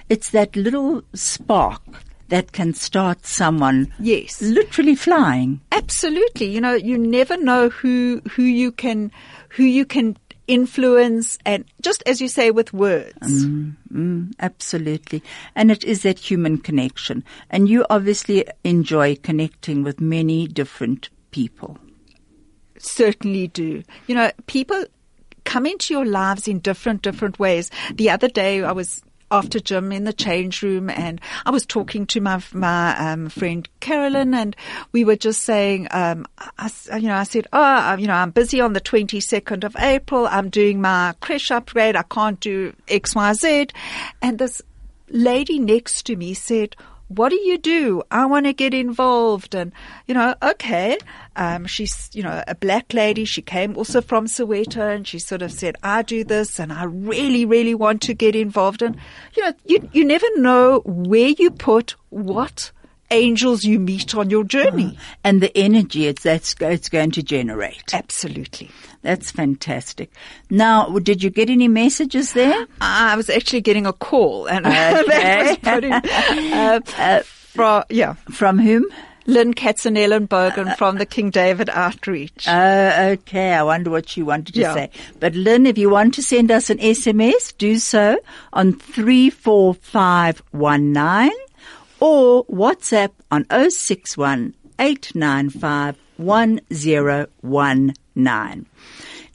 it's 0.09 0.29
that 0.31 0.55
little 0.55 1.01
spark 1.13 1.81
that 2.29 2.51
can 2.51 2.73
start 2.73 3.25
someone 3.25 3.93
Yes. 3.99 4.41
literally 4.41 4.95
flying. 4.95 5.61
Absolutely. 5.71 6.47
You 6.47 6.61
know, 6.61 6.73
you 6.73 6.97
never 6.97 7.37
know 7.37 7.69
who 7.69 8.21
who 8.31 8.43
you 8.43 8.71
can 8.71 9.11
who 9.49 9.63
you 9.63 9.85
can 9.85 10.17
influence, 10.47 11.37
and 11.45 11.65
just 11.81 12.03
as 12.05 12.21
you 12.21 12.27
say 12.27 12.51
with 12.51 12.73
words. 12.73 13.45
Mm, 13.45 14.33
absolutely. 14.39 15.23
And 15.55 15.71
it 15.71 15.83
is 15.83 16.03
that 16.03 16.19
human 16.19 16.57
connection. 16.57 17.23
And 17.49 17.67
you 17.69 17.85
obviously 17.89 18.45
enjoy 18.63 19.15
connecting 19.15 19.83
with 19.83 19.99
many 19.99 20.47
different 20.47 21.09
people. 21.31 21.77
certainly 22.77 23.47
do. 23.47 23.83
You 24.07 24.15
know, 24.15 24.31
people 24.47 24.85
come 25.43 25.65
into 25.65 25.93
your 25.93 26.05
lives 26.05 26.47
in 26.47 26.59
different, 26.59 27.01
different 27.01 27.39
ways. 27.39 27.69
The 27.93 28.09
other 28.09 28.27
day 28.27 28.63
I 28.63 28.71
was 28.71 29.01
after 29.31 29.59
gym 29.59 29.91
in 29.91 30.03
the 30.03 30.13
change 30.13 30.61
room 30.61 30.89
and 30.89 31.19
I 31.45 31.51
was 31.51 31.65
talking 31.65 32.05
to 32.07 32.21
my, 32.21 32.41
my, 32.53 32.95
um, 32.97 33.29
friend 33.29 33.67
Carolyn 33.79 34.33
and 34.33 34.55
we 34.91 35.03
were 35.03 35.15
just 35.15 35.41
saying, 35.41 35.87
um, 35.91 36.25
I, 36.57 36.69
you 36.97 37.07
know, 37.07 37.15
I 37.15 37.23
said, 37.23 37.47
oh, 37.53 37.95
you 37.97 38.07
know, 38.07 38.13
I'm 38.13 38.31
busy 38.31 38.61
on 38.61 38.73
the 38.73 38.81
22nd 38.81 39.63
of 39.63 39.75
April. 39.77 40.27
I'm 40.27 40.49
doing 40.49 40.81
my 40.81 41.13
creche 41.21 41.51
upgrade. 41.51 41.95
I 41.95 42.03
can't 42.03 42.39
do 42.39 42.73
X, 42.87 43.15
Y, 43.15 43.33
Z. 43.33 43.67
And 44.21 44.37
this 44.37 44.61
lady 45.09 45.59
next 45.59 46.05
to 46.07 46.15
me 46.15 46.33
said, 46.33 46.75
what 47.07 47.29
do 47.29 47.35
you 47.35 47.57
do? 47.57 48.01
I 48.09 48.25
want 48.25 48.45
to 48.45 48.53
get 48.53 48.73
involved. 48.73 49.53
And, 49.53 49.71
you 50.07 50.13
know, 50.13 50.35
okay. 50.41 50.97
Um, 51.35 51.65
she's, 51.65 52.09
you 52.13 52.23
know, 52.23 52.43
a 52.47 52.55
black 52.55 52.93
lady. 52.93 53.25
She 53.25 53.41
came 53.41 53.77
also 53.77 54.01
from 54.01 54.25
Soweto 54.25 54.95
and 54.95 55.07
she 55.07 55.19
sort 55.19 55.41
of 55.41 55.51
said, 55.51 55.75
I 55.83 56.01
do 56.01 56.23
this 56.23 56.59
and 56.59 56.73
I 56.73 56.85
really, 56.85 57.45
really 57.45 57.75
want 57.75 58.01
to 58.03 58.13
get 58.13 58.35
involved. 58.35 58.81
And, 58.81 58.97
you 59.35 59.43
know, 59.43 59.53
you, 59.65 59.89
you 59.93 60.05
never 60.05 60.27
know 60.37 60.81
where 60.85 61.29
you 61.29 61.51
put 61.51 61.95
what 62.09 62.71
angels 63.11 63.63
you 63.63 63.79
meet 63.79 64.15
on 64.15 64.29
your 64.29 64.43
journey. 64.43 64.97
And 65.23 65.41
the 65.41 65.55
energy 65.55 66.07
it's, 66.07 66.23
that's, 66.23 66.55
it's 66.59 66.89
going 66.89 67.11
to 67.11 67.23
generate. 67.23 67.93
Absolutely. 67.93 68.71
That's 69.05 69.29
fantastic. 69.31 70.09
Now, 70.49 70.89
did 70.99 71.21
you 71.23 71.29
get 71.29 71.49
any 71.51 71.67
messages 71.67 72.33
there? 72.33 72.65
I 72.81 73.15
was 73.15 73.29
actually 73.29 73.61
getting 73.61 73.85
a 73.85 73.93
call 73.93 74.47
and 74.47 74.65
Okay. 74.65 75.03
that 75.07 75.45
was 75.47 75.57
put 75.59 75.83
in, 75.83 75.93
uh, 76.53 76.79
from, 77.23 77.83
yeah. 77.89 78.13
From 78.31 78.57
whom? 78.57 78.85
Lynn 79.27 79.53
Katzenellenbogen 79.55 80.75
from 80.77 80.97
the 80.97 81.05
King 81.05 81.29
David 81.31 81.69
Outreach. 81.69 82.45
Oh, 82.47 83.09
okay. 83.13 83.53
I 83.53 83.61
wonder 83.63 83.89
what 83.91 84.09
she 84.09 84.21
wanted 84.23 84.53
to 84.55 84.61
Yeah. 84.61 84.73
say. 84.73 84.89
But 85.19 85.35
Lynn, 85.35 85.65
if 85.67 85.77
you 85.77 85.89
want 85.89 86.13
to 86.15 86.23
send 86.23 86.49
us 86.51 86.69
an 86.71 86.77
SMS, 86.79 87.55
do 87.57 87.77
so 87.79 88.17
on 88.53 88.73
34519 88.73 91.31
or 91.99 92.45
WhatsApp 92.45 93.11
on 93.31 93.45
061 93.69 94.53
895 94.79 95.95
1019. 98.15 98.65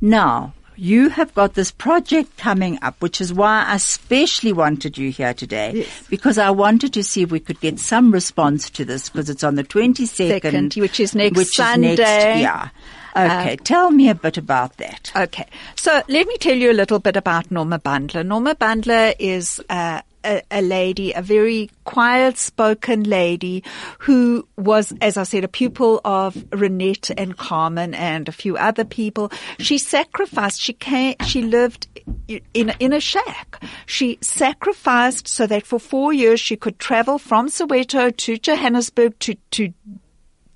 Now, 0.00 0.54
you 0.76 1.10
have 1.10 1.34
got 1.34 1.54
this 1.54 1.70
project 1.70 2.38
coming 2.38 2.78
up, 2.80 3.00
which 3.02 3.20
is 3.20 3.34
why 3.34 3.64
I 3.64 3.74
especially 3.74 4.52
wanted 4.52 4.96
you 4.96 5.10
here 5.10 5.34
today, 5.34 5.72
yes. 5.74 6.06
because 6.08 6.38
I 6.38 6.50
wanted 6.50 6.94
to 6.94 7.02
see 7.02 7.22
if 7.22 7.30
we 7.30 7.38
could 7.38 7.60
get 7.60 7.78
some 7.78 8.10
response 8.10 8.70
to 8.70 8.84
this, 8.86 9.10
because 9.10 9.28
it's 9.28 9.44
on 9.44 9.56
the 9.56 9.64
22nd, 9.64 10.40
Second, 10.40 10.74
which 10.74 10.98
is 10.98 11.14
next 11.14 11.36
which 11.36 11.48
Sunday. 11.48 11.92
Is 11.92 11.98
next, 11.98 12.40
yeah. 12.40 12.68
Okay, 13.14 13.56
tell 13.56 13.90
me 13.90 14.08
a 14.08 14.14
bit 14.14 14.38
about 14.38 14.76
that. 14.78 15.12
Okay, 15.14 15.46
so 15.76 16.02
let 16.08 16.26
me 16.26 16.36
tell 16.38 16.56
you 16.56 16.70
a 16.70 16.72
little 16.72 16.98
bit 16.98 17.16
about 17.16 17.50
Norma 17.50 17.78
Bandler. 17.78 18.24
Norma 18.24 18.54
Bandler 18.54 19.14
is 19.18 19.60
uh, 19.68 20.00
a, 20.24 20.42
a 20.50 20.62
lady, 20.62 21.12
a 21.12 21.22
very 21.22 21.70
quiet-spoken 21.84 23.04
lady 23.04 23.62
who 23.98 24.46
was, 24.56 24.92
as 25.00 25.16
I 25.16 25.24
said, 25.24 25.44
a 25.44 25.48
pupil 25.48 26.00
of 26.04 26.34
Renette 26.50 27.10
and 27.16 27.36
Carmen 27.36 27.94
and 27.94 28.28
a 28.28 28.32
few 28.32 28.56
other 28.56 28.84
people. 28.84 29.30
She 29.58 29.78
sacrificed. 29.78 30.60
She 30.60 30.72
came. 30.72 31.16
She 31.26 31.42
lived 31.42 31.88
in 32.28 32.72
in 32.78 32.92
a 32.92 33.00
shack. 33.00 33.62
She 33.86 34.18
sacrificed 34.20 35.28
so 35.28 35.46
that 35.46 35.66
for 35.66 35.78
four 35.78 36.12
years 36.12 36.40
she 36.40 36.56
could 36.56 36.78
travel 36.78 37.18
from 37.18 37.48
Soweto 37.48 38.16
to 38.16 38.36
Johannesburg 38.36 39.18
to 39.20 39.34
to 39.52 39.72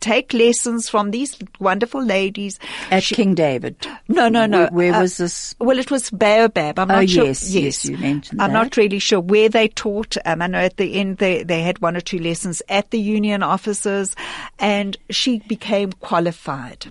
take 0.04 0.32
lessons 0.34 0.88
from 0.88 1.10
these 1.10 1.36
wonderful 1.58 2.02
ladies. 2.04 2.58
At 2.90 3.02
She- 3.02 3.14
King 3.14 3.34
David. 3.34 3.76
no, 4.08 4.28
no, 4.28 4.44
no. 4.46 4.62
Where, 4.66 4.90
where 4.90 4.94
Uh, 4.94 5.00
was 5.02 5.16
this? 5.16 5.54
Well, 5.58 5.78
it 5.78 5.90
was 5.90 6.10
Baobab. 6.10 6.78
I'm 6.78 6.90
Oh, 6.90 7.00
not 7.00 7.08
sure. 7.08 7.24
yes, 7.24 7.48
yes, 7.50 7.84
you 7.86 7.96
mentioned 7.96 8.40
I'm 8.42 8.52
that. 8.52 8.58
not 8.62 8.76
really 8.76 8.98
sure 8.98 9.20
where 9.20 9.48
they 9.48 9.68
taught. 9.68 10.16
Um, 10.26 10.42
I 10.42 10.46
know 10.46 10.58
at 10.58 10.76
the 10.76 10.94
end 11.00 11.18
they, 11.18 11.42
they 11.42 11.62
had 11.62 11.80
one 11.80 11.96
or 11.96 12.00
two 12.02 12.18
lessons 12.18 12.60
at 12.68 12.90
the 12.90 13.00
union 13.00 13.42
offices 13.42 14.14
and 14.58 14.96
she 15.10 15.38
became 15.48 15.92
qualified. 15.92 16.86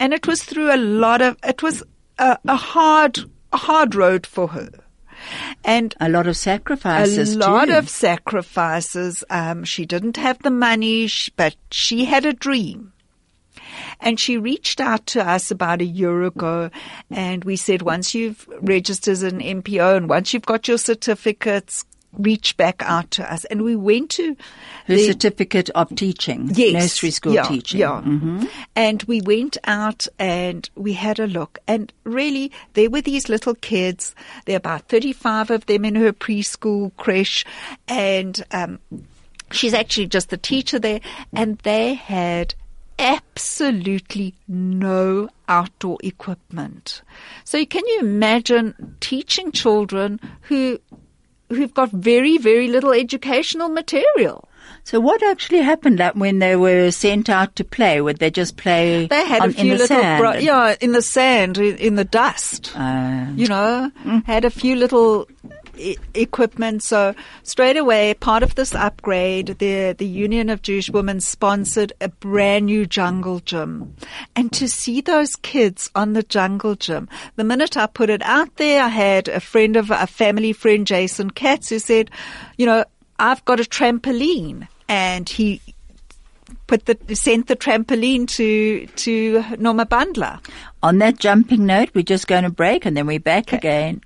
And 0.00 0.12
it 0.12 0.26
was 0.26 0.42
through 0.42 0.74
a 0.74 0.76
lot 0.76 1.22
of, 1.22 1.36
it 1.44 1.62
was 1.62 1.82
a, 2.18 2.36
a 2.46 2.56
hard, 2.56 3.18
a 3.52 3.56
hard 3.56 3.94
road 3.94 4.26
for 4.26 4.48
her. 4.48 4.68
And 5.64 5.94
A 6.00 6.08
lot 6.08 6.26
of 6.26 6.36
sacrifices. 6.36 7.34
a 7.34 7.38
lot 7.38 7.66
too. 7.66 7.74
of 7.74 7.88
sacrifices. 7.88 9.24
Um, 9.30 9.64
she 9.64 9.86
didn't 9.86 10.16
have 10.16 10.42
the 10.42 10.50
money, 10.50 11.08
but 11.36 11.56
she 11.70 12.04
had 12.04 12.24
a 12.24 12.32
dream. 12.32 12.92
And 14.00 14.20
she 14.20 14.36
reached 14.36 14.80
out 14.80 15.06
to 15.06 15.26
us 15.26 15.50
about 15.50 15.80
a 15.80 15.84
year 15.84 16.22
ago 16.24 16.70
and 17.10 17.44
we 17.44 17.56
said, 17.56 17.82
once 17.82 18.14
you've 18.14 18.46
registered 18.60 19.12
as 19.12 19.22
an 19.22 19.40
NPO 19.40 19.96
and 19.96 20.08
once 20.08 20.32
you've 20.34 20.44
got 20.44 20.68
your 20.68 20.78
certificates, 20.78 21.84
reach 22.12 22.56
back 22.56 22.82
out 22.84 23.10
to 23.12 23.32
us. 23.32 23.44
And 23.46 23.62
we 23.62 23.76
went 23.76 24.10
to 24.12 24.36
Her 24.86 24.94
the- 24.94 25.06
certificate 25.06 25.70
of 25.70 25.94
teaching. 25.94 26.50
Yes. 26.54 26.72
Nursery 26.72 27.10
school 27.10 27.34
yeah, 27.34 27.42
teaching. 27.44 27.80
Yeah. 27.80 28.00
hmm 28.00 28.44
And 28.74 29.02
we 29.04 29.20
went 29.20 29.56
out 29.64 30.06
and 30.18 30.68
we 30.76 30.92
had 30.94 31.18
a 31.18 31.26
look. 31.26 31.58
And 31.68 31.92
really, 32.04 32.52
there 32.74 32.90
were 32.90 33.02
these 33.02 33.28
little 33.28 33.54
kids. 33.54 34.14
There 34.46 34.54
are 34.54 34.58
about 34.58 34.88
35 34.88 35.50
of 35.50 35.66
them 35.66 35.84
in 35.84 35.94
her 35.96 36.12
preschool 36.12 36.92
creche. 36.96 37.44
And 37.88 38.42
um, 38.52 38.78
she's 39.50 39.74
actually 39.74 40.06
just 40.06 40.30
the 40.30 40.36
teacher 40.36 40.78
there. 40.78 41.00
And 41.32 41.58
they 41.58 41.94
had 41.94 42.54
absolutely 42.98 44.34
no 44.48 45.28
outdoor 45.48 45.98
equipment. 46.02 47.02
So 47.44 47.64
can 47.66 47.86
you 47.86 48.00
imagine 48.00 48.96
teaching 49.00 49.52
children 49.52 50.18
who 50.42 50.80
who've 51.48 51.72
got 51.74 51.90
very, 51.90 52.38
very 52.38 52.68
little 52.68 52.92
educational 52.92 53.68
material? 53.68 54.48
So 54.84 55.00
what 55.00 55.20
actually 55.22 55.62
happened 55.62 55.98
like, 55.98 56.14
when 56.14 56.38
they 56.38 56.54
were 56.54 56.90
sent 56.92 57.28
out 57.28 57.56
to 57.56 57.64
play? 57.64 58.00
Would 58.00 58.18
they 58.18 58.30
just 58.30 58.56
play 58.56 59.06
They 59.06 59.26
had 59.26 59.42
on, 59.42 59.50
a 59.50 59.52
few 59.52 59.62
in 59.62 59.68
the 59.70 59.74
little, 59.78 59.86
sand? 60.00 60.20
bro- 60.20 60.34
yeah, 60.34 60.76
in 60.80 60.92
the 60.92 61.02
sand, 61.02 61.58
in, 61.58 61.76
in 61.78 61.94
the 61.96 62.04
dust. 62.04 62.72
Uh, 62.76 63.26
you 63.34 63.48
know, 63.48 63.90
had 64.26 64.44
a 64.44 64.50
few 64.50 64.76
little 64.76 65.26
e- 65.76 65.96
equipment. 66.14 66.82
So 66.82 67.14
straight 67.42 67.76
away, 67.76 68.14
part 68.14 68.42
of 68.42 68.54
this 68.54 68.74
upgrade, 68.74 69.58
the 69.58 69.94
the 69.96 70.06
Union 70.06 70.50
of 70.50 70.62
Jewish 70.62 70.90
Women 70.90 71.20
sponsored 71.20 71.92
a 72.00 72.08
brand 72.08 72.66
new 72.66 72.86
jungle 72.86 73.40
gym, 73.40 73.94
and 74.34 74.52
to 74.52 74.68
see 74.68 75.00
those 75.00 75.36
kids 75.36 75.90
on 75.94 76.12
the 76.12 76.22
jungle 76.22 76.74
gym, 76.74 77.08
the 77.36 77.44
minute 77.44 77.76
I 77.76 77.86
put 77.86 78.10
it 78.10 78.22
out 78.22 78.56
there, 78.56 78.82
I 78.82 78.88
had 78.88 79.28
a 79.28 79.40
friend 79.40 79.76
of 79.76 79.90
a 79.90 80.06
family 80.06 80.52
friend, 80.52 80.86
Jason 80.86 81.30
Katz, 81.30 81.68
who 81.68 81.78
said, 81.78 82.10
you 82.56 82.66
know, 82.66 82.84
I've 83.18 83.44
got 83.44 83.60
a 83.60 83.64
trampoline, 83.64 84.68
and 84.88 85.28
he 85.28 85.60
put 86.66 86.86
the 86.86 87.14
sent 87.14 87.46
the 87.48 87.56
trampoline 87.56 88.28
to 88.28 88.86
to 88.86 89.56
Norma 89.58 89.86
Bandler. 89.86 90.40
on 90.82 90.98
that 90.98 91.18
jumping 91.18 91.66
note, 91.66 91.90
we're 91.94 92.02
just 92.02 92.26
going 92.26 92.44
to 92.44 92.50
break 92.50 92.86
and 92.86 92.96
then 92.96 93.06
we're 93.06 93.20
back 93.20 93.52
again. 93.52 94.00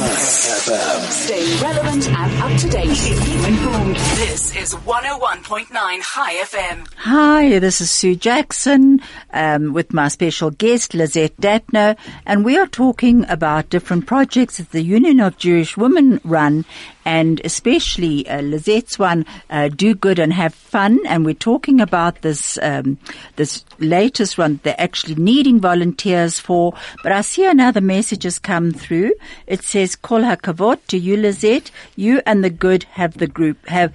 FM. 0.00 1.10
Stay 1.10 1.62
relevant 1.62 2.08
and 2.08 2.42
up 2.42 2.60
to 2.60 2.68
date. 2.70 2.96
Keep 2.96 3.28
you 3.28 3.46
informed. 3.46 3.96
This 4.16 4.56
is 4.56 4.74
101.9 4.74 5.66
High 5.70 6.36
FM. 6.36 6.88
Hi, 6.96 7.58
this 7.58 7.80
is 7.80 7.90
Sue 7.90 8.16
Jackson 8.16 9.00
um, 9.32 9.72
with 9.72 9.92
my 9.92 10.08
special 10.08 10.50
guest 10.50 10.94
Lizette 10.94 11.36
Datnow, 11.36 11.96
and 12.24 12.44
we 12.44 12.56
are 12.56 12.66
talking 12.66 13.28
about 13.28 13.68
different 13.68 14.06
projects 14.06 14.56
that 14.56 14.70
the 14.70 14.82
Union 14.82 15.20
of 15.20 15.36
Jewish 15.36 15.76
Women 15.76 16.20
run, 16.24 16.64
and 17.04 17.40
especially 17.44 18.28
uh, 18.28 18.40
Lizette's 18.42 18.98
one, 18.98 19.26
uh, 19.50 19.68
"Do 19.68 19.94
Good 19.94 20.18
and 20.18 20.32
Have 20.32 20.54
Fun." 20.54 21.00
And 21.06 21.24
we're 21.24 21.34
talking 21.34 21.80
about 21.80 22.22
this 22.22 22.58
um, 22.62 22.98
this 23.36 23.64
latest 23.78 24.38
one 24.38 24.54
that 24.54 24.62
they're 24.62 24.80
actually 24.80 25.16
needing 25.16 25.60
volunteers 25.60 26.38
for. 26.38 26.74
But 27.02 27.12
I 27.12 27.22
see 27.22 27.46
another 27.46 27.80
message 27.80 28.24
has 28.24 28.38
come 28.38 28.72
through. 28.72 29.14
It 29.46 29.62
says, 29.62 29.89
"Kol 29.96 30.22
hakavod 30.22 30.78
to 30.88 30.98
you, 30.98 31.16
Lizette. 31.16 31.70
You 31.96 32.22
and 32.26 32.42
the 32.44 32.50
good 32.50 32.84
have 32.92 33.18
the 33.18 33.26
group 33.26 33.68
have." 33.68 33.92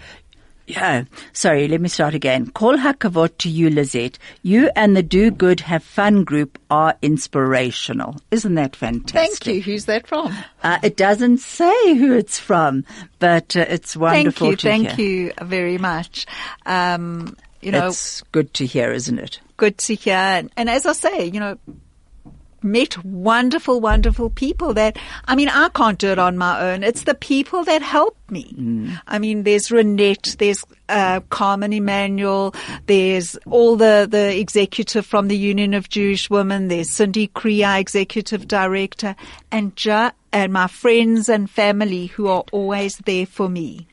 Yeah, 0.67 1.03
sorry, 1.31 1.67
let 1.67 1.79
me 1.79 1.89
start 1.89 2.15
again. 2.15 2.47
Kol 2.49 2.77
hakavod 2.77 3.37
to 3.37 3.49
you, 3.49 3.69
Lizette. 3.69 4.17
You 4.41 4.71
and 4.75 4.97
the 4.97 5.03
Do 5.03 5.29
Good 5.29 5.59
Have 5.59 5.83
Fun 5.83 6.23
group 6.23 6.57
are 6.71 6.95
inspirational. 7.03 8.15
Isn't 8.31 8.55
that 8.55 8.75
fantastic? 8.75 9.43
Thank 9.43 9.45
you. 9.45 9.61
Who's 9.61 9.85
that 9.85 10.07
from? 10.07 10.33
Uh, 10.63 10.79
it 10.81 10.97
doesn't 10.97 11.37
say 11.37 11.93
who 11.93 12.13
it's 12.13 12.39
from, 12.39 12.83
but 13.19 13.55
uh, 13.55 13.65
it's 13.69 13.93
Thank 13.93 14.41
you. 14.41 14.55
Thank 14.55 14.91
hear. 14.93 15.07
you 15.07 15.33
very 15.39 15.77
much. 15.77 16.25
Um, 16.65 17.37
you 17.61 17.71
know, 17.71 17.87
It's 17.89 18.21
good 18.31 18.51
to 18.55 18.65
hear, 18.65 18.91
isn't 18.91 19.19
it? 19.19 19.39
good 19.57 19.77
to 19.77 19.93
hear. 19.93 20.15
And, 20.15 20.51
and 20.57 20.67
as 20.67 20.87
I 20.87 20.93
say, 20.93 21.25
you 21.27 21.39
know, 21.39 21.57
met 22.65 23.03
wonderful, 23.05 23.79
wonderful 23.79 24.29
people 24.29 24.73
that, 24.73 24.97
I 25.25 25.35
mean, 25.35 25.47
I 25.49 25.69
can't 25.69 25.97
do 25.97 26.09
it 26.09 26.19
on 26.19 26.37
my 26.37 26.73
own. 26.73 26.83
It's 26.83 27.03
the 27.03 27.13
people 27.13 27.63
that 27.63 27.81
help 27.81 28.17
me. 28.29 28.91
I 29.07 29.19
mean, 29.19 29.43
there's 29.43 29.69
Renette, 29.69 30.37
there's 30.37 30.65
uh, 30.89 31.19
Carmen 31.29 31.71
Emmanuel, 31.71 32.53
there's 32.87 33.37
all 33.45 33.75
the, 33.75 34.07
the 34.09 34.37
executive 34.37 35.05
from 35.05 35.27
the 35.27 35.37
Union 35.37 35.73
of 35.73 35.87
Jewish 35.87 36.29
Women, 36.29 36.67
there's 36.67 36.89
Cindy 36.89 37.27
Kriya, 37.29 37.79
executive 37.79 38.47
director, 38.47 39.15
and 39.51 39.71
ja, 39.83 40.11
and 40.33 40.51
my 40.51 40.67
friends 40.67 41.29
and 41.29 41.49
family 41.49 42.07
who 42.07 42.27
are 42.27 42.43
always 42.51 42.97
there 42.97 43.25
for 43.25 43.47
me. 43.47 43.87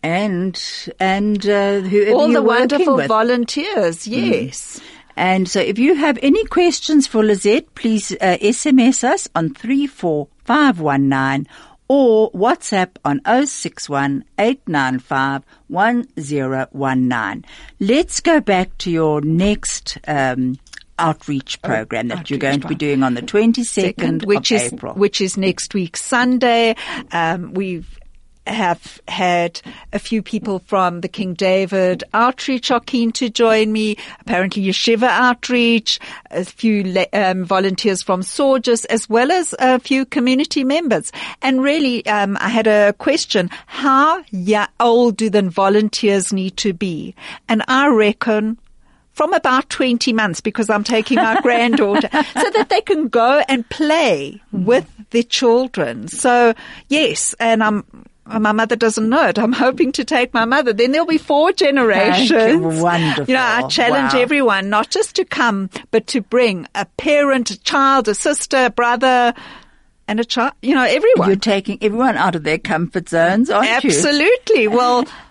And 0.00 0.60
and 1.00 1.44
uh, 1.44 1.82
All 2.12 2.28
the 2.28 2.40
wonderful 2.42 2.96
with. 2.96 3.08
volunteers, 3.08 4.06
yes. 4.06 4.80
And 5.18 5.48
so 5.48 5.58
if 5.58 5.80
you 5.80 5.96
have 5.96 6.16
any 6.22 6.44
questions 6.44 7.08
for 7.08 7.24
Lizette, 7.24 7.74
please 7.74 8.12
uh, 8.12 8.38
SMS 8.40 9.02
us 9.02 9.26
on 9.34 9.52
34519 9.52 11.48
or 11.88 12.30
WhatsApp 12.30 12.90
on 13.04 13.20
061 13.44 14.24
895 14.38 15.42
1019. 15.66 17.44
Let's 17.80 18.20
go 18.20 18.40
back 18.40 18.78
to 18.78 18.92
your 18.92 19.20
next 19.20 19.98
um, 20.06 20.56
outreach 21.00 21.60
program 21.62 22.06
that 22.08 22.30
you're 22.30 22.36
outreach 22.36 22.40
going 22.40 22.60
to 22.60 22.68
be 22.68 22.76
doing 22.76 23.02
on 23.02 23.14
the 23.14 23.22
22nd 23.22 24.24
which 24.24 24.52
of 24.52 24.56
is 24.62 24.72
April. 24.72 24.94
which 24.94 25.20
is 25.20 25.36
next 25.36 25.74
week 25.74 25.96
Sunday. 25.96 26.76
Um, 27.10 27.54
we've 27.54 27.98
have 28.48 29.00
had 29.08 29.60
a 29.92 29.98
few 29.98 30.22
people 30.22 30.60
from 30.60 31.00
the 31.00 31.08
King 31.08 31.34
David 31.34 32.04
Outreach 32.14 32.70
are 32.70 32.80
keen 32.80 33.12
to 33.12 33.28
join 33.28 33.72
me. 33.72 33.96
Apparently, 34.20 34.62
Yeshiva 34.62 35.08
Outreach, 35.08 35.98
a 36.30 36.44
few 36.44 37.04
um, 37.12 37.44
volunteers 37.44 38.02
from 38.02 38.22
Sorges, 38.22 38.84
as 38.86 39.08
well 39.08 39.30
as 39.30 39.54
a 39.58 39.78
few 39.78 40.04
community 40.04 40.64
members. 40.64 41.12
And 41.42 41.62
really, 41.62 42.04
um, 42.06 42.36
I 42.40 42.48
had 42.48 42.66
a 42.66 42.92
question: 42.94 43.50
How 43.66 44.24
old 44.80 45.16
do 45.16 45.30
the 45.30 45.42
volunteers 45.42 46.32
need 46.32 46.56
to 46.58 46.72
be? 46.72 47.14
And 47.48 47.62
I 47.68 47.88
reckon 47.88 48.58
from 49.18 49.32
about 49.32 49.68
20 49.68 50.12
months 50.12 50.40
because 50.40 50.70
I'm 50.70 50.84
taking 50.84 51.16
my 51.16 51.40
granddaughter 51.42 52.08
so 52.12 52.50
that 52.50 52.68
they 52.68 52.80
can 52.80 53.08
go 53.08 53.42
and 53.48 53.68
play 53.68 54.40
with 54.52 54.88
their 55.10 55.24
children. 55.24 56.06
So 56.06 56.54
yes, 56.88 57.34
and 57.40 57.64
I'm, 57.64 57.84
Uh, 58.28 58.38
my 58.38 58.52
mother 58.52 58.76
doesn't 58.76 59.08
know 59.08 59.26
it. 59.28 59.38
I'm 59.38 59.52
hoping 59.64 59.92
to 59.92 60.04
take 60.04 60.34
my 60.34 60.44
mother. 60.44 60.72
Then 60.72 60.92
there'll 60.92 61.06
be 61.06 61.18
four 61.18 61.52
generations. 61.52 62.80
Wonderful. 62.80 63.24
You 63.26 63.34
know, 63.34 63.42
I 63.42 63.66
challenge 63.68 64.14
Wow. 64.14 64.20
everyone 64.20 64.68
not 64.70 64.90
just 64.90 65.16
to 65.16 65.24
come, 65.24 65.70
but 65.90 66.06
to 66.08 66.20
bring 66.20 66.66
a 66.74 66.84
parent, 66.96 67.50
a 67.50 67.58
child, 67.62 68.08
a 68.08 68.14
sister, 68.14 68.66
a 68.66 68.70
brother, 68.70 69.34
and 70.06 70.20
a 70.20 70.24
child, 70.24 70.52
you 70.62 70.74
know, 70.74 70.84
everyone. 70.84 71.28
You're 71.28 71.36
taking 71.36 71.78
everyone 71.82 72.16
out 72.16 72.34
of 72.34 72.42
their 72.44 72.58
comfort 72.58 73.08
zones, 73.08 73.50
aren't 73.50 73.68
you? 73.84 73.90
Absolutely. 73.90 74.68
Well, 74.68 75.04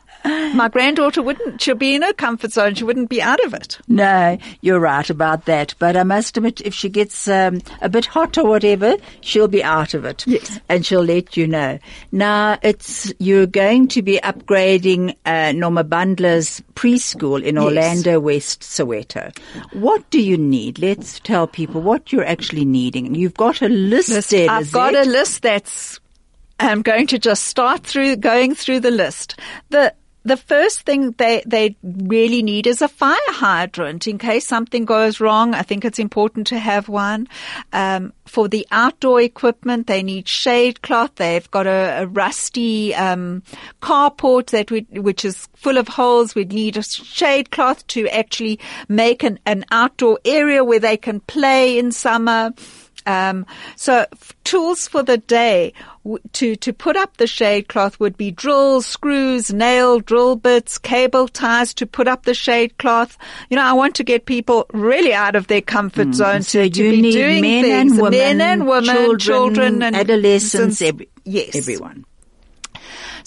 my 0.53 0.69
granddaughter 0.69 1.21
wouldn't, 1.21 1.61
she'll 1.61 1.75
be 1.75 1.95
in 1.95 2.01
her 2.01 2.13
comfort 2.13 2.51
zone. 2.51 2.75
She 2.75 2.83
wouldn't 2.83 3.09
be 3.09 3.21
out 3.21 3.43
of 3.43 3.53
it. 3.53 3.77
No, 3.87 4.37
you're 4.61 4.79
right 4.79 5.09
about 5.09 5.45
that. 5.45 5.75
But 5.79 5.95
I 5.97 6.03
must 6.03 6.37
admit, 6.37 6.61
if 6.61 6.73
she 6.73 6.89
gets 6.89 7.27
um, 7.27 7.61
a 7.81 7.89
bit 7.89 8.05
hot 8.05 8.37
or 8.37 8.45
whatever, 8.45 8.97
she'll 9.21 9.47
be 9.47 9.63
out 9.63 9.93
of 9.93 10.05
it. 10.05 10.25
Yes. 10.27 10.59
and 10.69 10.85
she'll 10.85 11.03
let 11.03 11.37
you 11.37 11.47
know. 11.47 11.79
Now, 12.11 12.57
it's 12.61 13.13
you're 13.19 13.47
going 13.47 13.87
to 13.89 14.01
be 14.01 14.19
upgrading 14.19 15.15
uh, 15.25 15.51
Norma 15.51 15.83
Bandler's 15.83 16.61
preschool 16.75 17.43
in 17.43 17.57
Orlando 17.57 18.19
West, 18.19 18.61
Soweto. 18.61 19.35
What 19.73 20.09
do 20.09 20.21
you 20.21 20.37
need? 20.37 20.79
Let's 20.79 21.19
tell 21.19 21.47
people 21.47 21.81
what 21.81 22.11
you're 22.11 22.25
actually 22.25 22.65
needing. 22.65 23.15
You've 23.15 23.33
got 23.33 23.61
a 23.61 23.69
list 23.69 24.29
there. 24.29 24.49
I've 24.49 24.71
got 24.71 24.95
a 24.95 25.03
list 25.03 25.41
that's, 25.41 25.99
I'm 26.59 26.81
going 26.81 27.07
to 27.07 27.19
just 27.19 27.45
start 27.45 27.83
through, 27.83 28.17
going 28.17 28.55
through 28.55 28.81
the 28.81 28.91
list. 28.91 29.39
The, 29.69 29.93
the 30.27 30.37
first 30.37 30.81
thing 30.81 31.11
they, 31.11 31.41
they 31.45 31.77
really 31.81 32.43
need 32.43 32.67
is 32.67 32.81
a 32.81 32.89
fire 32.89 33.17
hydrant 33.27 34.07
in 34.07 34.17
case 34.17 34.45
something 34.45 34.83
goes 34.83 35.21
wrong. 35.21 35.55
I 35.55 35.61
think 35.61 35.85
it's 35.85 35.99
important 35.99 36.47
to 36.47 36.59
have 36.59 36.89
one. 36.89 37.27
Um, 37.71 38.11
for 38.25 38.49
the 38.49 38.67
outdoor 38.69 39.21
equipment, 39.21 39.87
they 39.87 40.03
need 40.03 40.27
shade 40.27 40.81
cloth. 40.81 41.15
They've 41.15 41.49
got 41.49 41.65
a, 41.65 42.01
a 42.01 42.07
rusty 42.07 42.93
um, 42.93 43.41
carport 43.81 44.47
that 44.47 44.69
we, 44.69 44.81
which 44.91 45.23
is 45.23 45.47
full 45.55 45.77
of 45.77 45.87
holes. 45.87 46.35
We'd 46.35 46.51
need 46.51 46.75
a 46.75 46.83
shade 46.83 47.49
cloth 47.51 47.87
to 47.87 48.07
actually 48.09 48.59
make 48.89 49.23
an, 49.23 49.39
an 49.45 49.63
outdoor 49.71 50.19
area 50.25 50.61
where 50.61 50.79
they 50.79 50.97
can 50.97 51.21
play 51.21 51.79
in 51.79 51.93
summer. 51.93 52.51
Um, 53.07 53.45
so 53.75 54.05
f- 54.11 54.33
tools 54.43 54.87
for 54.87 55.01
the 55.01 55.17
day 55.17 55.73
w- 56.03 56.19
to 56.33 56.55
to 56.57 56.73
put 56.73 56.95
up 56.97 57.17
the 57.17 57.25
shade 57.27 57.67
cloth 57.69 57.99
would 57.99 58.17
be 58.17 58.31
drills, 58.31 58.85
screws, 58.85 59.51
nail 59.53 59.99
drill 59.99 60.35
bits, 60.35 60.77
cable 60.77 61.27
ties 61.27 61.73
to 61.75 61.85
put 61.85 62.07
up 62.07 62.23
the 62.23 62.33
shade 62.33 62.77
cloth. 62.77 63.17
You 63.49 63.55
know, 63.55 63.63
I 63.63 63.73
want 63.73 63.95
to 63.95 64.03
get 64.03 64.25
people 64.25 64.65
really 64.73 65.13
out 65.13 65.35
of 65.35 65.47
their 65.47 65.61
comfort 65.61 66.13
zone 66.13 66.41
Mm. 66.41 66.45
So 66.45 66.63
to, 66.63 66.69
to 66.69 66.83
you 66.83 66.91
be 66.91 67.01
need 67.01 67.11
doing 67.13 67.41
men 67.41 67.63
things. 67.63 67.91
and 67.93 68.01
women, 68.01 68.19
men 68.19 68.41
and 68.41 68.67
women, 68.67 68.95
children, 68.95 69.19
children, 69.19 69.83
and 69.83 69.95
adolescents, 69.95 70.81
every, 70.81 71.07
yes, 71.23 71.55
everyone. 71.55 72.05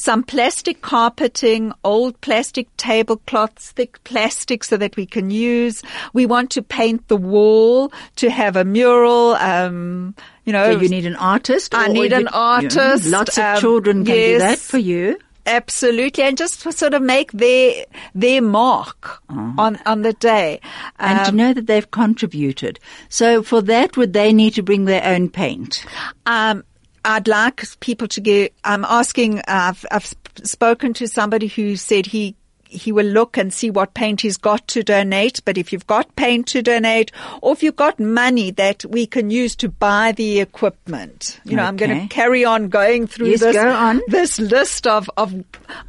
Some 0.00 0.22
plastic 0.22 0.80
carpeting, 0.82 1.72
old 1.84 2.20
plastic 2.20 2.68
tablecloths, 2.76 3.72
thick 3.72 4.02
plastic 4.04 4.64
so 4.64 4.76
that 4.76 4.96
we 4.96 5.06
can 5.06 5.30
use. 5.30 5.82
We 6.12 6.26
want 6.26 6.50
to 6.52 6.62
paint 6.62 7.06
the 7.08 7.16
wall 7.16 7.92
to 8.16 8.30
have 8.30 8.56
a 8.56 8.64
mural. 8.64 9.34
Um, 9.34 10.14
you 10.44 10.52
know, 10.52 10.72
So 10.74 10.80
you 10.80 10.88
need 10.88 11.06
an 11.06 11.16
artist. 11.16 11.74
I 11.74 11.88
need 11.88 12.12
an 12.12 12.28
artist, 12.28 13.06
Lots 13.06 13.36
of 13.38 13.44
um, 13.44 13.60
children 13.60 14.04
can 14.04 14.14
do 14.14 14.38
that 14.38 14.58
for 14.58 14.78
you. 14.78 15.18
Absolutely, 15.46 16.22
and 16.22 16.36
just 16.36 16.62
to 16.62 16.70
sort 16.72 16.92
of 16.94 17.02
make 17.02 17.32
their 17.32 17.84
their 18.14 18.42
mark 18.42 19.22
on 19.30 19.78
on 19.86 20.02
the 20.02 20.12
day. 20.12 20.60
and 20.98 21.18
to 21.24 21.30
Um, 21.30 21.36
know 21.36 21.52
that 21.54 21.66
they've 21.66 21.90
contributed. 21.90 22.78
So 23.08 23.42
for 23.42 23.62
that, 23.62 23.96
would 23.96 24.12
they 24.12 24.32
need 24.32 24.54
to 24.54 24.62
bring 24.62 24.84
their 24.84 25.02
own 25.04 25.28
paint? 25.30 25.84
Um, 26.26 26.62
I'd 27.04 27.28
like 27.28 27.64
people 27.80 28.08
to 28.08 28.20
get. 28.20 28.52
I'm 28.64 28.84
asking. 28.84 29.42
I've, 29.48 29.84
I've 29.90 30.12
spoken 30.42 30.94
to 30.94 31.06
somebody 31.08 31.46
who 31.46 31.76
said 31.76 32.06
he 32.06 32.34
he 32.72 32.92
will 32.92 33.06
look 33.06 33.36
and 33.36 33.52
see 33.52 33.68
what 33.68 33.94
paint 33.94 34.20
he's 34.20 34.36
got 34.36 34.68
to 34.68 34.84
donate. 34.84 35.40
But 35.44 35.58
if 35.58 35.72
you've 35.72 35.88
got 35.88 36.14
paint 36.14 36.46
to 36.48 36.62
donate, 36.62 37.10
or 37.42 37.52
if 37.52 37.64
you've 37.64 37.74
got 37.74 37.98
money 37.98 38.52
that 38.52 38.84
we 38.84 39.06
can 39.06 39.28
use 39.30 39.56
to 39.56 39.68
buy 39.68 40.12
the 40.12 40.38
equipment, 40.38 41.40
you 41.44 41.56
know, 41.56 41.64
I'm 41.64 41.76
going 41.76 42.02
to 42.02 42.14
carry 42.14 42.44
on 42.44 42.68
going 42.68 43.08
through 43.08 43.30
Yes, 43.30 43.40
this 43.40 43.56
go 43.56 43.68
on. 43.72 44.00
this 44.06 44.38
list 44.38 44.86
of 44.86 45.10
of 45.16 45.34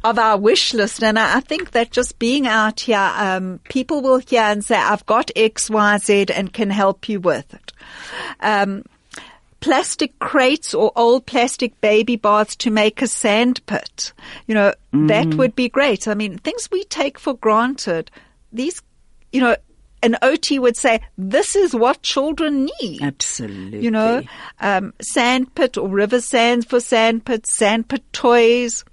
of 0.02 0.18
our 0.18 0.38
wish 0.38 0.74
list, 0.74 1.04
and 1.04 1.18
I, 1.18 1.36
I 1.36 1.40
think 1.40 1.70
that 1.72 1.90
just 1.92 2.18
being 2.18 2.46
out 2.48 2.80
here, 2.80 3.12
um, 3.16 3.60
people 3.68 4.02
will 4.02 4.18
hear 4.18 4.42
and 4.42 4.64
say, 4.64 4.76
"I've 4.76 5.06
got 5.06 5.30
X, 5.36 5.70
Y, 5.70 5.98
Z, 5.98 6.26
and 6.34 6.52
can 6.52 6.70
help 6.70 7.08
you 7.08 7.20
with 7.20 7.52
it." 7.54 7.72
Um, 8.40 8.84
plastic 9.62 10.18
crates 10.18 10.74
or 10.74 10.92
old 10.96 11.24
plastic 11.24 11.80
baby 11.80 12.16
baths 12.16 12.56
to 12.56 12.70
make 12.70 13.00
a 13.00 13.06
sand 13.06 13.64
pit. 13.66 14.12
You 14.46 14.54
know, 14.54 14.74
that 14.92 15.34
would 15.34 15.54
be 15.54 15.68
great. 15.68 16.06
I 16.06 16.14
mean, 16.14 16.36
things 16.38 16.68
we 16.70 16.84
take 16.84 17.18
for 17.18 17.34
granted, 17.34 18.10
these, 18.52 18.82
you 19.32 19.40
know, 19.40 19.56
an 20.02 20.16
OT 20.20 20.58
would 20.58 20.76
say, 20.76 21.00
this 21.16 21.54
is 21.54 21.74
what 21.74 22.02
children 22.02 22.68
need. 22.80 23.02
Absolutely. 23.02 23.80
You 23.80 23.90
know, 23.92 24.22
um, 24.60 24.92
sand 25.00 25.54
pit 25.54 25.78
or 25.78 25.88
river 25.88 26.20
sands 26.20 26.66
for 26.66 26.80
sand 26.80 27.24
pits, 27.24 27.56
sand 27.56 27.88
pit 27.88 28.02
toys. 28.12 28.84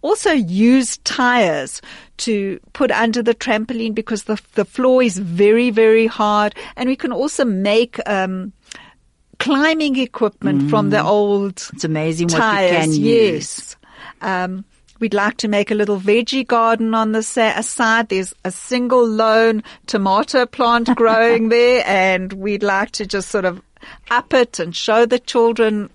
Also 0.00 0.30
use 0.30 0.98
tires 0.98 1.82
to 2.18 2.60
put 2.72 2.92
under 2.92 3.22
the 3.22 3.34
trampoline 3.34 3.94
because 3.94 4.24
the, 4.24 4.40
the 4.54 4.64
floor 4.64 5.02
is 5.02 5.18
very, 5.18 5.70
very 5.70 6.06
hard. 6.06 6.54
And 6.76 6.88
we 6.88 6.94
can 6.94 7.10
also 7.10 7.44
make, 7.44 7.98
um, 8.08 8.52
climbing 9.44 9.96
equipment 9.98 10.70
from 10.70 10.90
the 10.90 11.02
old 11.02 11.56
Mm. 11.56 11.72
It's 11.74 11.84
amazing 11.84 12.26
what 12.28 12.34
you 12.34 12.40
tires. 12.40 12.98
yes. 12.98 13.76
Um, 14.20 14.64
we'd 15.00 15.14
like 15.14 15.36
to 15.38 15.48
make 15.48 15.70
a 15.70 15.74
little 15.74 16.00
veggie 16.00 16.46
garden 16.46 16.94
on 16.94 17.12
the 17.12 17.22
sa- 17.22 17.60
side. 17.60 18.08
There's 18.08 18.34
a 18.44 18.50
single 18.50 19.06
lone 19.06 19.62
tomato 19.86 20.46
plant 20.46 20.94
growing 20.96 21.48
there, 21.50 21.82
and 21.86 22.32
we'd 22.32 22.62
like 22.62 22.90
to 22.92 23.06
just 23.06 23.28
sort 23.28 23.44
of 23.44 23.60
up 24.10 24.32
it 24.32 24.58
and 24.58 24.74
show 24.74 25.04
the 25.04 25.18
children 25.18 25.90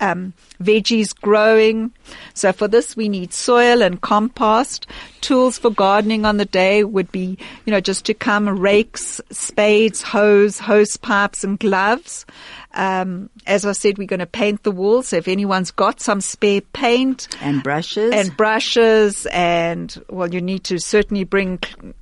um, 0.00 0.32
veggies 0.60 1.14
growing. 1.14 1.92
So 2.34 2.52
for 2.52 2.66
this, 2.66 2.96
we 2.96 3.08
need 3.08 3.32
soil 3.32 3.82
and 3.82 4.00
compost. 4.00 4.88
Tools 5.20 5.56
for 5.56 5.70
gardening 5.70 6.24
on 6.26 6.36
the 6.36 6.44
day 6.44 6.82
would 6.82 7.10
be, 7.12 7.38
you 7.64 7.70
know, 7.70 7.80
just 7.80 8.04
to 8.06 8.14
come 8.14 8.48
rakes, 8.48 9.20
spades, 9.30 10.02
hose, 10.02 10.58
hose 10.58 10.96
pipes, 10.96 11.44
and 11.44 11.58
gloves. 11.58 12.26
Um, 12.74 13.30
as 13.46 13.64
I 13.64 13.72
said, 13.72 13.98
we're 13.98 14.06
going 14.06 14.20
to 14.20 14.26
paint 14.26 14.62
the 14.64 14.72
walls. 14.72 15.08
So 15.08 15.16
if 15.16 15.28
anyone's 15.28 15.70
got 15.70 16.00
some 16.00 16.20
spare 16.20 16.60
paint 16.60 17.28
And 17.40 17.62
brushes. 17.62 18.12
and 18.12 18.36
brushes, 18.36 19.26
and 19.32 19.96
well, 20.10 20.32
you 20.32 20.40
need 20.40 20.64
to 20.64 20.78
certainly 20.78 21.24
bring 21.24 21.58
cl- 21.64 21.94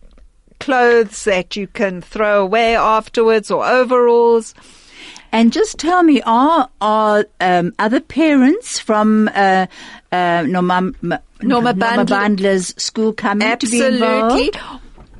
clothes 0.60 1.24
that 1.24 1.56
you 1.56 1.66
can 1.66 2.00
throw 2.00 2.42
away 2.42 2.76
afterwards 2.76 3.50
or 3.50 3.64
overalls. 3.66 4.54
And 5.34 5.50
just 5.52 5.78
tell 5.78 6.02
me, 6.02 6.20
are 6.26 6.68
are 6.80 7.24
um, 7.40 7.72
other 7.78 8.00
parents 8.00 8.78
from 8.78 9.28
uh, 9.34 9.66
uh, 10.12 10.44
Norma, 10.46 10.92
M- 11.02 11.18
Norma 11.40 11.72
Bandler's 11.74 12.74
school 12.76 13.12
coming 13.14 13.56
to 13.58 13.66
be 13.66 13.82
involved? 13.82 14.58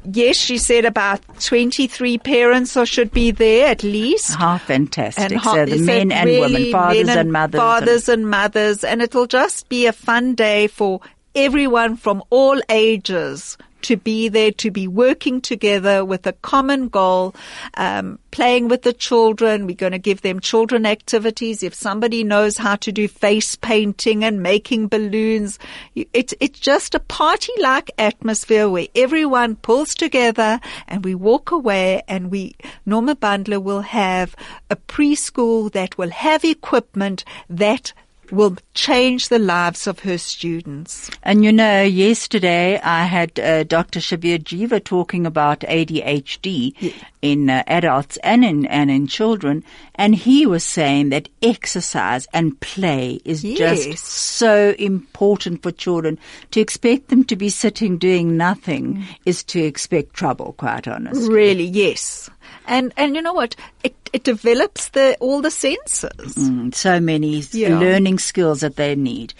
Yes, 0.05 0.36
she 0.36 0.59
said 0.59 0.84
about 0.84 1.20
23 1.40 2.18
parents 2.18 2.76
or 2.76 2.84
should 2.86 3.12
be 3.12 3.30
there 3.30 3.68
at 3.68 3.82
least. 3.82 4.34
How 4.34 4.59
fantastic! 4.59 5.32
ho- 5.32 5.55
so 5.55 5.66
the 5.66 5.78
men 5.78 6.11
and 6.11 6.26
really 6.28 6.72
women, 6.72 6.72
fathers 6.72 7.07
men 7.07 7.18
and 7.18 7.32
mothers. 7.32 7.61
and- 7.61 7.61
fathers 7.61 8.09
and 8.09 8.28
mothers, 8.30 8.84
and 8.84 9.03
it'll 9.03 9.26
just 9.26 9.68
be 9.68 9.86
a 9.86 9.92
fun 9.92 10.34
day 10.34 10.66
for 10.66 11.00
everyone 11.34 11.96
from 11.96 12.22
all 12.30 12.61
ages 12.68 13.57
to 13.83 13.97
be 13.97 14.28
there, 14.28 14.53
to 14.53 14.70
be 14.70 14.89
working 14.89 15.41
together 15.41 16.05
with 16.05 16.26
a 16.26 16.33
common 16.33 16.89
goal, 16.89 17.35
um, 17.74 18.18
playing 18.30 18.68
with 18.68 18.83
the 18.83 18.93
children. 18.93 19.66
We're 19.66 19.76
going 19.76 19.93
to 19.93 19.99
give 19.99 20.22
them 20.22 20.41
children 20.41 20.87
activities. 20.87 21.62
If 21.62 21.74
somebody 21.74 22.24
knows 22.24 22.57
how 22.57 22.76
to 22.76 22.93
do 22.93 23.09
face 23.09 23.57
painting 23.57 24.24
and 24.24 24.43
making 24.43 24.89
balloons, 24.89 25.59
it's 25.95 26.35
it's 26.41 26.59
just 26.59 26.95
a 26.95 27.01
party-like 27.01 27.91
atmosphere 27.99 28.68
where 28.68 28.89
everyone 28.95 29.57
pulls 29.57 29.95
together 29.95 30.61
and 30.89 31.05
we 31.05 31.14
walk 31.14 31.51
away 31.51 32.03
and 32.09 32.30
we 32.30 32.55
Norma 32.87 33.16
Bandler 33.16 33.62
will 33.62 33.83
have 33.83 34.35
a 34.70 34.76
preschool 34.76 35.70
that 35.72 35.99
will 35.99 36.11
have 36.11 36.45
equipment 36.45 37.24
that 37.49 37.93
will 38.33 38.57
change 38.74 39.28
the 39.28 39.39
lives 39.39 39.87
of 39.87 40.01
her 40.01 40.16
students. 40.18 41.11
And 41.22 41.45
you 41.45 41.53
know, 41.53 41.83
yesterday 41.83 42.80
I 42.80 43.05
had 43.05 43.39
uh, 43.39 43.64
Dr. 43.64 44.01
Shabir 44.01 44.39
Jiva 44.43 44.83
talking 44.83 45.26
about 45.26 45.61
ADHD 45.61 46.95
in 47.20 47.51
uh, 47.51 47.62
adults 47.66 48.16
and 48.24 48.45
in 48.45 48.66
and 48.66 48.91
in 48.91 49.07
children, 49.07 49.62
and 49.95 50.14
he 50.14 50.47
was 50.47 50.64
saying 50.64 51.11
that 51.11 51.28
exercise 51.43 52.26
and 52.33 52.59
play 52.61 53.20
is 53.24 53.45
Yes. 53.45 53.85
just 53.85 54.05
so 54.05 54.74
important 54.78 55.62
for 55.62 55.70
children. 55.70 56.18
To 56.53 56.61
expect 56.61 57.09
them 57.09 57.24
to 57.24 57.37
be 57.37 57.51
sitting 57.51 57.99
doing 57.99 58.37
nothing 58.37 59.05
is 59.26 59.45
to 59.45 59.61
expect 59.61 60.14
trouble. 60.14 60.55
Quite 60.57 60.89
honestly. 60.89 61.28
Really, 61.33 61.64
yes. 61.64 62.30
And 62.66 62.92
and 62.96 63.14
you 63.16 63.22
know 63.22 63.32
what? 63.32 63.56
It 63.82 63.94
it 64.12 64.24
develops 64.24 64.90
the 64.90 65.16
all 65.20 65.40
the 65.40 65.50
senses. 65.50 66.34
Mm, 66.36 66.74
so 66.74 67.00
many 67.00 67.42
Yeah. 67.52 67.78
learning 67.78 68.18
skills 68.18 68.60
that 68.60 68.76
they 68.76 68.94
need. 68.94 69.34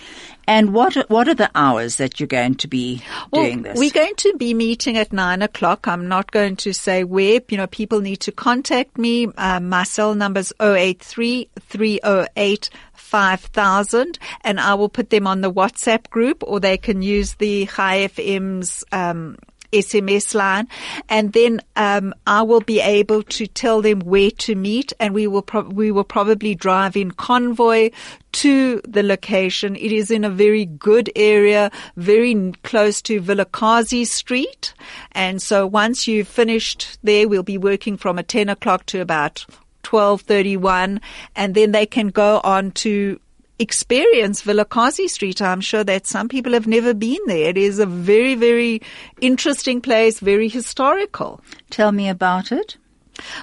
And 0.49 0.75
what 0.75 0.97
what 1.09 1.29
are 1.29 1.35
the 1.35 1.51
hours 1.55 1.97
that 1.97 2.19
you're 2.19 2.27
going 2.27 2.57
to 2.57 2.69
be 2.69 3.01
doing 3.33 3.63
this? 3.63 3.79
We're 3.79 3.91
going 3.91 4.17
to 4.17 4.35
be 4.37 4.55
meeting 4.55 4.97
at 4.99 5.13
nine 5.13 5.41
o'clock. 5.41 5.87
I'm 5.87 6.09
not 6.09 6.33
going 6.33 6.57
to 6.57 6.73
say 6.73 7.05
where. 7.05 7.41
You 7.49 7.59
know, 7.59 7.69
people 7.69 8.01
need 8.01 8.21
to 8.21 8.33
contact 8.33 8.99
me. 8.99 9.29
Uh, 9.37 9.61
my 9.61 9.85
cell 9.85 10.15
number's 10.15 10.53
083 10.61 11.49
308 11.61 12.71
5000 12.95 14.19
and 14.43 14.59
I 14.59 14.75
will 14.75 14.89
put 14.89 15.11
them 15.11 15.27
on 15.27 15.43
the 15.43 15.53
WhatsApp 15.53 16.09
group 16.11 16.43
or 16.47 16.61
they 16.61 16.79
can 16.79 17.03
use 17.03 17.35
the 17.35 17.67
High 17.67 18.09
FM's, 18.09 18.85
um, 18.91 19.37
SMS 19.73 20.35
line, 20.35 20.69
and 21.09 21.33
then 21.33 21.61
um, 21.77 22.15
I 22.27 22.43
will 22.43 22.61
be 22.61 22.81
able 22.81 23.23
to 23.25 23.47
tell 23.47 23.83
them 23.83 24.01
where 24.01 24.31
to 24.31 24.55
meet, 24.55 24.93
and 25.01 25.15
we 25.15 25.27
will 25.27 25.43
pro- 25.43 25.63
we 25.63 25.91
will 25.91 26.05
probably 26.05 26.55
drive 26.55 26.97
in 26.97 27.11
convoy 27.11 27.91
to 28.33 28.81
the 28.87 29.03
location. 29.03 29.77
It 29.77 29.93
is 29.93 30.11
in 30.11 30.25
a 30.25 30.31
very 30.31 30.65
good 30.67 31.11
area, 31.17 31.71
very 31.97 32.53
close 32.63 33.03
to 33.03 33.21
Vilakazi 33.21 34.07
Street, 34.07 34.75
and 35.13 35.41
so 35.41 35.67
once 35.67 36.07
you've 36.07 36.29
finished 36.29 36.99
there, 37.03 37.29
we'll 37.29 37.43
be 37.43 37.59
working 37.59 37.97
from 37.97 38.19
a 38.19 38.23
ten 38.23 38.49
o'clock 38.49 38.87
to 38.87 39.01
about 39.01 39.45
twelve 39.83 40.23
thirty 40.23 40.57
one, 40.57 41.01
and 41.35 41.55
then 41.55 41.73
they 41.73 41.87
can 41.87 42.09
go 42.09 42.41
on 42.45 42.71
to 42.73 43.19
experience 43.59 44.43
Vilakazi 44.43 45.09
Street. 45.09 45.41
I'm 45.41 45.61
sure 45.61 45.85
that 45.85 46.07
some 46.07 46.29
people 46.29 46.53
have 46.53 46.67
never 46.67 46.95
been 46.95 47.21
there. 47.27 47.51
It 47.51 47.59
is 47.59 47.79
a 47.79 47.87
very, 47.87 48.35
very 48.35 48.83
interesting 49.21 49.81
place, 49.81 50.21
very 50.21 50.49
historical. 50.49 51.41
Tell 51.71 51.93
me 51.93 52.09
about 52.09 52.53
it. 52.53 52.77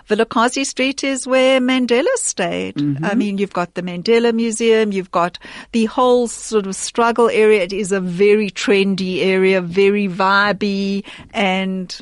Vilakazi 0.10 0.66
Street 0.66 1.04
is 1.04 1.28
where 1.28 1.62
Mandela 1.62 2.14
stayed. 2.16 2.76
Mm-hmm. 2.76 3.06
I 3.06 3.14
mean, 3.14 3.38
you've 3.38 3.54
got 3.54 3.76
the 3.76 3.82
Mandela 3.82 4.34
Museum, 4.34 4.92
you've 4.92 5.12
got 5.12 5.38
the 5.72 5.86
whole 5.86 6.28
sort 6.28 6.66
of 6.66 6.76
struggle 6.76 7.30
area. 7.30 7.64
It 7.64 7.74
is 7.74 7.92
a 7.92 8.02
very 8.02 8.50
trendy 8.50 9.24
area, 9.24 9.62
very 9.62 10.08
vibey, 10.08 11.04
and 11.32 11.96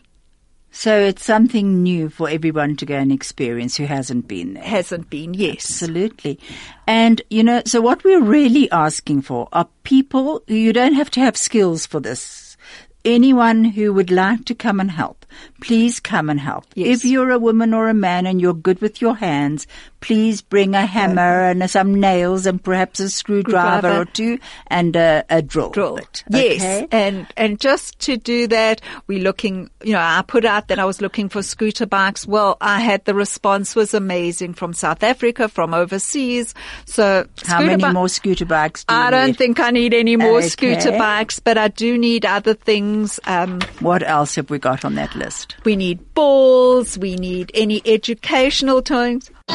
So 0.78 0.96
it's 1.00 1.26
something 1.26 1.82
new 1.82 2.08
for 2.08 2.30
everyone 2.30 2.76
to 2.76 2.86
go 2.86 2.94
and 2.94 3.12
experience 3.12 3.78
who 3.78 3.86
hasn't 3.86 4.28
been 4.28 4.54
there. 4.54 4.64
hasn't 4.64 5.10
been, 5.10 5.34
yes. 5.34 5.56
Absolutely. 5.56 6.40
And, 6.86 7.20
you 7.32 7.44
know, 7.44 7.64
so 7.66 7.82
what 7.82 8.04
we're 8.04 8.22
really 8.22 8.70
asking 8.70 9.24
for 9.24 9.50
are 9.54 9.68
people, 9.82 10.44
you 10.46 10.72
don't 10.74 10.94
have 10.94 11.10
to 11.12 11.20
have 11.20 11.36
skills 11.36 11.88
for 11.88 12.00
this. 12.00 12.58
Anyone 13.04 13.64
who 13.64 13.92
would 13.92 14.12
like 14.12 14.46
to 14.46 14.54
come 14.54 14.80
and 14.80 14.92
help, 14.92 15.26
please 15.62 16.00
come 16.00 16.30
and 16.30 16.40
help. 16.40 16.66
Yes. 16.76 17.00
If 17.00 17.06
you're 17.06 17.32
a 17.32 17.40
woman 17.40 17.74
or 17.74 17.90
a 17.90 17.94
man 17.94 18.26
and 18.26 18.40
you're 18.42 18.54
good 18.54 18.80
with 18.82 19.02
your 19.02 19.16
hands, 19.16 19.68
please 20.02 20.42
bring 20.42 20.76
a 20.76 20.86
hammer 20.86 21.42
and 21.50 21.70
some 21.70 22.00
nails 22.00 22.46
and 22.46 22.64
perhaps 22.64 23.00
a 23.00 23.10
screwdriver 23.10 23.78
Screwdriver. 23.88 24.02
or 24.02 24.06
two 24.06 24.40
and 24.68 24.96
a, 24.96 25.24
a 25.30 25.42
drill. 25.42 25.70
drill. 25.72 26.00
Yes, 26.30 26.62
Okay? 26.62 26.88
and 26.92 27.28
and 27.36 27.60
just 27.60 28.00
to 28.02 28.18
do 28.18 28.48
that, 28.48 28.82
we're 29.08 29.20
looking. 29.24 29.70
You 29.84 29.94
know, 29.94 30.00
I 30.00 30.24
put 30.28 30.46
out 30.46 30.68
that 30.70 30.80
I 30.80 30.86
was 30.86 31.02
looking 31.02 31.30
for 31.30 31.42
scooter 31.44 31.86
bikes. 31.86 32.26
Well, 32.28 32.58
I 32.62 32.80
had 32.80 33.06
the 33.06 33.14
response 33.14 33.76
was 33.76 33.94
amazing 33.94 34.54
from 34.54 34.74
South 34.74 35.04
Africa, 35.04 35.50
from 35.50 35.74
overseas. 35.74 36.54
So 36.86 37.26
How 37.46 37.62
many 37.62 37.82
bi- 37.82 37.92
more 37.92 38.10
scooter 38.10 38.46
bikes 38.46 38.84
do 38.86 38.94
you 38.94 39.00
I 39.02 39.12
don't 39.12 39.28
need? 39.28 39.38
think 39.38 39.60
I 39.60 39.72
need 39.72 39.94
any 39.94 40.16
more 40.16 40.38
Okay. 40.38 40.48
scooter 40.50 40.92
bikes, 40.92 41.40
but 41.40 41.58
I 41.58 41.68
do 41.70 41.98
need 41.98 42.26
other 42.26 42.54
things. 42.54 43.20
Um, 43.26 43.60
What 43.80 44.04
else 44.04 44.36
have 44.36 44.50
we 44.50 44.60
got 44.60 44.86
on 44.86 44.96
that 44.96 45.16
list? 45.16 45.27
We 45.64 45.76
need 45.76 46.14
balls. 46.14 46.98
We 46.98 47.16
need 47.16 47.52
any 47.54 47.82
educational 47.86 48.82
toys. 48.82 49.30
A 49.50 49.54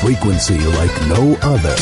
frequency 0.00 0.58
like 0.58 1.06
no 1.08 1.36
other. 1.42 1.74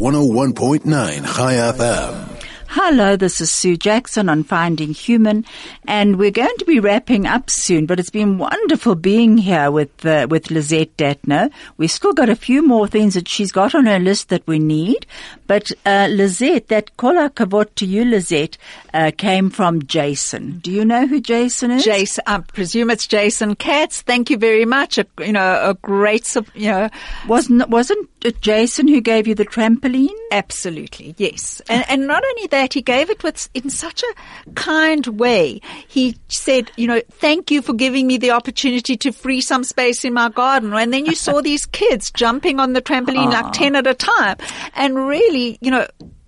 101.9 0.00 1.24
High 1.24 1.54
FM. 1.54 2.35
Hello, 2.68 3.16
this 3.16 3.40
is 3.40 3.50
Sue 3.50 3.76
Jackson 3.76 4.28
on 4.28 4.42
Finding 4.42 4.92
Human, 4.92 5.44
and 5.86 6.18
we're 6.18 6.30
going 6.30 6.56
to 6.58 6.64
be 6.64 6.80
wrapping 6.80 7.24
up 7.26 7.48
soon. 7.48 7.86
But 7.86 8.00
it's 8.00 8.10
been 8.10 8.38
wonderful 8.38 8.94
being 8.96 9.38
here 9.38 9.70
with 9.70 10.04
uh, 10.04 10.26
with 10.28 10.50
Lizette 10.50 10.96
Datnow. 10.96 11.50
We've 11.76 11.90
still 11.90 12.12
got 12.12 12.28
a 12.28 12.36
few 12.36 12.66
more 12.66 12.86
things 12.86 13.14
that 13.14 13.28
she's 13.28 13.52
got 13.52 13.74
on 13.74 13.86
her 13.86 13.98
list 13.98 14.28
that 14.30 14.46
we 14.46 14.58
need. 14.58 15.06
But 15.46 15.70
uh, 15.86 16.08
Lizette, 16.10 16.68
that 16.68 16.96
kol 16.96 17.14
hakavod 17.14 17.74
to 17.76 17.86
you, 17.86 18.04
Lizette, 18.04 18.58
uh, 18.92 19.12
came 19.16 19.48
from 19.48 19.86
Jason. 19.86 20.58
Do 20.58 20.72
you 20.72 20.84
know 20.84 21.06
who 21.06 21.20
Jason 21.20 21.70
is? 21.70 21.84
Jason, 21.84 22.24
I 22.26 22.38
presume 22.38 22.90
it's 22.90 23.06
Jason 23.06 23.54
Katz. 23.54 24.02
Thank 24.02 24.28
you 24.28 24.38
very 24.38 24.64
much. 24.64 24.98
A, 24.98 25.06
you 25.20 25.32
know, 25.32 25.70
a 25.70 25.74
great, 25.74 26.34
you 26.54 26.70
know, 26.70 26.90
wasn't 27.28 27.68
wasn't 27.68 28.10
it 28.24 28.40
Jason 28.40 28.88
who 28.88 29.00
gave 29.00 29.28
you 29.28 29.36
the 29.36 29.46
trampoline? 29.46 30.08
Absolutely, 30.32 31.14
yes. 31.16 31.62
And, 31.68 31.84
and 31.88 32.06
not 32.08 32.24
only 32.24 32.48
that, 32.48 32.55
that 32.60 32.72
he 32.72 32.82
gave 32.82 33.10
it 33.10 33.22
with 33.22 33.48
in 33.54 33.70
such 33.70 34.02
a 34.02 34.50
kind 34.54 35.06
way. 35.06 35.60
He 35.88 36.16
said, 36.28 36.70
you 36.76 36.86
know, 36.86 37.00
thank 37.10 37.50
you 37.50 37.62
for 37.62 37.74
giving 37.74 38.06
me 38.06 38.16
the 38.16 38.32
opportunity 38.32 38.96
to 38.96 39.12
free 39.12 39.40
some 39.40 39.64
space 39.64 40.04
in 40.04 40.14
my 40.14 40.28
garden. 40.28 40.72
And 40.72 40.92
then 40.92 41.06
you 41.06 41.14
saw 41.26 41.40
these 41.40 41.66
kids 41.66 42.10
jumping 42.10 42.60
on 42.60 42.72
the 42.72 42.82
trampoline 42.82 43.32
like 43.32 43.52
10 43.52 43.76
at 43.76 43.86
a 43.86 43.94
time. 43.94 44.36
And 44.74 44.96
really, 45.06 45.58
you 45.60 45.70
know, 45.70 45.86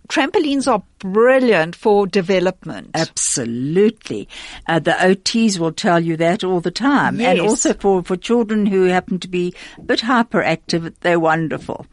trampolines 0.09 0.70
are 0.70 0.83
brilliant 0.99 1.76
for 1.76 2.07
development. 2.07 2.91
Absolutely. 2.95 4.29
Uh, 4.66 4.79
the 4.79 4.93
OTs 4.93 5.59
will 5.59 5.72
tell 5.72 6.01
you 6.01 6.16
that 6.16 6.43
all 6.43 6.61
the 6.61 6.70
time. 6.70 7.20
And 7.20 7.41
also 7.41 7.74
for, 7.74 8.03
for 8.03 8.16
children 8.16 8.66
who 8.66 8.85
happen 8.85 9.20
to 9.20 9.29
be 9.29 9.55
a 9.79 9.83
bit 9.83 10.01
hyperactive, 10.01 10.95
they're 11.01 11.20
wonderful. 11.20 11.87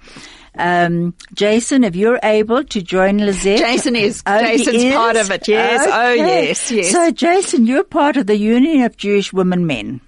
Um, 0.58 1.14
Jason, 1.34 1.84
if 1.84 1.96
you're 1.96 2.20
able 2.24 2.64
to 2.64 2.82
join 2.82 3.18
Lizette. 3.18 3.60
Jason 3.60 3.96
is. 3.96 4.24
Oh, 4.26 4.40
Jason's 4.40 4.84
is? 4.84 4.94
part 4.94 5.18
of 5.18 5.32
it, 5.32 5.48
yes. 5.48 5.86
Oh, 5.92 6.14
yes, 6.14 6.72
yes. 6.72 6.92
So, 6.92 7.12
Jason, 7.12 7.66
you're 7.66 7.84
part 7.84 8.18
of 8.18 8.28
the 8.28 8.38
Union 8.38 8.84
of 8.84 8.98
Jewish 8.98 9.34
Women 9.34 9.68
Men. 9.68 10.02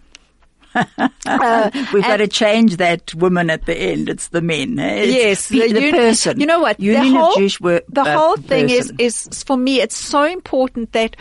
Uh, 1.26 1.72
We've 1.94 2.04
got 2.04 2.18
to 2.18 2.28
change 2.28 2.78
that 2.78 3.14
woman 3.16 3.50
at 3.50 3.66
the 3.66 3.76
end. 3.76 4.10
It's 4.10 4.28
the 4.28 4.42
men. 4.42 4.78
It's 4.80 5.12
yes, 5.12 5.50
the, 5.50 5.74
the 5.74 5.92
person. 5.92 6.40
You 6.40 6.46
know 6.46 6.60
what? 6.60 6.80
Union 6.80 7.14
the 7.14 7.20
whole, 7.20 7.30
of 7.32 7.38
Jewish 7.38 7.60
Wo- 7.60 7.82
The 7.90 8.02
uh, 8.02 8.18
whole 8.18 8.38
thing 8.38 8.70
is, 8.70 8.94
is 9.00 9.28
for 9.44 9.58
me. 9.58 9.82
It's 9.82 9.98
so 9.98 10.24
important 10.24 10.92
that 10.94 11.16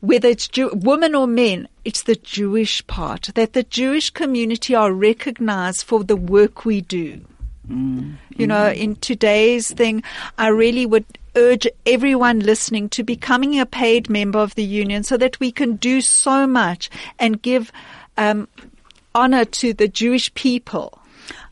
whether 0.00 0.28
it's 0.28 0.48
Jew, 0.48 0.70
women 0.74 1.14
or 1.14 1.26
men, 1.26 1.68
it's 1.84 2.02
the 2.02 2.16
Jewish 2.16 2.86
part 2.86 3.30
that 3.34 3.52
the 3.52 3.62
Jewish 3.62 4.10
community 4.10 4.74
are 4.74 4.92
recognized 4.92 5.84
for 5.84 6.04
the 6.04 6.16
work 6.16 6.64
we 6.64 6.80
do. 6.80 7.20
Mm. 7.68 8.16
You 8.36 8.46
know, 8.46 8.70
in 8.70 8.96
today's 8.96 9.70
thing, 9.70 10.02
I 10.38 10.48
really 10.48 10.86
would 10.86 11.04
urge 11.36 11.66
everyone 11.86 12.40
listening 12.40 12.88
to 12.90 13.02
becoming 13.02 13.58
a 13.58 13.66
paid 13.66 14.10
member 14.10 14.38
of 14.38 14.54
the 14.54 14.64
union 14.64 15.02
so 15.02 15.16
that 15.16 15.38
we 15.40 15.52
can 15.52 15.76
do 15.76 16.00
so 16.00 16.46
much 16.46 16.90
and 17.18 17.40
give 17.40 17.72
um, 18.16 18.48
honor 19.14 19.44
to 19.44 19.72
the 19.72 19.88
Jewish 19.88 20.32
people. 20.34 20.98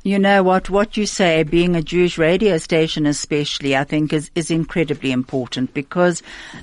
You 0.03 0.19
know 0.19 0.43
what? 0.43 0.71
What 0.71 0.97
you 0.97 1.05
say, 1.05 1.43
being 1.43 1.77
a 1.77 1.83
Jewish 1.83 2.17
radio 2.17 2.57
station, 2.57 3.05
especially, 3.05 3.77
I 3.77 3.85
think 3.85 4.15
is 4.15 4.31
is 4.35 4.51
incredibly 4.51 5.13
important 5.13 5.75
because 5.75 6.23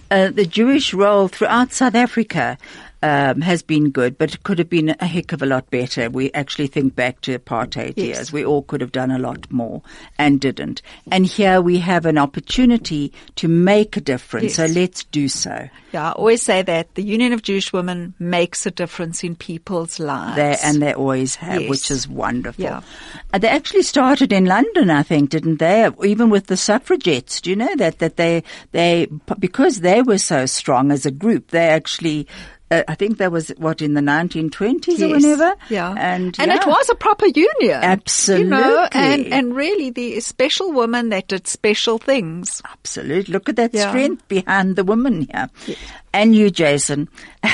uh, 0.09 0.29
the 0.31 0.45
Jewish 0.45 0.91
role 0.93 1.27
throughout 1.27 1.71
South 1.71 1.95
Africa. 1.95 2.57
Um, 3.03 3.41
has 3.41 3.61
been 3.61 3.91
good, 3.91 4.17
but 4.17 4.33
it 4.33 4.41
could 4.41 4.57
have 4.57 4.71
been 4.71 4.95
a 4.99 5.05
heck 5.05 5.31
of 5.31 5.43
a 5.43 5.45
lot 5.45 5.69
better. 5.69 6.09
We 6.09 6.31
actually 6.33 6.65
think 6.65 6.95
back 6.95 7.21
to 7.21 7.37
apartheid 7.37 7.93
Yes. 7.95 8.05
years. 8.07 8.33
We 8.33 8.43
all 8.43 8.63
could 8.63 8.81
have 8.81 8.91
done 8.91 9.11
a 9.11 9.19
lot 9.19 9.45
more 9.51 9.83
and 10.17 10.39
didn't. 10.41 10.81
And 11.11 11.23
here 11.27 11.61
we 11.61 11.77
have 11.77 12.07
an 12.07 12.17
opportunity 12.17 13.13
to 13.35 13.47
make 13.47 13.97
a 13.97 14.01
difference. 14.01 14.55
So 14.55 14.65
let's 14.65 15.03
do 15.03 15.27
so. 15.27 15.69
Yeah, 15.93 16.09
I 16.09 16.11
always 16.13 16.41
say 16.41 16.63
that 16.63 16.95
the 16.95 17.03
Union 17.03 17.33
of 17.33 17.43
Jewish 17.43 17.71
Women 17.71 18.15
makes 18.17 18.65
a 18.65 18.71
difference 18.71 19.23
in 19.23 19.35
people's 19.35 19.99
lives. 19.99 20.35
They, 20.35 20.57
and 20.63 20.81
they 20.81 20.93
always 20.95 21.35
have, 21.35 21.61
Yes. 21.61 21.69
which 21.69 21.91
is 21.91 22.07
wonderful. 22.07 22.63
Yeah. 22.63 22.81
Uh, 23.31 23.37
they 23.37 23.47
actually 23.49 23.83
started 23.83 24.33
in 24.33 24.45
London, 24.45 24.89
I 24.89 25.03
think, 25.03 25.29
didn't 25.29 25.57
they? 25.59 25.87
Even 26.03 26.31
with 26.31 26.47
the 26.47 26.57
suffragettes. 26.57 27.41
Do 27.41 27.51
you 27.51 27.55
know 27.57 27.75
that? 27.75 27.99
That 27.99 28.17
they, 28.17 28.41
they, 28.71 29.07
because 29.37 29.81
they 29.81 30.01
were 30.01 30.17
so 30.17 30.47
strong 30.47 30.91
as 30.91 31.05
a 31.05 31.11
group, 31.11 31.51
they 31.51 31.67
actually, 31.67 32.27
uh, 32.69 32.83
I 32.87 32.95
think 32.95 33.17
that 33.19 33.31
was 33.31 33.49
what 33.57 33.81
in 33.81 33.93
the 33.93 34.01
1920s 34.01 35.01
or 35.01 35.09
whenever. 35.09 35.55
Yeah. 35.69 35.89
And, 35.97 36.35
and 36.39 36.51
yeah. 36.51 36.61
it 36.61 36.67
was 36.67 36.89
a 36.89 36.95
proper 36.95 37.25
union. 37.25 37.79
Absolutely. 37.81 38.45
You 38.45 38.49
know, 38.49 38.87
and, 38.91 39.25
and 39.27 39.55
really 39.55 39.89
the 39.89 40.19
special 40.19 40.71
woman 40.71 41.09
that 41.09 41.27
did 41.27 41.47
special 41.47 41.97
things. 41.97 42.61
Absolutely. 42.65 43.31
Look 43.31 43.49
at 43.49 43.55
that 43.57 43.73
Yeah. 43.73 43.89
strength 43.89 44.27
behind 44.27 44.75
the 44.75 44.83
woman 44.83 45.27
here. 45.31 45.49
And 46.17 46.35
you, 46.35 46.49
Jason. 46.49 47.09
okay, 47.43 47.53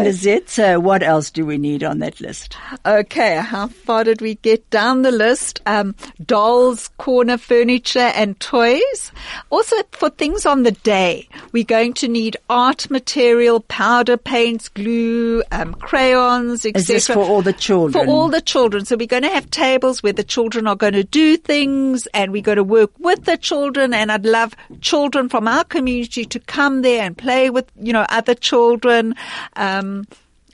Lizette. 0.00 0.48
So 0.48 0.78
what 0.78 1.02
else 1.02 1.32
do 1.32 1.44
we 1.44 1.58
need 1.58 1.82
on 1.82 1.98
that 1.98 2.20
list? 2.20 2.56
Okay, 2.86 3.38
how 3.38 3.66
far 3.66 4.04
did 4.04 4.20
we 4.20 4.36
get 4.36 4.70
down 4.70 5.02
the 5.02 5.10
list? 5.10 5.60
Um, 5.66 5.96
dolls, 6.24 6.86
corner 6.98 7.38
furniture 7.38 7.98
and 7.98 8.38
toys. 8.38 9.10
Also 9.50 9.74
for 9.90 10.10
things 10.10 10.46
on 10.46 10.62
the 10.62 10.70
day, 10.70 11.28
we're 11.50 11.64
going 11.64 11.94
to 11.94 12.06
need 12.06 12.36
art 12.48 12.88
material, 12.88 13.58
powder 13.60 14.16
paints, 14.16 14.68
glue, 14.68 15.42
um, 15.50 15.74
crayons, 15.74 16.64
etc. 16.64 16.80
Is 16.80 16.86
this 16.86 17.08
for 17.08 17.24
all 17.24 17.42
the 17.42 17.52
children? 17.52 18.06
For 18.06 18.08
all 18.08 18.28
the 18.28 18.40
children. 18.40 18.84
So 18.84 18.96
we're 18.96 19.08
going 19.08 19.24
to 19.24 19.28
have 19.28 19.50
tables 19.50 20.04
where 20.04 20.12
the 20.12 20.22
children 20.22 20.68
are 20.68 20.76
going 20.76 20.92
to 20.92 21.04
do 21.04 21.36
things 21.36 22.06
and 22.14 22.30
we're 22.30 22.42
going 22.42 22.56
to 22.56 22.64
work 22.64 22.92
with 22.98 23.24
the 23.24 23.36
children 23.36 23.92
and 23.92 24.12
I'd 24.12 24.24
love 24.24 24.54
children 24.80 25.28
from 25.28 25.47
our 25.48 25.64
community 25.64 26.24
to 26.26 26.38
come 26.38 26.82
there 26.82 27.02
and 27.02 27.16
play 27.16 27.50
with, 27.50 27.70
you 27.80 27.92
know, 27.92 28.06
other 28.08 28.34
children, 28.34 29.14
um, 29.56 30.06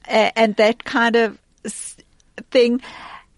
and 0.06 0.56
that 0.56 0.84
kind 0.84 1.16
of 1.16 1.38
thing. 2.50 2.80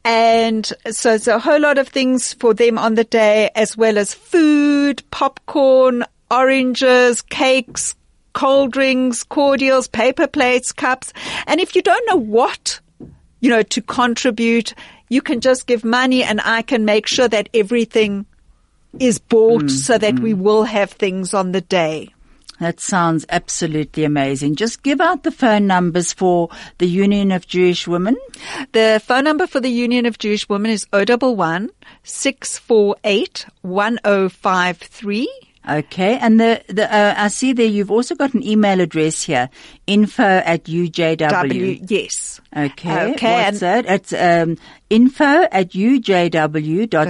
And 0.04 0.72
so 0.90 1.14
it's 1.14 1.26
a 1.26 1.40
whole 1.40 1.60
lot 1.60 1.78
of 1.78 1.88
things 1.88 2.32
for 2.34 2.54
them 2.54 2.78
on 2.78 2.94
the 2.94 3.02
day, 3.02 3.50
as 3.56 3.76
well 3.76 3.98
as 3.98 4.14
food, 4.14 5.02
popcorn, 5.10 6.04
oranges, 6.30 7.22
cakes, 7.22 7.96
cold 8.32 8.70
drinks, 8.72 9.24
cordials, 9.24 9.88
paper 9.88 10.26
plates, 10.26 10.70
cups. 10.70 11.12
And 11.46 11.60
if 11.60 11.74
you 11.74 11.82
don't 11.82 12.06
know 12.08 12.20
what, 12.20 12.80
you 13.40 13.50
know, 13.50 13.62
to 13.62 13.82
contribute, 13.82 14.74
you 15.08 15.22
can 15.22 15.40
just 15.40 15.66
give 15.66 15.84
money 15.84 16.22
and 16.22 16.40
I 16.44 16.62
can 16.62 16.84
make 16.84 17.06
sure 17.06 17.28
that 17.28 17.48
everything 17.54 18.26
is 19.00 19.18
bought 19.18 19.64
mm, 19.64 19.70
so 19.70 19.98
that 19.98 20.18
we 20.18 20.34
mm. 20.34 20.38
will 20.38 20.64
have 20.64 20.92
things 20.92 21.34
on 21.34 21.52
the 21.52 21.60
day. 21.60 22.12
That 22.58 22.80
sounds 22.80 23.26
absolutely 23.28 24.04
amazing. 24.04 24.56
Just 24.56 24.82
give 24.82 25.00
out 25.00 25.24
the 25.24 25.30
phone 25.30 25.66
numbers 25.66 26.14
for 26.14 26.48
the 26.78 26.86
Union 26.86 27.30
of 27.30 27.46
Jewish 27.46 27.86
Women. 27.86 28.16
The 28.72 29.00
phone 29.04 29.24
number 29.24 29.46
for 29.46 29.60
the 29.60 29.68
Union 29.68 30.06
of 30.06 30.16
Jewish 30.16 30.48
Women 30.48 30.70
is 30.70 30.86
011 30.92 31.70
648 32.04 33.46
1053. 33.60 35.45
Okay, 35.68 36.16
and 36.18 36.38
the, 36.38 36.62
the 36.68 36.92
uh, 36.92 37.14
I 37.16 37.28
see 37.28 37.52
there 37.52 37.66
you've 37.66 37.90
also 37.90 38.14
got 38.14 38.34
an 38.34 38.42
email 38.44 38.80
address 38.80 39.22
here, 39.22 39.50
info 39.86 40.22
at 40.22 40.64
UJW. 40.64 41.28
W, 41.28 41.78
yes. 41.88 42.40
Okay, 42.56 43.12
Okay, 43.12 43.44
what's 43.44 43.60
that? 43.60 43.86
It's 43.86 44.12
um, 44.12 44.58
info 44.90 45.24
at 45.24 45.70
ujw.co.za 45.70 47.02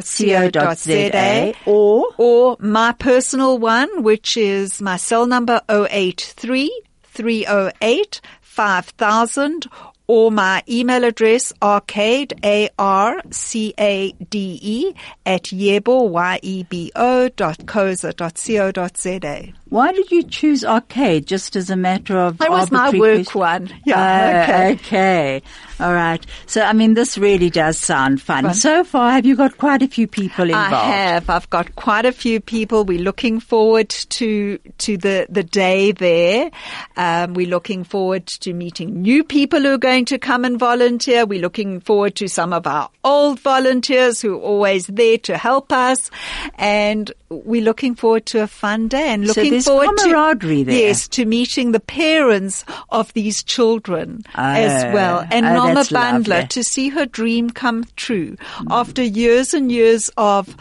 or 1.67 2.07
Or 2.17 2.57
my 2.59 2.93
personal 2.93 3.59
one, 3.59 4.03
which 4.03 4.37
is 4.37 4.81
my 4.81 4.97
cell 4.97 5.27
number 5.27 5.61
083 5.69 6.83
308 7.05 8.21
5000 8.41 9.67
or 10.07 10.31
my 10.31 10.63
email 10.69 11.05
address 11.05 11.53
arcade, 11.63 12.39
A-R-C-A-D-E 12.45 12.75
at 15.25 15.43
yebo, 15.45 16.09
Y-E-B-O 16.09 17.29
dot 17.31 17.59
coza 17.67 18.15
dot 18.15 18.41
co 18.47 18.71
dot 18.73 18.97
Z-A. 18.97 19.53
Why 19.69 19.93
did 19.93 20.11
you 20.11 20.23
choose 20.23 20.65
arcade 20.65 21.27
just 21.27 21.57
as 21.57 21.71
a 21.71 21.77
matter 21.77 22.17
of 22.19 22.39
That 22.39 22.51
was 22.51 22.71
my 22.71 22.91
work 22.91 23.27
question? 23.27 23.41
one. 23.41 23.71
Yeah, 23.85 23.99
Uh, 24.01 24.73
okay. 24.73 24.73
okay. 24.75 25.43
All 25.79 25.93
right. 25.93 26.25
So, 26.47 26.63
I 26.63 26.73
mean, 26.73 26.95
this 26.95 27.19
really 27.19 27.51
does 27.51 27.77
sound 27.77 28.23
fun. 28.23 28.45
Fun. 28.45 28.55
So 28.55 28.83
far, 28.85 29.11
have 29.11 29.27
you 29.27 29.37
got 29.37 29.59
quite 29.59 29.83
a 29.83 29.89
few 29.89 30.07
people 30.07 30.45
involved? 30.47 30.73
I 30.75 30.85
have. 30.85 31.29
I've 31.29 31.51
got 31.51 31.75
quite 31.77 32.07
a 32.07 32.13
few 32.13 32.41
people. 32.41 32.85
We're 32.85 32.99
looking 33.03 33.41
forward 33.41 33.91
to 33.91 34.59
to 34.79 34.97
the 34.97 35.27
the 35.29 35.43
day 35.43 35.93
there. 35.93 36.51
Um, 36.97 37.35
we're 37.35 37.49
looking 37.49 37.85
forward 37.85 38.27
to 38.27 38.55
meeting 38.55 39.03
new 39.03 39.23
people 39.23 39.61
who 39.61 39.75
are 39.75 39.79
going 39.79 40.07
to 40.07 40.19
come 40.19 40.47
and 40.47 40.59
volunteer. 40.59 41.27
We're 41.27 41.43
looking 41.43 41.81
forward 41.81 42.15
to 42.17 42.29
some 42.29 42.55
of 42.55 42.67
our 42.67 42.89
old 43.05 43.41
volunteers 43.41 44.23
who 44.23 44.35
are 44.37 44.41
always 44.41 44.87
there 44.87 45.19
to 45.19 45.37
help 45.37 45.73
us, 45.73 46.11
and 46.55 47.13
we're 47.29 47.63
looking 47.63 47.95
forward 47.97 48.25
to 48.27 48.43
a 48.43 48.47
fun 48.47 48.89
day 48.89 49.09
and 49.09 49.27
So 49.29 49.43
looking 49.43 49.56
there's 49.57 49.67
forward 49.67 49.89
camaraderie 49.99 50.59
to 50.59 50.65
there. 50.65 50.79
yes 50.79 51.09
to 51.09 51.25
meeting 51.25 51.73
the 51.73 51.81
parents 51.81 52.65
of 52.91 53.13
these 53.15 53.43
children 53.43 54.23
as 54.35 54.85
Oh, 54.85 54.93
well, 54.93 55.27
and 55.31 55.47
oh, 55.47 55.55
Norma 55.55 55.81
Bandler 55.83 56.29
lovely. 56.29 56.47
to 56.49 56.63
see 56.65 56.89
her 56.91 57.07
dream 57.07 57.51
come 57.51 57.85
true 57.97 58.37
after 58.71 59.03
years 59.03 59.53
and 59.55 59.71
years 59.73 60.11
of 60.17 60.55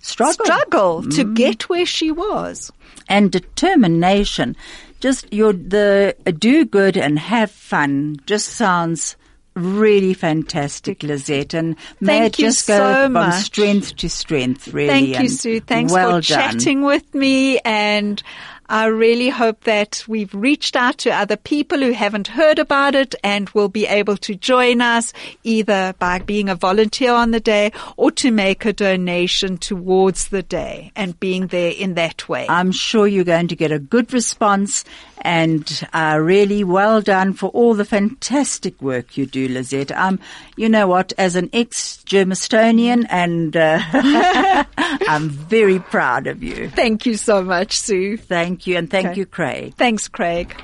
Struggle. 0.00 0.44
struggle 0.44 1.02
to 1.02 1.24
Mm. 1.24 1.34
get 1.34 1.68
where 1.68 1.86
she 1.86 2.10
was. 2.10 2.72
and 3.10 3.30
determination. 3.32 4.56
Just 5.00 5.32
your 5.32 5.52
the 5.52 6.16
uh, 6.26 6.30
do 6.32 6.64
good 6.64 6.96
and 6.96 7.18
have 7.18 7.50
fun 7.50 8.16
just 8.26 8.48
sounds 8.48 9.16
really 9.58 10.14
fantastic, 10.14 11.02
Lizette. 11.02 11.54
And 11.54 11.76
may 12.00 12.20
Thank 12.20 12.38
you 12.38 12.46
just 12.46 12.66
go 12.66 12.78
so 12.78 13.04
from 13.04 13.12
much. 13.12 13.44
strength 13.44 13.96
to 13.96 14.08
strength. 14.08 14.68
Really, 14.68 14.88
Thank 14.88 15.20
you, 15.20 15.28
Sue. 15.28 15.60
Thanks 15.60 15.92
well 15.92 16.20
for 16.20 16.28
done. 16.28 16.52
chatting 16.52 16.82
with 16.82 17.14
me 17.14 17.58
and 17.60 18.22
I 18.70 18.86
really 18.86 19.30
hope 19.30 19.64
that 19.64 20.04
we've 20.06 20.34
reached 20.34 20.76
out 20.76 20.98
to 20.98 21.10
other 21.10 21.38
people 21.38 21.78
who 21.78 21.92
haven't 21.92 22.28
heard 22.28 22.58
about 22.58 22.94
it 22.94 23.14
and 23.24 23.48
will 23.50 23.70
be 23.70 23.86
able 23.86 24.18
to 24.18 24.34
join 24.34 24.82
us 24.82 25.14
either 25.42 25.94
by 25.98 26.18
being 26.18 26.50
a 26.50 26.54
volunteer 26.54 27.14
on 27.14 27.30
the 27.30 27.40
day 27.40 27.72
or 27.96 28.10
to 28.12 28.30
make 28.30 28.66
a 28.66 28.74
donation 28.74 29.56
towards 29.56 30.28
the 30.28 30.42
day 30.42 30.92
and 30.94 31.18
being 31.18 31.46
there 31.46 31.72
in 31.72 31.94
that 31.94 32.28
way. 32.28 32.44
I'm 32.50 32.70
sure 32.70 33.06
you're 33.06 33.24
going 33.24 33.48
to 33.48 33.56
get 33.56 33.72
a 33.72 33.78
good 33.78 34.12
response 34.12 34.84
and 35.22 35.86
uh, 35.92 36.18
really 36.20 36.64
well 36.64 37.00
done 37.00 37.32
for 37.32 37.48
all 37.50 37.74
the 37.74 37.84
fantastic 37.84 38.80
work 38.82 39.16
you 39.16 39.26
do, 39.26 39.48
Lizette. 39.48 39.92
Um, 39.92 40.18
you 40.56 40.68
know 40.68 40.86
what? 40.86 41.12
As 41.18 41.36
an 41.36 41.50
ex-Germastonian, 41.52 43.06
and 43.10 43.56
uh, 43.56 43.80
I'm 44.76 45.28
very 45.30 45.78
proud 45.78 46.26
of 46.26 46.42
you. 46.42 46.68
Thank 46.70 47.06
you 47.06 47.16
so 47.16 47.42
much, 47.42 47.76
Sue. 47.76 48.16
Thank 48.16 48.66
you, 48.66 48.76
and 48.76 48.90
thank 48.90 49.08
Okay. 49.08 49.20
you, 49.20 49.26
Craig. 49.26 49.74
Thanks, 49.76 50.08
Craig. 50.08 50.54